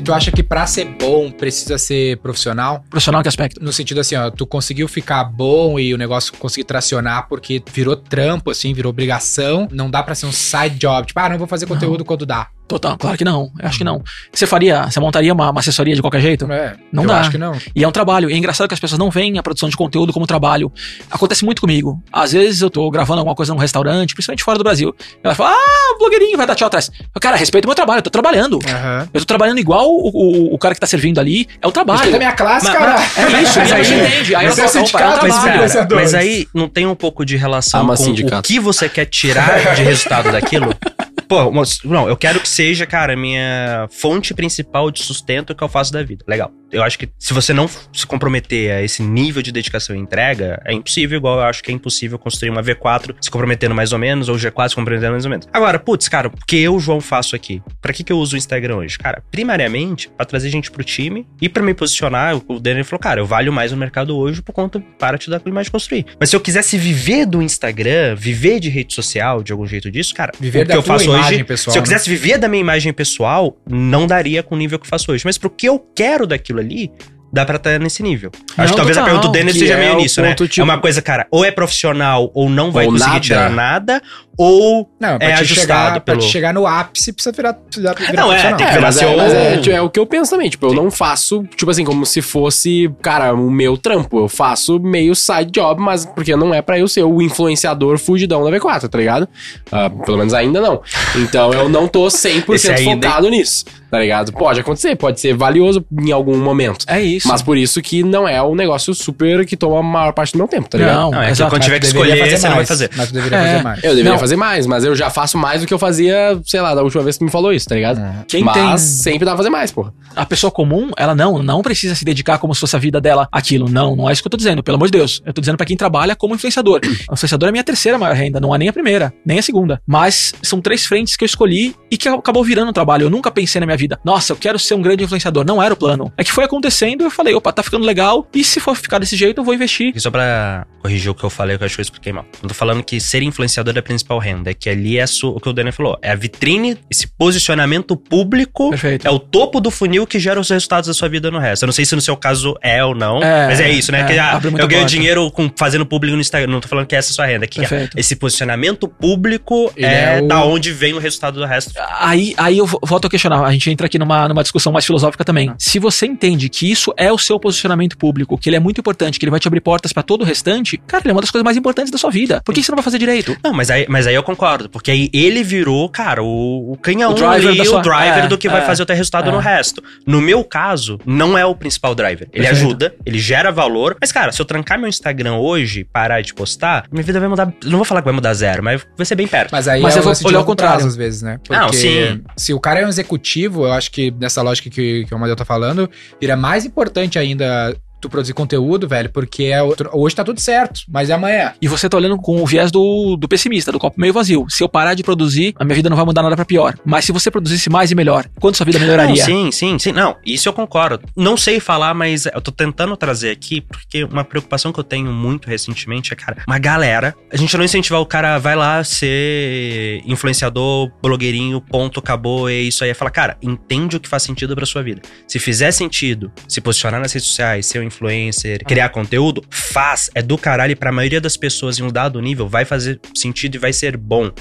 [0.03, 2.83] Tu acha que pra ser bom precisa ser profissional?
[2.89, 3.63] Profissional que aspecto?
[3.63, 7.95] No sentido assim, ó, tu conseguiu ficar bom e o negócio conseguir tracionar porque virou
[7.95, 9.67] trampo, assim, virou obrigação.
[9.71, 11.07] Não dá pra ser um side job.
[11.07, 12.49] Tipo, ah, não vou fazer conteúdo quando dá.
[12.73, 13.51] Total, claro que não.
[13.59, 14.01] Eu acho que não.
[14.33, 16.51] Você faria, você montaria uma, uma assessoria de qualquer jeito?
[16.51, 17.19] É, Não eu dá.
[17.19, 17.55] acho que não.
[17.75, 18.31] E é um trabalho.
[18.31, 20.71] E é engraçado que as pessoas não veem a produção de conteúdo como trabalho.
[21.11, 22.01] Acontece muito comigo.
[22.11, 24.91] Às vezes eu tô gravando alguma coisa num restaurante, principalmente fora do Brasil.
[25.23, 26.89] Ela fala, ah, blogueirinho, vai dar tchau atrás.
[27.13, 28.57] Eu, Cara, respeita o meu trabalho, eu tô trabalhando.
[28.67, 29.07] Aham.
[29.13, 31.47] Eu tô trabalhando igual o, o, o cara que tá servindo ali.
[31.61, 31.99] É o trabalho.
[31.99, 32.95] Respeita a minha classe, Mas- cara.
[33.37, 34.35] É isso, Mas e aí aí- você entende.
[34.35, 36.03] Aí eu Você é falo, é um sindicato, Mas, cara, cara, influenciadores.
[36.05, 38.39] mas aí não tem um pouco de relação Ama com sindicato.
[38.39, 40.73] o que você quer tirar de resultado daquilo?
[41.33, 41.51] Pô,
[41.85, 46.03] não, eu quero que seja, cara, minha fonte principal de sustento que eu faço da
[46.03, 46.23] vida.
[46.27, 46.51] Legal.
[46.73, 50.61] Eu acho que se você não se comprometer a esse nível de dedicação e entrega,
[50.65, 53.99] é impossível, igual eu acho que é impossível construir uma V4 se comprometendo mais ou
[53.99, 55.47] menos, ou G4 se comprometendo mais ou menos.
[55.53, 57.61] Agora, putz, cara, o que eu, João, faço aqui?
[57.79, 58.97] Pra que, que eu uso o Instagram hoje?
[58.97, 63.21] Cara, primariamente, pra trazer gente pro time e pra me posicionar, o Daniel falou, cara,
[63.21, 66.05] eu valho mais no mercado hoje por conta para te dar a imagem de construir.
[66.19, 70.13] Mas se eu quisesse viver do Instagram, viver de rede social, de algum jeito disso,
[70.15, 71.87] cara, Viver o que da eu faço imagem hoje, pessoal, se eu né?
[71.87, 75.23] quisesse viver da minha imagem pessoal, não daria com o nível que eu faço hoje.
[75.25, 76.91] Mas pro que eu quero daquilo ali,
[77.31, 78.31] dá pra estar nesse nível.
[78.57, 80.35] Não, Acho que talvez a total, pergunta do Denner seja é meio nisso, né?
[80.35, 83.21] tipo- É uma coisa, cara, ou é profissional ou não vai Ou conseguir nada.
[83.21, 84.01] tirar nada,
[84.37, 87.53] ou Não, pra, É te ajustado chegar, pra pelo- te chegar no ápice, precisa virar,
[87.53, 88.57] precisa virar Não, é, profissional.
[88.57, 90.31] tem que É, virar mas, seu- é, mas é, tipo, é o que eu penso
[90.31, 90.49] também.
[90.49, 94.19] Tipo, eu não faço, tipo assim, como se fosse, cara, o meu trampo.
[94.19, 98.43] Eu faço meio side job, mas porque não é pra eu ser o influenciador fugidão
[98.43, 99.27] da V4, tá ligado?
[99.71, 100.81] Ah, pelo menos ainda não.
[101.15, 104.31] Então eu não tô 100% Esse ainda- focado nisso, tá ligado?
[104.33, 106.85] Pode acontecer, pode ser valioso em algum momento.
[106.87, 107.27] É isso.
[107.27, 110.37] Mas por isso que não é um negócio super que toma a maior parte do
[110.37, 110.95] meu tempo, tá ligado?
[110.95, 112.89] Não, Não, é que quando tiver que escolher, fazer você não vai fazer.
[112.95, 113.51] Mas tu deveria É.
[113.51, 113.83] fazer mais.
[113.83, 114.19] Eu deveria Não.
[114.23, 117.03] Fazer mais, mas eu já faço mais do que eu fazia, sei lá, da última
[117.03, 117.99] vez que tu me falou isso, tá ligado?
[118.27, 119.93] Quem mas tem- sempre dá pra fazer mais, porra.
[120.15, 123.27] a pessoa comum, ela não, não precisa se dedicar como se fosse a vida dela
[123.31, 123.67] aquilo.
[123.69, 125.21] Não, não é isso que eu tô dizendo, pelo amor de Deus.
[125.25, 126.79] Eu tô dizendo pra quem trabalha como influenciador.
[127.09, 129.41] O influenciador é a minha terceira maior renda, não é nem a primeira, nem a
[129.41, 129.81] segunda.
[129.85, 133.03] Mas são três frentes que eu escolhi e que acabou virando um trabalho.
[133.05, 135.45] Eu nunca pensei na minha vida, nossa, eu quero ser um grande influenciador.
[135.45, 136.11] Não era o plano.
[136.17, 138.25] É que foi acontecendo e eu falei, opa, tá ficando legal.
[138.33, 139.91] E se for ficar desse jeito, eu vou investir.
[139.95, 142.25] E só pra corrigir o que eu falei, que eu acho que eu expliquei mal.
[142.41, 144.51] Eu tô falando que ser influenciador é a principal principal renda.
[144.51, 145.97] É que ali é o que o Daniel falou.
[146.01, 148.69] É a vitrine, esse posicionamento público.
[148.69, 149.07] Perfeito.
[149.07, 151.63] É o topo do funil que gera os resultados da sua vida no resto.
[151.63, 153.21] Eu não sei se no seu caso é ou não.
[153.21, 154.01] É, mas é isso, né?
[154.01, 154.85] é, que, ah, eu ganho porta.
[154.85, 156.51] dinheiro com, fazendo público no Instagram.
[156.51, 157.47] Não tô falando que essa é a sua renda.
[157.47, 157.97] Que Perfeito.
[157.97, 161.73] esse posicionamento público Ele é, é o- da onde vem o resultado do resto.
[161.99, 163.43] Aí, aí eu vo- volto a questionar.
[163.43, 165.53] A gente entra aqui numa, numa discussão mais filosófica também.
[165.57, 169.19] Se você entende que isso é o seu posicionamento público, que ele é muito importante,
[169.19, 171.31] que ele vai te abrir portas pra todo o restante, cara, ele é uma das
[171.31, 172.41] coisas mais importantes da sua vida.
[172.45, 173.35] Por que que você não vai fazer direito?
[173.43, 177.11] Não, mas aí, mas aí eu concordo, porque aí ele virou, cara, o, o canhão
[177.11, 178.95] O driver ali, da sua- o driver é, do que vai é, fazer o teu
[178.95, 179.31] resultado é.
[179.31, 179.83] no resto.
[180.05, 182.27] No meu caso, não é o principal driver.
[182.33, 182.65] Ele Perfeito.
[182.67, 186.85] ajuda, ele gera valor, mas cara, se eu trancar meu Instagram hoje, parar de postar,
[186.91, 189.27] minha vida vai mudar, não vou falar que vai mudar zero, mas vai ser bem
[189.27, 189.51] perto.
[189.51, 190.75] Mas aí Mas é eu vou lance de olhar ao longo contrário.
[190.77, 191.37] prazo, às vezes, né?
[191.43, 192.21] Porque Não, sim.
[192.37, 195.35] se o cara é um executivo, eu acho que nessa lógica que, que o Amadeu
[195.35, 195.89] tá falando,
[196.19, 200.81] vira mais importante ainda tu produzir conteúdo, velho, porque é outro- hoje tá tudo certo,
[200.87, 201.53] mas é amanhã.
[201.61, 204.45] E você tá olhando com o viés do, do pessimista, do copo meio vazio.
[204.49, 206.75] Se eu parar de produzir, a minha vida não vai mudar nada pra pior.
[206.85, 209.15] Mas se você produzisse mais e melhor, quanto sua vida melhoraria?
[209.15, 209.91] Não, sim, sim, sim.
[209.91, 211.01] Não, isso eu concordo.
[211.15, 215.11] Não sei falar, mas eu tô tentando trazer aqui, porque uma preocupação que eu tenho
[215.11, 217.15] muito recentemente é, cara, uma galera.
[217.31, 222.83] A gente não incentivar o cara, vai lá ser influenciador, blogueirinho, ponto, acabou, é isso
[222.83, 222.89] aí.
[222.89, 225.01] É falar, cara, entende o que faz sentido pra sua vida.
[225.27, 230.09] Se fizer sentido se posicionar nas redes sociais, ser um influencer, criar conteúdo, faz.
[230.15, 233.55] É do caralho e pra maioria das pessoas em um dado nível vai fazer sentido
[233.55, 234.31] e vai ser bom.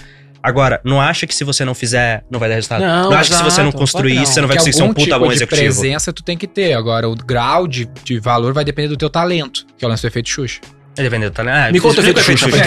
[0.42, 2.80] Agora, não acha que se você não fizer, não vai dar resultado.
[2.80, 4.76] Não, Não, acha que se você não exato, construir que isso, você não vai conseguir
[4.76, 5.62] ser um puta tipo bom executivo.
[5.62, 6.72] presença tu tem que ter.
[6.72, 10.02] Agora, o grau de, de valor vai depender do teu talento, que é o lance
[10.02, 10.60] do efeito Xuxa.
[10.96, 11.38] Do talento.
[11.48, 12.50] Ah, Me conta o efeito Xuxa.
[12.50, 12.58] Xuxa.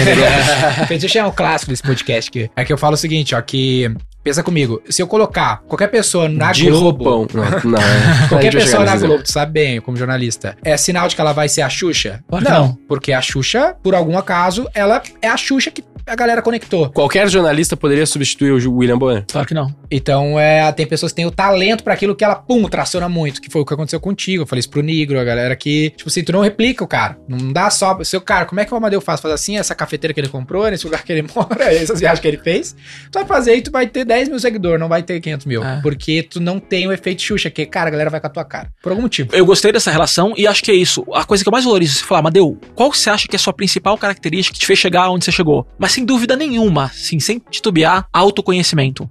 [0.79, 2.49] O efeito Xuxa é um clássico desse podcast aqui.
[2.55, 3.93] É que eu falo o seguinte, ó, que...
[4.25, 7.03] Pensa comigo, se eu colocar qualquer pessoa na de Globo...
[7.03, 7.27] roupão.
[7.63, 7.79] Não, não.
[7.79, 11.31] a Qualquer pessoa na Globo, tu sabe bem, como jornalista, é sinal de que ela
[11.31, 12.23] vai ser a Xuxa?
[12.27, 12.73] Claro que não.
[12.87, 16.89] porque a Xuxa, por algum acaso, ela é a Xuxa que a galera conectou.
[16.91, 19.25] Qualquer jornalista poderia substituir o William Bonner.
[19.27, 19.73] Claro que não.
[19.89, 23.41] Então, é, tem pessoas que têm o talento pra aquilo que ela, pum, traciona muito,
[23.41, 24.43] que foi o que aconteceu contigo.
[24.43, 27.17] Eu falei isso pro Negro, a galera que, tipo assim, tu não replica o cara.
[27.27, 27.97] Não dá só.
[28.03, 29.19] Seu cara, como é que o Amadeu faz?
[29.19, 32.27] Faz assim, essa cafeteira que ele comprou, nesse lugar que ele mora, essas viagens que
[32.27, 32.75] ele fez.
[33.11, 35.63] Tu vai fazer e tu vai ter 10 mil seguidores, não vai ter 500 mil.
[35.63, 35.79] É.
[35.81, 38.45] Porque tu não tem o efeito Xuxa, que, cara, a galera vai com a tua
[38.45, 38.69] cara.
[38.81, 39.29] Por algum motivo.
[39.33, 41.03] Eu gostei dessa relação e acho que é isso.
[41.13, 43.37] A coisa que eu mais valorizo é você falar, Madeu, qual você acha que é
[43.37, 45.65] a sua principal característica que te fez chegar onde você chegou?
[45.79, 49.09] Mas sem dúvida nenhuma, sim, sem titubear, autoconhecimento.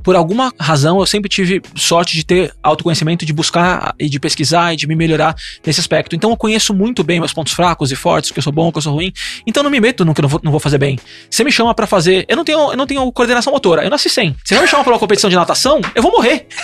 [0.00, 4.72] Por alguma razão, eu sempre tive sorte de ter autoconhecimento, de buscar e de pesquisar
[4.72, 5.34] e de me melhorar
[5.66, 6.14] nesse aspecto.
[6.14, 8.78] Então eu conheço muito bem meus pontos fracos e fortes, que eu sou bom, que
[8.78, 9.12] eu sou ruim.
[9.44, 11.00] Então não me meto no que eu não vou, não vou fazer bem.
[11.28, 12.24] Você me chama pra fazer.
[12.28, 14.36] Eu não tenho, eu não tenho coordenação motora, eu nasci sem.
[14.44, 16.46] Você vai me chamar pra uma competição de natação, eu vou morrer.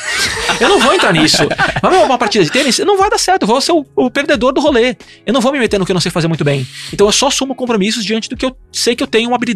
[0.59, 1.47] Eu não vou entrar nisso.
[1.83, 3.43] Vai me uma partida de tênis, não vai dar certo.
[3.43, 4.97] Eu vou ser o, o perdedor do rolê.
[5.27, 6.67] Eu não vou me meter no que eu não sei fazer muito bem.
[6.93, 9.56] Então eu só assumo compromissos diante do que eu sei que eu tenho uma habilidade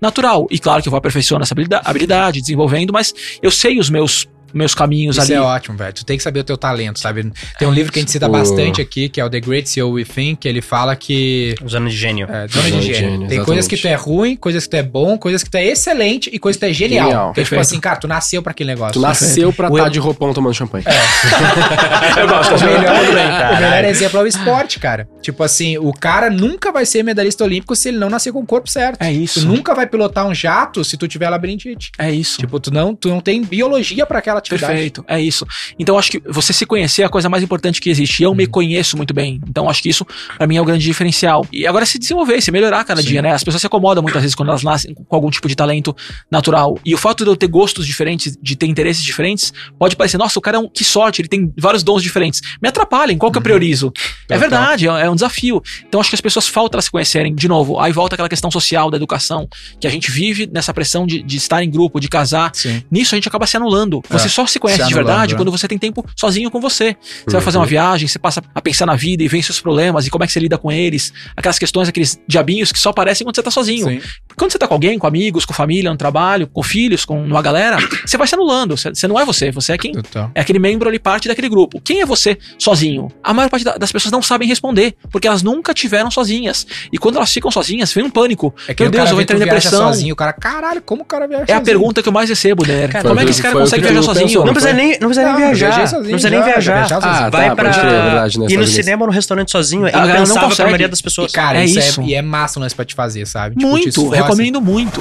[0.00, 0.46] natural.
[0.50, 4.28] E claro que eu vou aperfeiçoando essa habilidade, habilidade desenvolvendo, mas eu sei os meus,
[4.54, 5.34] meus caminhos Isso ali.
[5.34, 5.92] é ótimo, velho.
[5.92, 7.30] Tu tem que saber o teu talento, sabe?
[7.58, 9.68] Tem um livro que a gente cita O- bastante aqui, que é o The Great
[9.68, 11.54] CEO Within, que ele fala que.
[11.64, 12.26] Usando de gênio.
[12.30, 12.94] É, zona de de gênio.
[12.94, 13.44] gênio, Tem exatamente.
[13.44, 16.30] coisas que tu é ruim, coisas que tu é bom, coisas que tu é excelente
[16.32, 17.06] e coisas que tu é genial.
[17.06, 17.26] Genial.
[17.28, 17.60] Porque, tipo Perfeito.
[17.72, 18.94] assim, cara, tu nasceu pra aquele negócio.
[18.94, 20.84] Tu nasceu pra O- estar de roupão tomando champanhe.
[22.18, 25.08] Eu gosto, O melhor, bem, o melhor exemplo é o esporte, cara.
[25.20, 28.46] Tipo assim, o cara nunca vai ser medalhista olímpico se ele não nascer com o
[28.46, 29.00] corpo certo.
[29.00, 29.46] É Tu isso.
[29.46, 31.90] nunca vai pilotar um jato se tu tiver labirintite.
[31.98, 32.38] É isso.
[32.38, 34.72] Tipo, tu não, tu não tem biologia pra aquela atividade.
[34.72, 35.46] Perfeito, é isso.
[35.78, 38.20] Então acho que você se conhecer é a coisa mais importante que existe.
[38.20, 38.36] E eu Uhum.
[38.36, 39.40] me conheço muito bem.
[39.48, 41.46] Então acho que isso pra mim é o grande diferencial.
[41.52, 43.08] E agora se desenvolver, se melhorar cada Sim.
[43.08, 43.32] dia, né?
[43.32, 45.94] As pessoas se acomodam muitas vezes quando elas nascem com algum tipo de talento
[46.30, 46.78] natural.
[46.84, 50.38] E o fato de eu ter gostos diferentes, de ter interesses diferentes, pode parecer, nossa,
[50.38, 52.40] o cara é um que sorte, ele tem vários dons diferentes.
[52.60, 53.92] Me atrapalhem, qual que eu priorizo?
[54.28, 55.62] É verdade, é, é um desafio.
[55.86, 57.34] Então acho que as pessoas faltam elas se conhecerem.
[57.34, 59.48] De novo, aí volta aquela questão social da educação,
[59.80, 62.82] que a gente vive nessa pressão de, de estar em grupo, de casar, Sim.
[62.90, 64.02] Nisso a gente acaba se anulando.
[64.08, 65.36] Você É, só se conhece se de verdade né?
[65.38, 66.96] quando você tem tempo sozinho com você.
[67.24, 67.62] Você vai fazer Uhum.
[67.62, 70.26] uma viagem, você passa a pensar na vida e vence os problemas e como é
[70.26, 71.12] que você lida com eles.
[71.36, 73.86] Aquelas questões, aqueles diabinhos que só aparecem quando você tá sozinho.
[73.86, 74.00] Sim.
[74.36, 77.42] Quando você tá com alguém, com amigos, com família, no trabalho, com filhos, com uma
[77.42, 78.76] galera, você vai se anulando.
[78.76, 80.30] Você, você não é você, você é quem Total.
[80.34, 81.80] é aquele membro ali, parte daquele grupo.
[81.80, 83.08] Quem é você sozinho?
[83.22, 86.66] A maior parte da- das pessoas não sabem responder, porque elas nunca tiveram sozinhas.
[86.92, 88.54] E quando elas ficam sozinhas, vem um pânico.
[88.68, 89.86] É que Meu Deus, eu vou entrar em depressão.
[89.88, 91.64] sozinho, o cara, caralho, como o cara viaja É a sozinho?
[91.64, 92.88] pergunta que eu mais recebo, né?
[92.88, 94.40] Cara, Como é que esse cara consegue viajar tu sozinho?
[94.40, 95.66] Não não precisa nem, não precisa nem viajar.
[95.66, 96.88] viajei Não sozinho precisa já, nem viajar.
[96.88, 97.12] sozinho.
[97.12, 99.50] Ah, vai tá, pra pode crer, é verdade, né, ir no cinema ou no restaurante
[99.50, 99.86] sozinho.
[99.86, 100.62] É A impensável pra consegue.
[100.68, 101.30] maioria das pessoas.
[101.32, 102.00] E, cara, É isso, isso.
[102.00, 103.56] É, e é massa lance pra te fazer, sabe?
[103.56, 104.22] Tipo, Muito, esforça.
[104.22, 105.00] recomendo muito.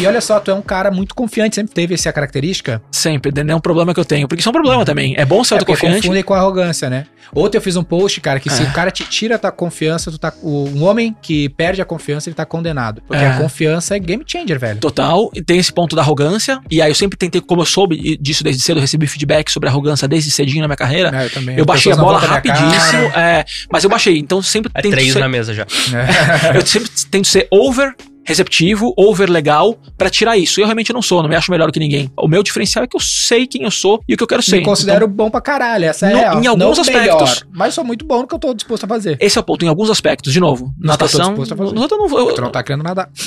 [0.00, 2.80] E olha só, tu é um cara muito confiante, sempre teve essa característica.
[2.92, 4.28] Sempre, não é um problema que eu tenho.
[4.28, 5.14] Porque isso é um problema também.
[5.18, 6.02] É bom ser É autoconfiante.
[6.02, 7.06] confundem com arrogância, né?
[7.34, 8.66] Ontem eu fiz um post, cara, que se É.
[8.66, 10.32] o cara te tira a tua confiança, tu tá.
[10.42, 13.02] Um homem que perde a confiança, ele tá condenado.
[13.06, 13.26] Porque É.
[13.26, 14.78] a confiança é game changer, velho.
[14.78, 16.60] Total, e tem esse ponto da arrogância.
[16.70, 19.68] E aí eu sempre tentei, como eu soube disso desde cedo, eu recebi feedback sobre
[19.68, 21.10] arrogância desde cedinho na minha carreira.
[21.14, 21.58] É, eu também.
[21.58, 24.16] Eu baixei a bola rapidíssimo, é, mas eu baixei.
[24.18, 25.66] Então sempre É tento três ser, na mesa já.
[26.54, 27.94] eu sempre tento ser over
[28.28, 30.60] receptivo, over legal pra tirar isso.
[30.60, 32.10] Eu realmente não sou, não me acho melhor que ninguém.
[32.16, 34.42] O meu diferencial é que eu sei quem eu sou e o que eu quero
[34.42, 34.58] ser.
[34.58, 36.42] Me considero bom pra caralho, essa é No- a real.
[36.42, 37.44] em alguns Não aspectos.
[37.52, 39.12] mas sou muito bom no que eu tô disposto a fazer.
[39.14, 40.66] Então, esse é o ponto, em alguns aspectos, de novo.
[40.78, 41.28] Mas que eu tô Natação.
[41.30, 41.74] disposto a fazer.
[41.74, 42.18] no outro eu não vou.
[42.20, 43.08] eu- Tu não tá querendo nada.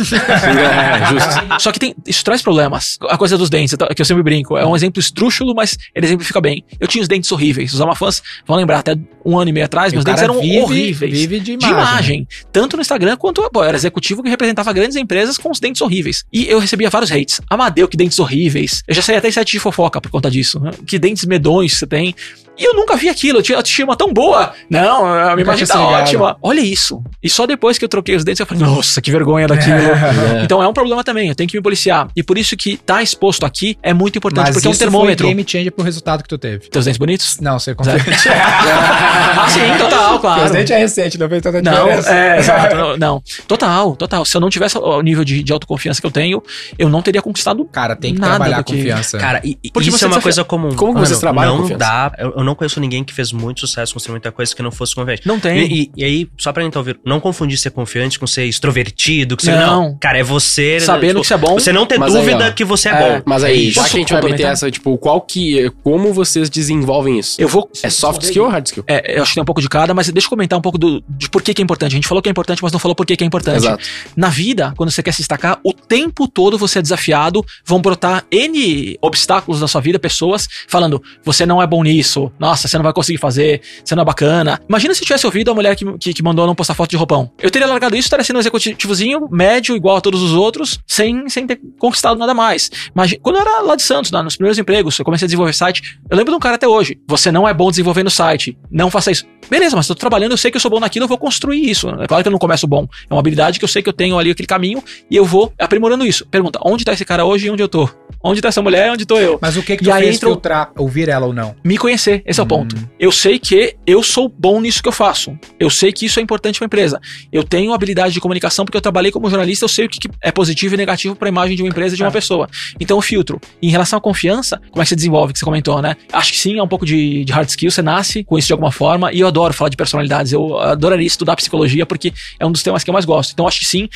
[0.41, 1.60] É, justo.
[1.60, 2.97] Só que tem, isso traz problemas.
[3.10, 4.58] A coisa dos dentes, então, que eu sempre brinco.
[4.58, 6.64] É um exemplo estrúxulo, mas ele exemplifica bem.
[6.80, 7.74] Eu tinha os dentes horríveis.
[7.74, 8.95] Os Amafãs vão lembrar, até
[9.26, 11.12] um ano e meio atrás, E meus dentes eram vive- horríveis.
[11.14, 12.28] vive de de imagem, imagem.
[12.52, 15.82] Tanto no Instagram quanto pô, eu era executivo que representava grandes empresas com os dentes
[15.82, 16.24] horríveis.
[16.32, 17.42] E eu recebia vários hates.
[17.50, 18.84] Amadeu, que dentes horríveis.
[18.88, 20.60] Eu já saí até em site de fofoca por conta disso.
[20.60, 20.72] né?
[20.86, 22.16] Que dentes medonhos você tem.
[22.60, 23.39] E eu nunca vi aquilo.
[23.39, 24.54] Eu tinha autoestima tão boa.
[24.70, 26.38] Não, a minha imagem tá ótima.
[26.42, 27.02] Olha isso.
[27.24, 29.72] E só depois que eu troquei os dentes, eu falei, nossa, que vergonha daquilo.
[29.82, 30.44] É.
[30.44, 32.08] Então é um problema também, eu tenho que me policiar.
[32.16, 35.26] E por isso que tá exposto aqui é muito importante, Mas porque é um termômetro.
[35.26, 36.68] foi game changer pro resultado que tu teve.
[36.70, 37.39] Teus dentes bonitos?
[37.39, 37.78] Não, você Zero.
[37.78, 38.30] confiante.
[38.30, 40.39] ah, sim, total, claro.
[40.42, 42.14] Teus dentes é recente, não fez tanta Não, diferença.
[42.14, 42.76] é, exato.
[42.76, 44.26] não, Não, total, total.
[44.26, 46.42] Se eu não tivesse o nível de, de autoconfiança que eu tenho,
[46.78, 47.64] eu não teria conquistado.
[47.66, 49.18] Cara, tem que Nada trabalhar a confiança.
[49.18, 50.76] Cara, e, e Porque isso você é uma desafia- coisa comum.
[50.76, 52.14] Como que vocês trabalham Não dá.
[52.18, 54.94] Eu, eu não conheço ninguém que fez muito sucesso construir muita coisa que não fosse
[54.96, 55.22] confiante.
[55.26, 55.60] Não tem.
[55.66, 59.36] E, e- e aí, só pra gente ouvir, não confundir ser confiante com ser extrovertido,
[59.38, 59.84] que você, Não.
[59.90, 59.98] não.
[60.00, 60.80] Cara, é você.
[60.80, 61.54] Sabendo que você é bom.
[61.54, 63.24] Você não ter Mas aí, dúvida ó, que você é, é, bom.
[63.26, 65.70] Mas aí, já que a gente vai meter essa, tipo, qual que.
[65.84, 67.42] Como vocês desenvolvem isso?
[67.42, 67.70] Eu vou.
[67.84, 68.84] É soft skill ou hard skill?
[68.88, 70.78] É, eu acho que tem um pouco de cada, mas deixa eu comentar um pouco
[70.78, 71.92] do, de por que, que é importante.
[71.92, 73.58] A gente falou que é importante, mas não falou por que, que é importante.
[73.58, 73.84] Exato.
[74.16, 74.30] Na
[74.62, 78.97] vida, quando você quer se destacar, o tempo todo você é desafiado, vão brotar N
[79.01, 82.93] obstáculos na sua vida, pessoas falando, você não é bom nisso, nossa, você não vai
[82.93, 84.62] conseguir fazer, você não é bacana.
[84.70, 87.32] Imagina se tivesse ouvido a mulher que, que, que mandou não postar foto de roupão.
[87.41, 91.28] Eu teria largado isso, estaria sendo um executivozinho, médio, igual a todos os outros, sem,
[91.30, 92.70] sem ter conquistado nada mais.
[92.93, 95.82] Mas quando eu era lá de Santos, nos primeiros empregos, eu comecei a desenvolver site,
[96.09, 99.12] eu lembro de um cara até hoje, você não é bom desenvolvendo site, não faça
[99.12, 99.26] isso.
[99.49, 101.89] Beleza, mas tô trabalhando, eu sei que eu sou bom naquilo, eu vou construir isso.
[101.89, 102.88] É claro que eu não começo bom.
[103.09, 105.52] É uma habilidade que eu sei que eu tenho ali aquele caminho e eu vou
[105.60, 106.26] aprimorando isso.
[106.28, 107.89] Pergunta, onde tá esse cara hoje e onde eu tô?
[108.24, 109.39] Onde tá essa mulher e onde tô eu?
[109.41, 111.56] Mas o que que E tu aí fez entrou- filtrar, ouvir ela ou não?
[111.64, 112.76] Me conhecer, esse é o ponto.
[112.99, 115.36] Eu sei que eu sou bom nisso que eu faço.
[115.60, 116.99] Eu sei que isso é importante pra empresa.
[117.32, 120.08] Eu tenho habilidade de comunicação porque eu trabalhei como jornalista, eu sei o que que
[120.22, 122.47] é positivo e negativo pra imagem de uma empresa e de uma pessoa.
[122.80, 123.41] Então eu filtro.
[123.60, 125.95] Em relação à confiança, como é que você desenvolve, que você comentou, né?
[126.14, 128.54] Acho que sim, é um pouco de, de hard skill, você nasce com isso de
[128.54, 130.32] alguma forma, e eu adoro falar de personalidades.
[130.32, 133.32] Eu adoraria estudar psicologia porque é um dos temas que eu mais gosto.
[133.32, 133.89] Então acho que sim,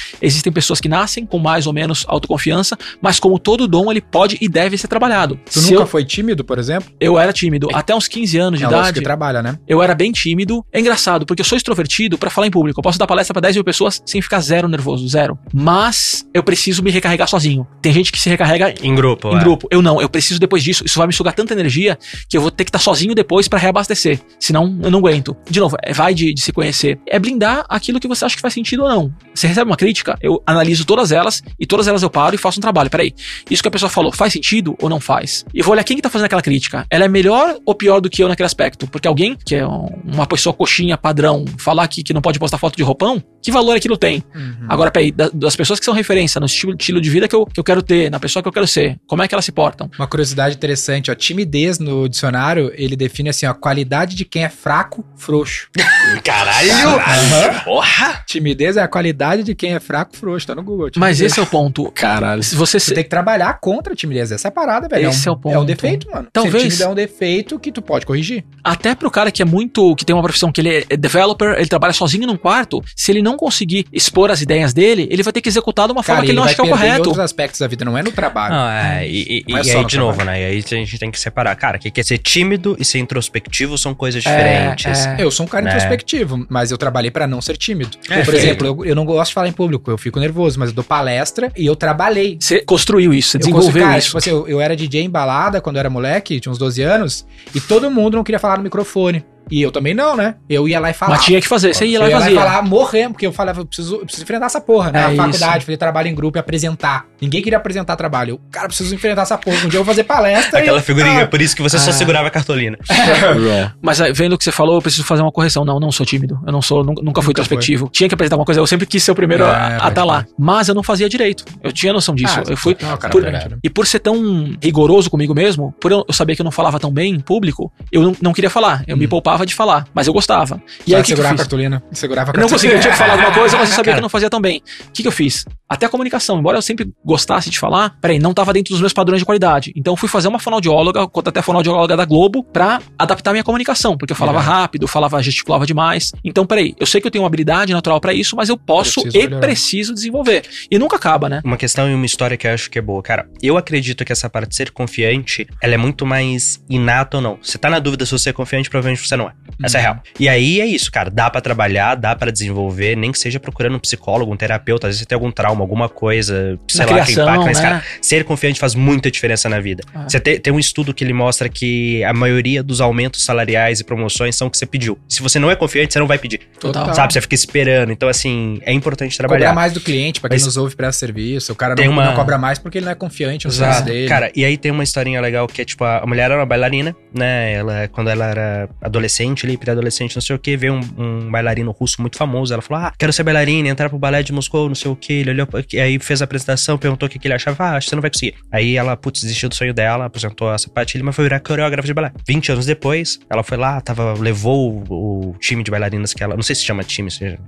[0.46, 4.38] existem pessoas que nascem com mais ou menos autoconfiança, mas como todo dom, ele pode
[4.40, 5.40] e deve ser trabalhado.
[5.46, 6.92] Tu Se nunca eu, foi tímido, por exemplo?
[7.00, 9.00] eu era tímido até uns 15 anos de é idade.
[9.00, 9.58] que trabalha, né?
[9.68, 10.64] Eu era bem tímido.
[10.72, 12.80] É engraçado, porque eu sou extrovertido pra falar em público.
[12.80, 15.38] Eu posso dar palestra pra 10 mil pessoas sem ficar zero nervoso, zero.
[15.54, 17.66] Mas eu preciso me recarregar sozinho.
[17.82, 19.30] Tem gente que se recarrega Em grupo.
[19.30, 19.40] em é.
[19.40, 19.68] grupo.
[19.72, 20.84] Eu não, eu preciso depois disso.
[20.86, 21.98] Isso vai me sugar tanta energia
[22.30, 24.20] que eu vou ter que estar sozinho depois pra reabastecer.
[24.40, 25.36] Senão eu não aguento.
[25.50, 27.00] De novo, é- vai de, de se conhecer.
[27.08, 29.14] É blindar aquilo que você acha que faz sentido ou não.
[29.34, 32.60] Você recebe uma crítica, eu analiso todas elas e todas elas eu paro e faço
[32.60, 32.90] um trabalho.
[32.90, 33.14] Peraí,
[33.50, 35.46] isso que a pessoa falou faz sentido ou não faz?
[35.54, 36.86] E vou olhar quem que tá fazendo aquela crítica.
[36.90, 38.88] Ela é melhor ou pior do que eu naquele aspecto?
[38.88, 42.58] Porque alguém que é um- uma pessoa coxinha padrão falar que, que não pode postar
[42.58, 44.24] foto de roupão, que valor aquilo tem?
[44.68, 47.46] Agora, peraí, da- das pessoas que são referência no estilo, estilo de vida que eu,
[47.46, 49.52] que eu quero ter, na pessoa que eu quero ser, como é que elas se
[49.52, 49.90] portam?
[49.98, 51.16] Uma curiosidade interessante, ó.
[51.16, 55.68] Timidez no dicionário, ele define assim, ó, qualidade de quem é fraco, frouxo.
[56.24, 56.72] Caralho!
[56.72, 57.60] Aham.
[57.64, 58.24] Porra!
[58.28, 60.25] Timidez é a qualidade de quem é fraco, frouxo.
[60.46, 60.90] Tá no Google.
[60.98, 61.32] Mas timidez.
[61.32, 61.92] esse é o ponto.
[61.92, 62.42] Caralho.
[62.44, 64.32] Se você Você se, tem que trabalhar contra a timidez.
[64.32, 65.08] Essa é a parada, velho.
[65.10, 65.54] Esse é, é um, o ponto.
[65.56, 66.28] É um defeito, mano.
[66.34, 68.44] Talvez- Ser tímido é um defeito que tu pode corrigir.
[68.64, 69.96] até pro cara que é muito.
[69.96, 73.22] que tem uma profissão que ele é developer, ele trabalha sozinho num quarto, se ele
[73.22, 76.26] não conseguir expor as ideias dele, ele vai ter que executar de uma forma Cara,
[76.26, 77.10] que ele não acha que é o perder em correto.
[77.10, 78.54] outros aspectos da vida, não é no trabalho.
[78.56, 80.42] Não, é, e, e- é e só aí, no de novo, né?
[80.42, 81.56] E aí a gente tem que separar.
[81.56, 85.06] Cara, o que que é ser tímido e ser introspectivo são coisas diferentes.
[85.06, 85.16] é.
[85.20, 85.72] Eu sou um cara Né?
[85.72, 87.98] introspectivo, mas eu trabalhei pra não ser tímido.
[88.10, 90.70] É, Por exemplo, eu, eu não gosto de falar em público, eu fico nervoso, mas
[90.70, 92.38] eu dou palestra e eu trabalhei.
[92.40, 94.08] Você construiu isso, você Eu desenvolveu cara, isso.
[94.08, 96.82] Tipo assim, eu, eu era DJ em balada quando eu era moleque, tinha uns 12
[96.82, 99.24] anos, e todo mundo não queria falar no microfone.
[99.52, 100.36] E eu também não, né?
[100.50, 101.18] Eu ia lá e falava.
[101.18, 102.36] Mas tinha que fazer, você ia lá eu e ia lá fazia.
[102.40, 105.00] e falar morrendo, porque eu falava, eu preciso, eu preciso enfrentar essa porra, né?
[105.00, 105.18] É Na isso.
[105.40, 107.06] faculdade, fazer trabalho em grupo e apresentar.
[107.22, 108.32] Ninguém queria apresentar trabalho.
[108.32, 109.58] Eu, cara, preciso enfrentar essa porra.
[109.66, 110.60] Um dia eu vou fazer palestra.
[110.60, 111.94] Aquela e- figurinha, Ah, por isso que você só Ah.
[111.94, 112.78] segurava a cartolina.
[112.96, 113.72] É.
[113.82, 115.64] Mas aí, vendo o que você falou, eu preciso fazer uma correção.
[115.66, 116.40] Não, não sou tímido.
[116.46, 117.90] Eu não sou, nu- nunca fui Nunca introspectivo.
[117.92, 118.60] Tinha que apresentar uma coisa.
[118.62, 120.24] Eu sempre quis ser o primeiro É, a estar lá.
[120.24, 120.34] crer.
[120.38, 121.44] Mas eu não fazia direito.
[121.64, 122.40] Eu tinha noção disso.
[122.40, 122.76] Ah, eu fui.
[122.82, 123.24] não, cara, por-
[123.64, 126.80] e por ser tão rigoroso comigo mesmo, por eu eu saber que eu não falava
[126.80, 128.84] tão bem em público, eu não, não queria falar.
[128.88, 129.88] Eu me poupava de falar.
[129.96, 130.62] Mas eu gostava.
[130.86, 131.42] E Só aí que, que eu segurar a fiz?
[131.42, 131.84] cartolina.
[131.92, 132.56] Segurava a Eu não cartolina.
[132.56, 134.30] conseguia, eu tinha que falar alguma coisa, mas eu sabia Cara, que eu não fazia
[134.30, 134.62] tão bem.
[134.88, 135.44] O que, que eu fiz?
[135.68, 138.94] Até a comunicação, embora eu sempre gostasse de falar, peraí, não tava dentro dos meus
[138.94, 139.74] padrões de qualidade.
[139.76, 144.12] Então eu fui fazer uma fonoaudióloga, até fonoaudióloga da Globo, pra adaptar minha comunicação, porque
[144.14, 144.54] eu falava Legal.
[144.54, 146.12] rápido, falava, gesticulava demais.
[146.24, 149.02] Então, peraí, eu sei que eu tenho uma habilidade natural pra isso, mas eu posso
[149.02, 149.42] Preciso e melhorar.
[149.42, 150.44] preciso desenvolver.
[150.70, 151.42] E nunca acaba, né?
[151.44, 153.02] Uma questão e uma história que eu acho que é boa.
[153.02, 157.24] Cara, eu acredito que essa parte de ser confiante, ela é muito mais inata ou
[157.24, 157.40] não.
[157.42, 159.34] Você tá na dúvida se você é confiante, provavelmente você não é.
[159.64, 160.04] Essa é a real.
[160.20, 161.10] E aí é isso, cara.
[161.10, 164.88] Dá pra trabalhar, dá pra desenvolver, nem que seja procurando um psicólogo, um terapeuta.
[164.88, 167.46] Às vezes você tem algum trauma, alguma coisa, sei Na lá, que criação, impacta.
[167.46, 167.64] Mas, né?
[167.64, 169.84] cara, ser confiante faz muita diferença na vida.
[169.94, 170.04] Ah.
[170.08, 173.84] Você tem, tem um estudo que ele mostra que a maioria dos aumentos salariais e
[173.84, 174.98] promoções são o que você pediu.
[175.08, 176.42] Se você não é confiante, você não vai pedir.
[176.60, 176.94] Total.
[176.94, 177.14] Sabe?
[177.14, 177.92] Você fica esperando.
[177.92, 179.54] Então, assim, é importante Cobrar trabalhar.
[179.54, 181.52] mais do cliente, pra quem Mas- nos ouve presta serviço.
[181.54, 184.08] O cara não, uma- não cobra mais porque ele não é confiante no serviço dele.
[184.10, 186.96] Cara, e aí tem uma historinha legal que é tipo, a mulher era uma bailarina,
[187.14, 187.54] né?
[187.54, 189.15] Ela, quando ela era adolescente
[189.46, 192.54] ali, pré-adolescente, não sei o que, veio um, um bailarino russo muito famoso.
[192.54, 195.14] Ela falou: Ah, quero ser bailarina, entrar pro balé de Moscou, não sei o que.
[195.14, 195.48] Ele olhou,
[195.82, 197.64] aí fez a apresentação, perguntou o que, que ele achava.
[197.64, 198.36] Ah, acho que você não vai conseguir.
[198.52, 201.94] Aí ela, putz, desistiu do sonho dela, apresentou a sapatilha, mas foi virar coreógrafa de
[201.94, 202.12] balé.
[202.28, 206.36] 20 anos depois, ela foi lá, tava, levou o, o time de bailarinas que ela,
[206.36, 207.40] não sei se chama time, seja,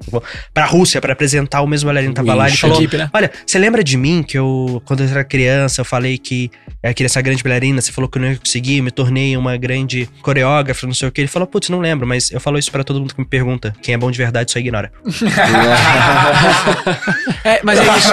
[0.53, 2.47] pra Rússia pra apresentar o mesmo bailarino que tava lá.
[2.47, 3.09] Ele falou: equipe, né?
[3.13, 6.51] Olha, você lembra de mim que eu, quando eu era criança, eu falei que
[6.83, 9.57] eu queria ser grande bailarina, você falou que eu não ia conseguir, me tornei uma
[9.57, 11.21] grande coreógrafa, não sei o que.
[11.21, 13.73] Ele falou, putz, não lembro, mas eu falo isso pra todo mundo que me pergunta.
[13.81, 14.91] Quem é bom de verdade só ignora.
[17.43, 18.09] É, mas é isso.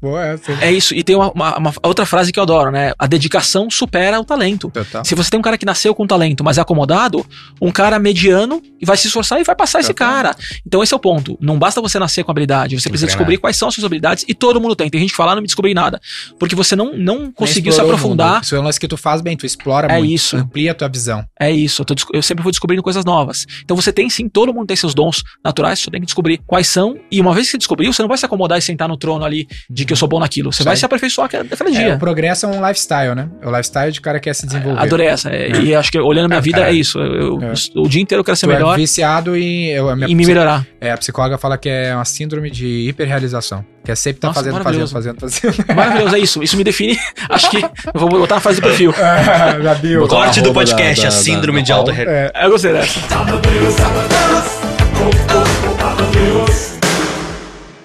[0.00, 0.52] Boa essa.
[0.60, 0.94] É isso.
[0.94, 2.92] E tem uma, uma- uma outra frase que eu adoro, né?
[2.98, 4.70] A dedicação supera o talento.
[4.70, 5.04] Total.
[5.04, 7.24] Se você tem um cara que nasceu com talento, mas é acomodado,
[7.60, 10.08] um cara mediano vai se esforçar e vai passar esse Total.
[10.08, 10.36] cara.
[10.66, 11.36] Então esse é o ponto.
[11.40, 14.34] Não basta você nascer com habilidade, você precisa descobrir quais são as suas habilidades e
[14.34, 14.88] todo mundo tem.
[14.88, 16.00] Tem gente que fala, ah, não me descobri nada.
[16.38, 18.42] Porque você não, não conseguiu se aprofundar.
[18.42, 20.10] Isso é um lance que tu faz bem, tu explora É muito.
[20.12, 20.36] isso.
[20.36, 21.24] Amplia a tua visão.
[21.38, 23.46] É isso, eu, eu sempre vou descobrindo coisas novas.
[23.62, 26.40] Então você tem sim, todo mundo tem seus dons naturais, você só tem que descobrir
[26.46, 26.96] quais são.
[27.10, 29.24] E uma vez que você descobriu, você não vai se acomodar e sentar no trono
[29.24, 30.50] ali de que eu sou bom naquilo.
[30.52, 31.94] Você Isso vai se aperfeiçoar cada, cada É, dia.
[31.94, 33.28] o progresso é um lifestyle, né?
[33.42, 34.80] É o lifestyle de cara que quer se desenvolver.
[34.80, 35.28] Adorei essa.
[35.30, 36.98] é, E acho que olhando a minha Ah, vida é isso.
[36.98, 37.52] Eu, eu- É.
[37.76, 39.66] O dia inteiro eu quero ser Tu melhor é viciado em...
[39.68, 40.66] Eu, a minha e me melhorar.
[40.80, 43.64] É, a psicóloga fala que é uma síndrome de hiperrealização.
[43.84, 44.92] Que é sempre tá Nossa, fazendo, fazendo, maravilhoso.
[44.94, 45.76] fazendo, fazendo.
[45.76, 46.42] Maravilhoso, é isso.
[46.42, 46.98] Isso me define.
[47.28, 48.92] Acho que eu vou botar na frase do perfil.
[48.92, 49.74] Já?
[50.00, 52.98] Botar Corte do podcast, da- a da- síndrome da- de auto É, Eu gostei dessa.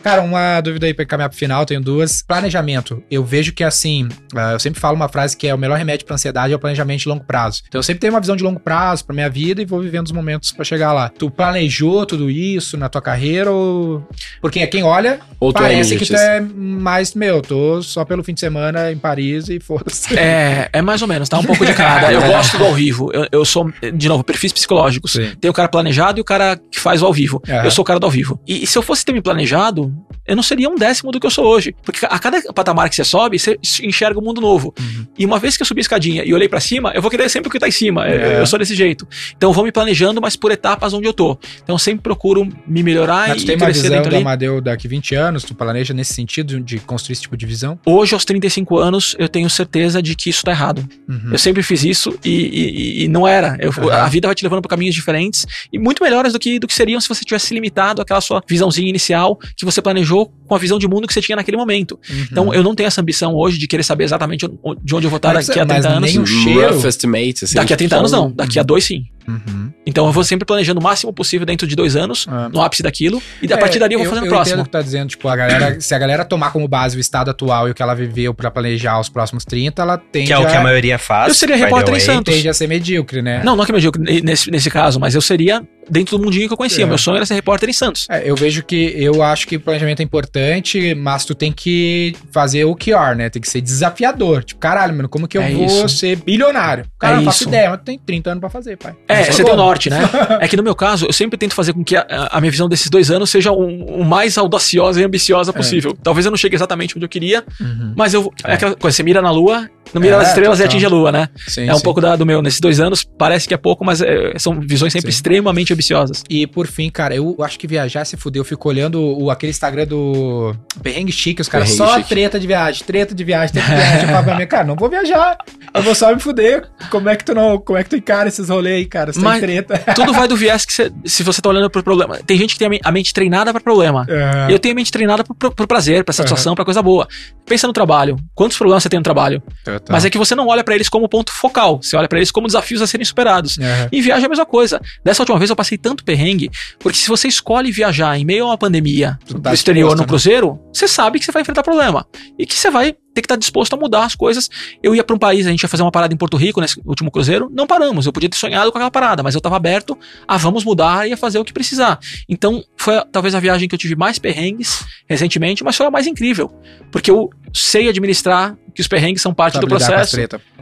[0.04, 2.22] Cara, uma dúvida aí pra caminhar pro final, tenho duas.
[2.22, 3.04] Planejamento.
[3.10, 6.06] Eu vejo que assim, ah, eu sempre falo uma frase que é o melhor remédio
[6.06, 7.62] pra ansiedade é o planejamento de longo prazo.
[7.68, 10.06] Então eu sempre tenho uma visão de longo prazo pra minha vida e vou vivendo
[10.06, 11.10] os momentos pra chegar lá.
[11.10, 14.08] Tu planejou tudo isso na tua carreira ou.
[14.42, 18.24] Porque quem olha, Ou tu é parece que tu é mais, meu, tô só pelo
[18.24, 20.18] fim de semana em Paris e foda-se.
[20.18, 21.38] É, é mais ou menos, tá?
[21.38, 22.12] Um pouco de cada.
[22.14, 23.12] Eu gosto do ao vivo.
[23.14, 25.14] Eu, eu sou, de novo, perfis psicológicos.
[25.14, 25.32] Sim.
[25.40, 27.42] Tem o cara planejado e o cara que faz o ao vivo.
[27.48, 27.64] Aham.
[27.66, 28.40] Eu sou o cara do ao vivo.
[28.48, 29.94] E, e se eu fosse ter me planejado,
[30.30, 31.76] eu não seria um décimo do que eu sou hoje.
[31.84, 34.74] Porque a cada patamar que você sobe, você enxerga um mundo novo.
[34.80, 35.06] Uhum.
[35.18, 37.30] E uma vez que eu subi a escadinha e olhei pra cima, eu vou querer
[37.30, 38.08] sempre o que tá em cima.
[38.08, 38.40] Eu- É.
[38.42, 39.08] Eu sou desse jeito.
[39.36, 41.38] Então eu vou me planejando, mas por etapas onde eu tô.
[41.64, 44.16] Então eu sempre procuro me melhorar Mas e tu tem uma visão do ali.
[44.18, 47.80] Amadeu daqui 20 anos, tu planeja nesse sentido de construir esse tipo de visão?
[47.86, 50.88] Hoje, aos 35 anos, eu tenho certeza de que isso tá errado.
[51.08, 51.30] Uhum.
[51.32, 53.58] Eu sempre fiz isso e, e- e não era.
[53.60, 53.90] Eu- Aham.
[54.04, 56.74] A vida vai te levando por caminhos diferentes e muito melhores do que, do que
[56.74, 60.80] seriam se você tivesse limitado àquela sua visãozinha inicial que você planejou com a visão
[60.80, 62.00] de mundo que você tinha naquele momento.
[62.10, 62.26] Uhum.
[62.32, 64.48] Então, eu não tenho essa ambição hoje de querer saber exatamente
[64.84, 66.14] de onde eu vou estar Mas- daqui a mas 30 anos.
[66.14, 66.74] nem o cheiro.
[66.76, 68.32] Rough estimate, assim, Daqui a 30 anos, não.
[68.32, 69.04] Daqui a dois, sim.
[69.30, 69.72] Uhum.
[69.86, 72.50] Então, eu vou sempre planejando o máximo possível dentro de dois anos, Ah.
[72.50, 74.54] no ápice daquilo, e a É, partir dali eu vou fazendo o Eu próximo.
[74.56, 77.00] entendo o que tá dizendo, tipo, a galera, se a galera tomar como base o
[77.00, 80.34] estado atual e o que ela viveu pra planejar os próximos 30, ela tende Que
[80.34, 81.30] é o que a maioria faz.
[81.30, 82.00] Eu seria repórter em.
[82.00, 82.34] Santos.
[82.34, 83.42] tende a ser medíocre, né?
[83.44, 86.48] Não, não que eu me diga nesse, nesse caso, mas eu seria dentro do mundinho
[86.48, 86.84] que eu conhecia.
[86.84, 86.88] É.
[86.88, 88.08] Meu sonho era ser repórter em Santos.
[88.10, 92.16] É, eu vejo que eu acho que o planejamento é importante, mas tu tem que
[92.32, 93.30] fazer o que are, né?
[93.30, 94.44] Tem que ser desafiador.
[94.44, 95.90] Tipo, caralho, mano, como que eu É vou isso.
[95.90, 96.86] ser bilionário?
[97.00, 97.50] Cara, É não faço isso.
[97.50, 98.96] ideia, mas tu tem 30 anos pra fazer, pai.
[99.08, 100.00] É, É, sei você tem o norte, né?
[100.42, 102.68] É que no meu caso, eu sempre tento fazer com que a, a minha visão
[102.70, 105.98] desses dois anos seja o um, um mais audaciosa e ambiciosa possível.
[106.02, 107.94] Talvez eu não chegue exatamente onde eu queria, Uhum.
[107.96, 108.32] mas eu.
[108.44, 108.52] É.
[108.52, 108.54] É.
[108.56, 111.12] aquela coisa, você mira na lua, não mira É, nas estrelas e atinge a lua,
[111.12, 111.30] né?
[111.48, 111.84] Sim, é um sim.
[111.84, 112.42] pouco da, do meu.
[112.42, 115.16] Nesses dois anos, parece que é pouco, mas é, são visões sempre Sim.
[115.18, 116.24] extremamente ambiciosas.
[116.30, 118.42] E por fim, cara, eu acho que viajar se fudeu.
[118.42, 122.10] Eu fico olhando o, aquele Instagram do Perrengue Chique, os caras só Chique.
[122.10, 124.24] treta de viagem, treta de viagem, treta de viagem.
[124.24, 125.38] Pra mim, cara, não vou viajar.
[125.74, 126.68] Eu vou só me fuder.
[126.90, 129.09] Como é que tu não, como é que tu encara esses rolês aí, cara?
[129.14, 129.78] Você Mas- tem treta.
[129.94, 130.92] Tudo vai do viés que você.
[131.06, 132.18] Se você tá olhando pro problema.
[132.26, 134.06] Tem gente que tem a men- a mente treinada pra problema.
[134.10, 134.48] É.
[134.54, 137.08] Eu tenho a mente treinada pro, pro- prazer, pra satisfação, pra coisa boa.
[137.46, 138.18] Pensa no trabalho.
[138.36, 139.42] Quantos problemas você tem no trabalho?
[139.64, 139.82] Total.
[139.90, 141.80] Mas é que você não olha pra eles como ponto focal.
[141.82, 143.58] Você olha pra eles como desafios a serem superados.
[143.60, 143.90] É.
[143.92, 144.80] E viagem é a mesma coisa.
[145.04, 146.50] Dessa última vez eu passei tanto perrengue,
[146.80, 150.08] porque se você escolhe viajar em meio a uma pandemia tá exterior no né?
[150.08, 152.06] cruzeiro, você sabe que você vai enfrentar problema.
[152.38, 154.50] E que você vai ter que estar disposto a mudar as coisas.
[154.82, 156.80] Eu ia pra um país, a gente ia fazer uma parada em Porto Rico nesse
[156.86, 158.06] último cruzeiro, não paramos.
[158.06, 161.14] Eu podia ter sonhado com aquela parada, mas eu tava aberto a vamos mudar e
[161.14, 162.00] a fazer o que precisar.
[162.28, 166.08] Então, foi talvez a viagem que eu tive mais perrengues recentemente, mas foi a mais
[166.08, 166.52] incrível.
[166.92, 170.16] Porque eu sei administrar que os perrengues são parte do processo.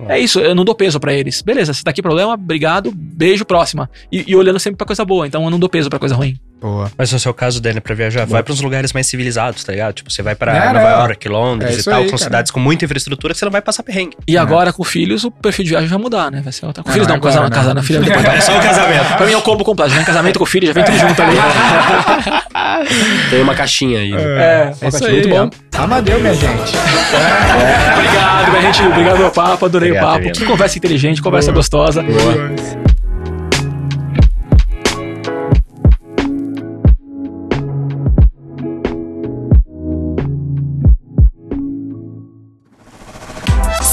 [0.08, 1.42] É isso, eu não dou peso pra eles.
[1.42, 3.90] Beleza, se tá aqui problema, obrigado, beijo, próxima.
[4.12, 6.38] E, e olhando sempre pra coisa boa, então eu não dou peso pra coisa ruim.
[6.60, 6.92] Boa.
[6.98, 9.94] Mas no seu caso, Dani, pra viajar, vai pra uns lugares mais civilizados, tá ligado?
[9.94, 11.00] Tipo, você vai pra Não, Nova não.
[11.02, 12.30] York, Londres É e tal, aí, que são cara.
[12.30, 14.18] cidades com muita infraestrutura que você não vai passar perrengue.
[14.28, 16.42] E agora, com filhos, o perfil de viagem vai mudar, né?
[16.44, 16.82] Vai ser outra.
[16.84, 17.74] Com Não, filhos não, não, casar, casar, não.
[17.76, 18.26] na filha depois.
[18.26, 19.18] É só o casamento.
[19.18, 21.22] Pra mim é o combo completo, já vem casamento com filho, já vem tudo junto
[21.22, 21.38] ali.
[23.30, 24.14] Tem uma caixinha aí.
[24.14, 25.12] É, É isso aí.
[25.14, 25.50] muito bom.
[25.78, 26.74] Amadeu, minha gente.
[27.96, 28.82] Obrigado, minha gente.
[28.88, 30.32] Obrigado pelo papo, adorei Obrigado, o papo.
[30.34, 32.04] Que conversa inteligente, conversa gostosa.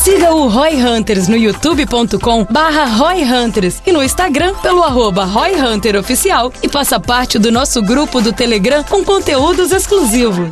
[0.04, 5.54] Siga o Roy Hunters no youtube.com barra Roy Hunters e no Instagram pelo arroba Roy
[5.54, 10.50] Hunter Oficial e faça parte do nosso grupo do Telegram com conteúdos exclusivos.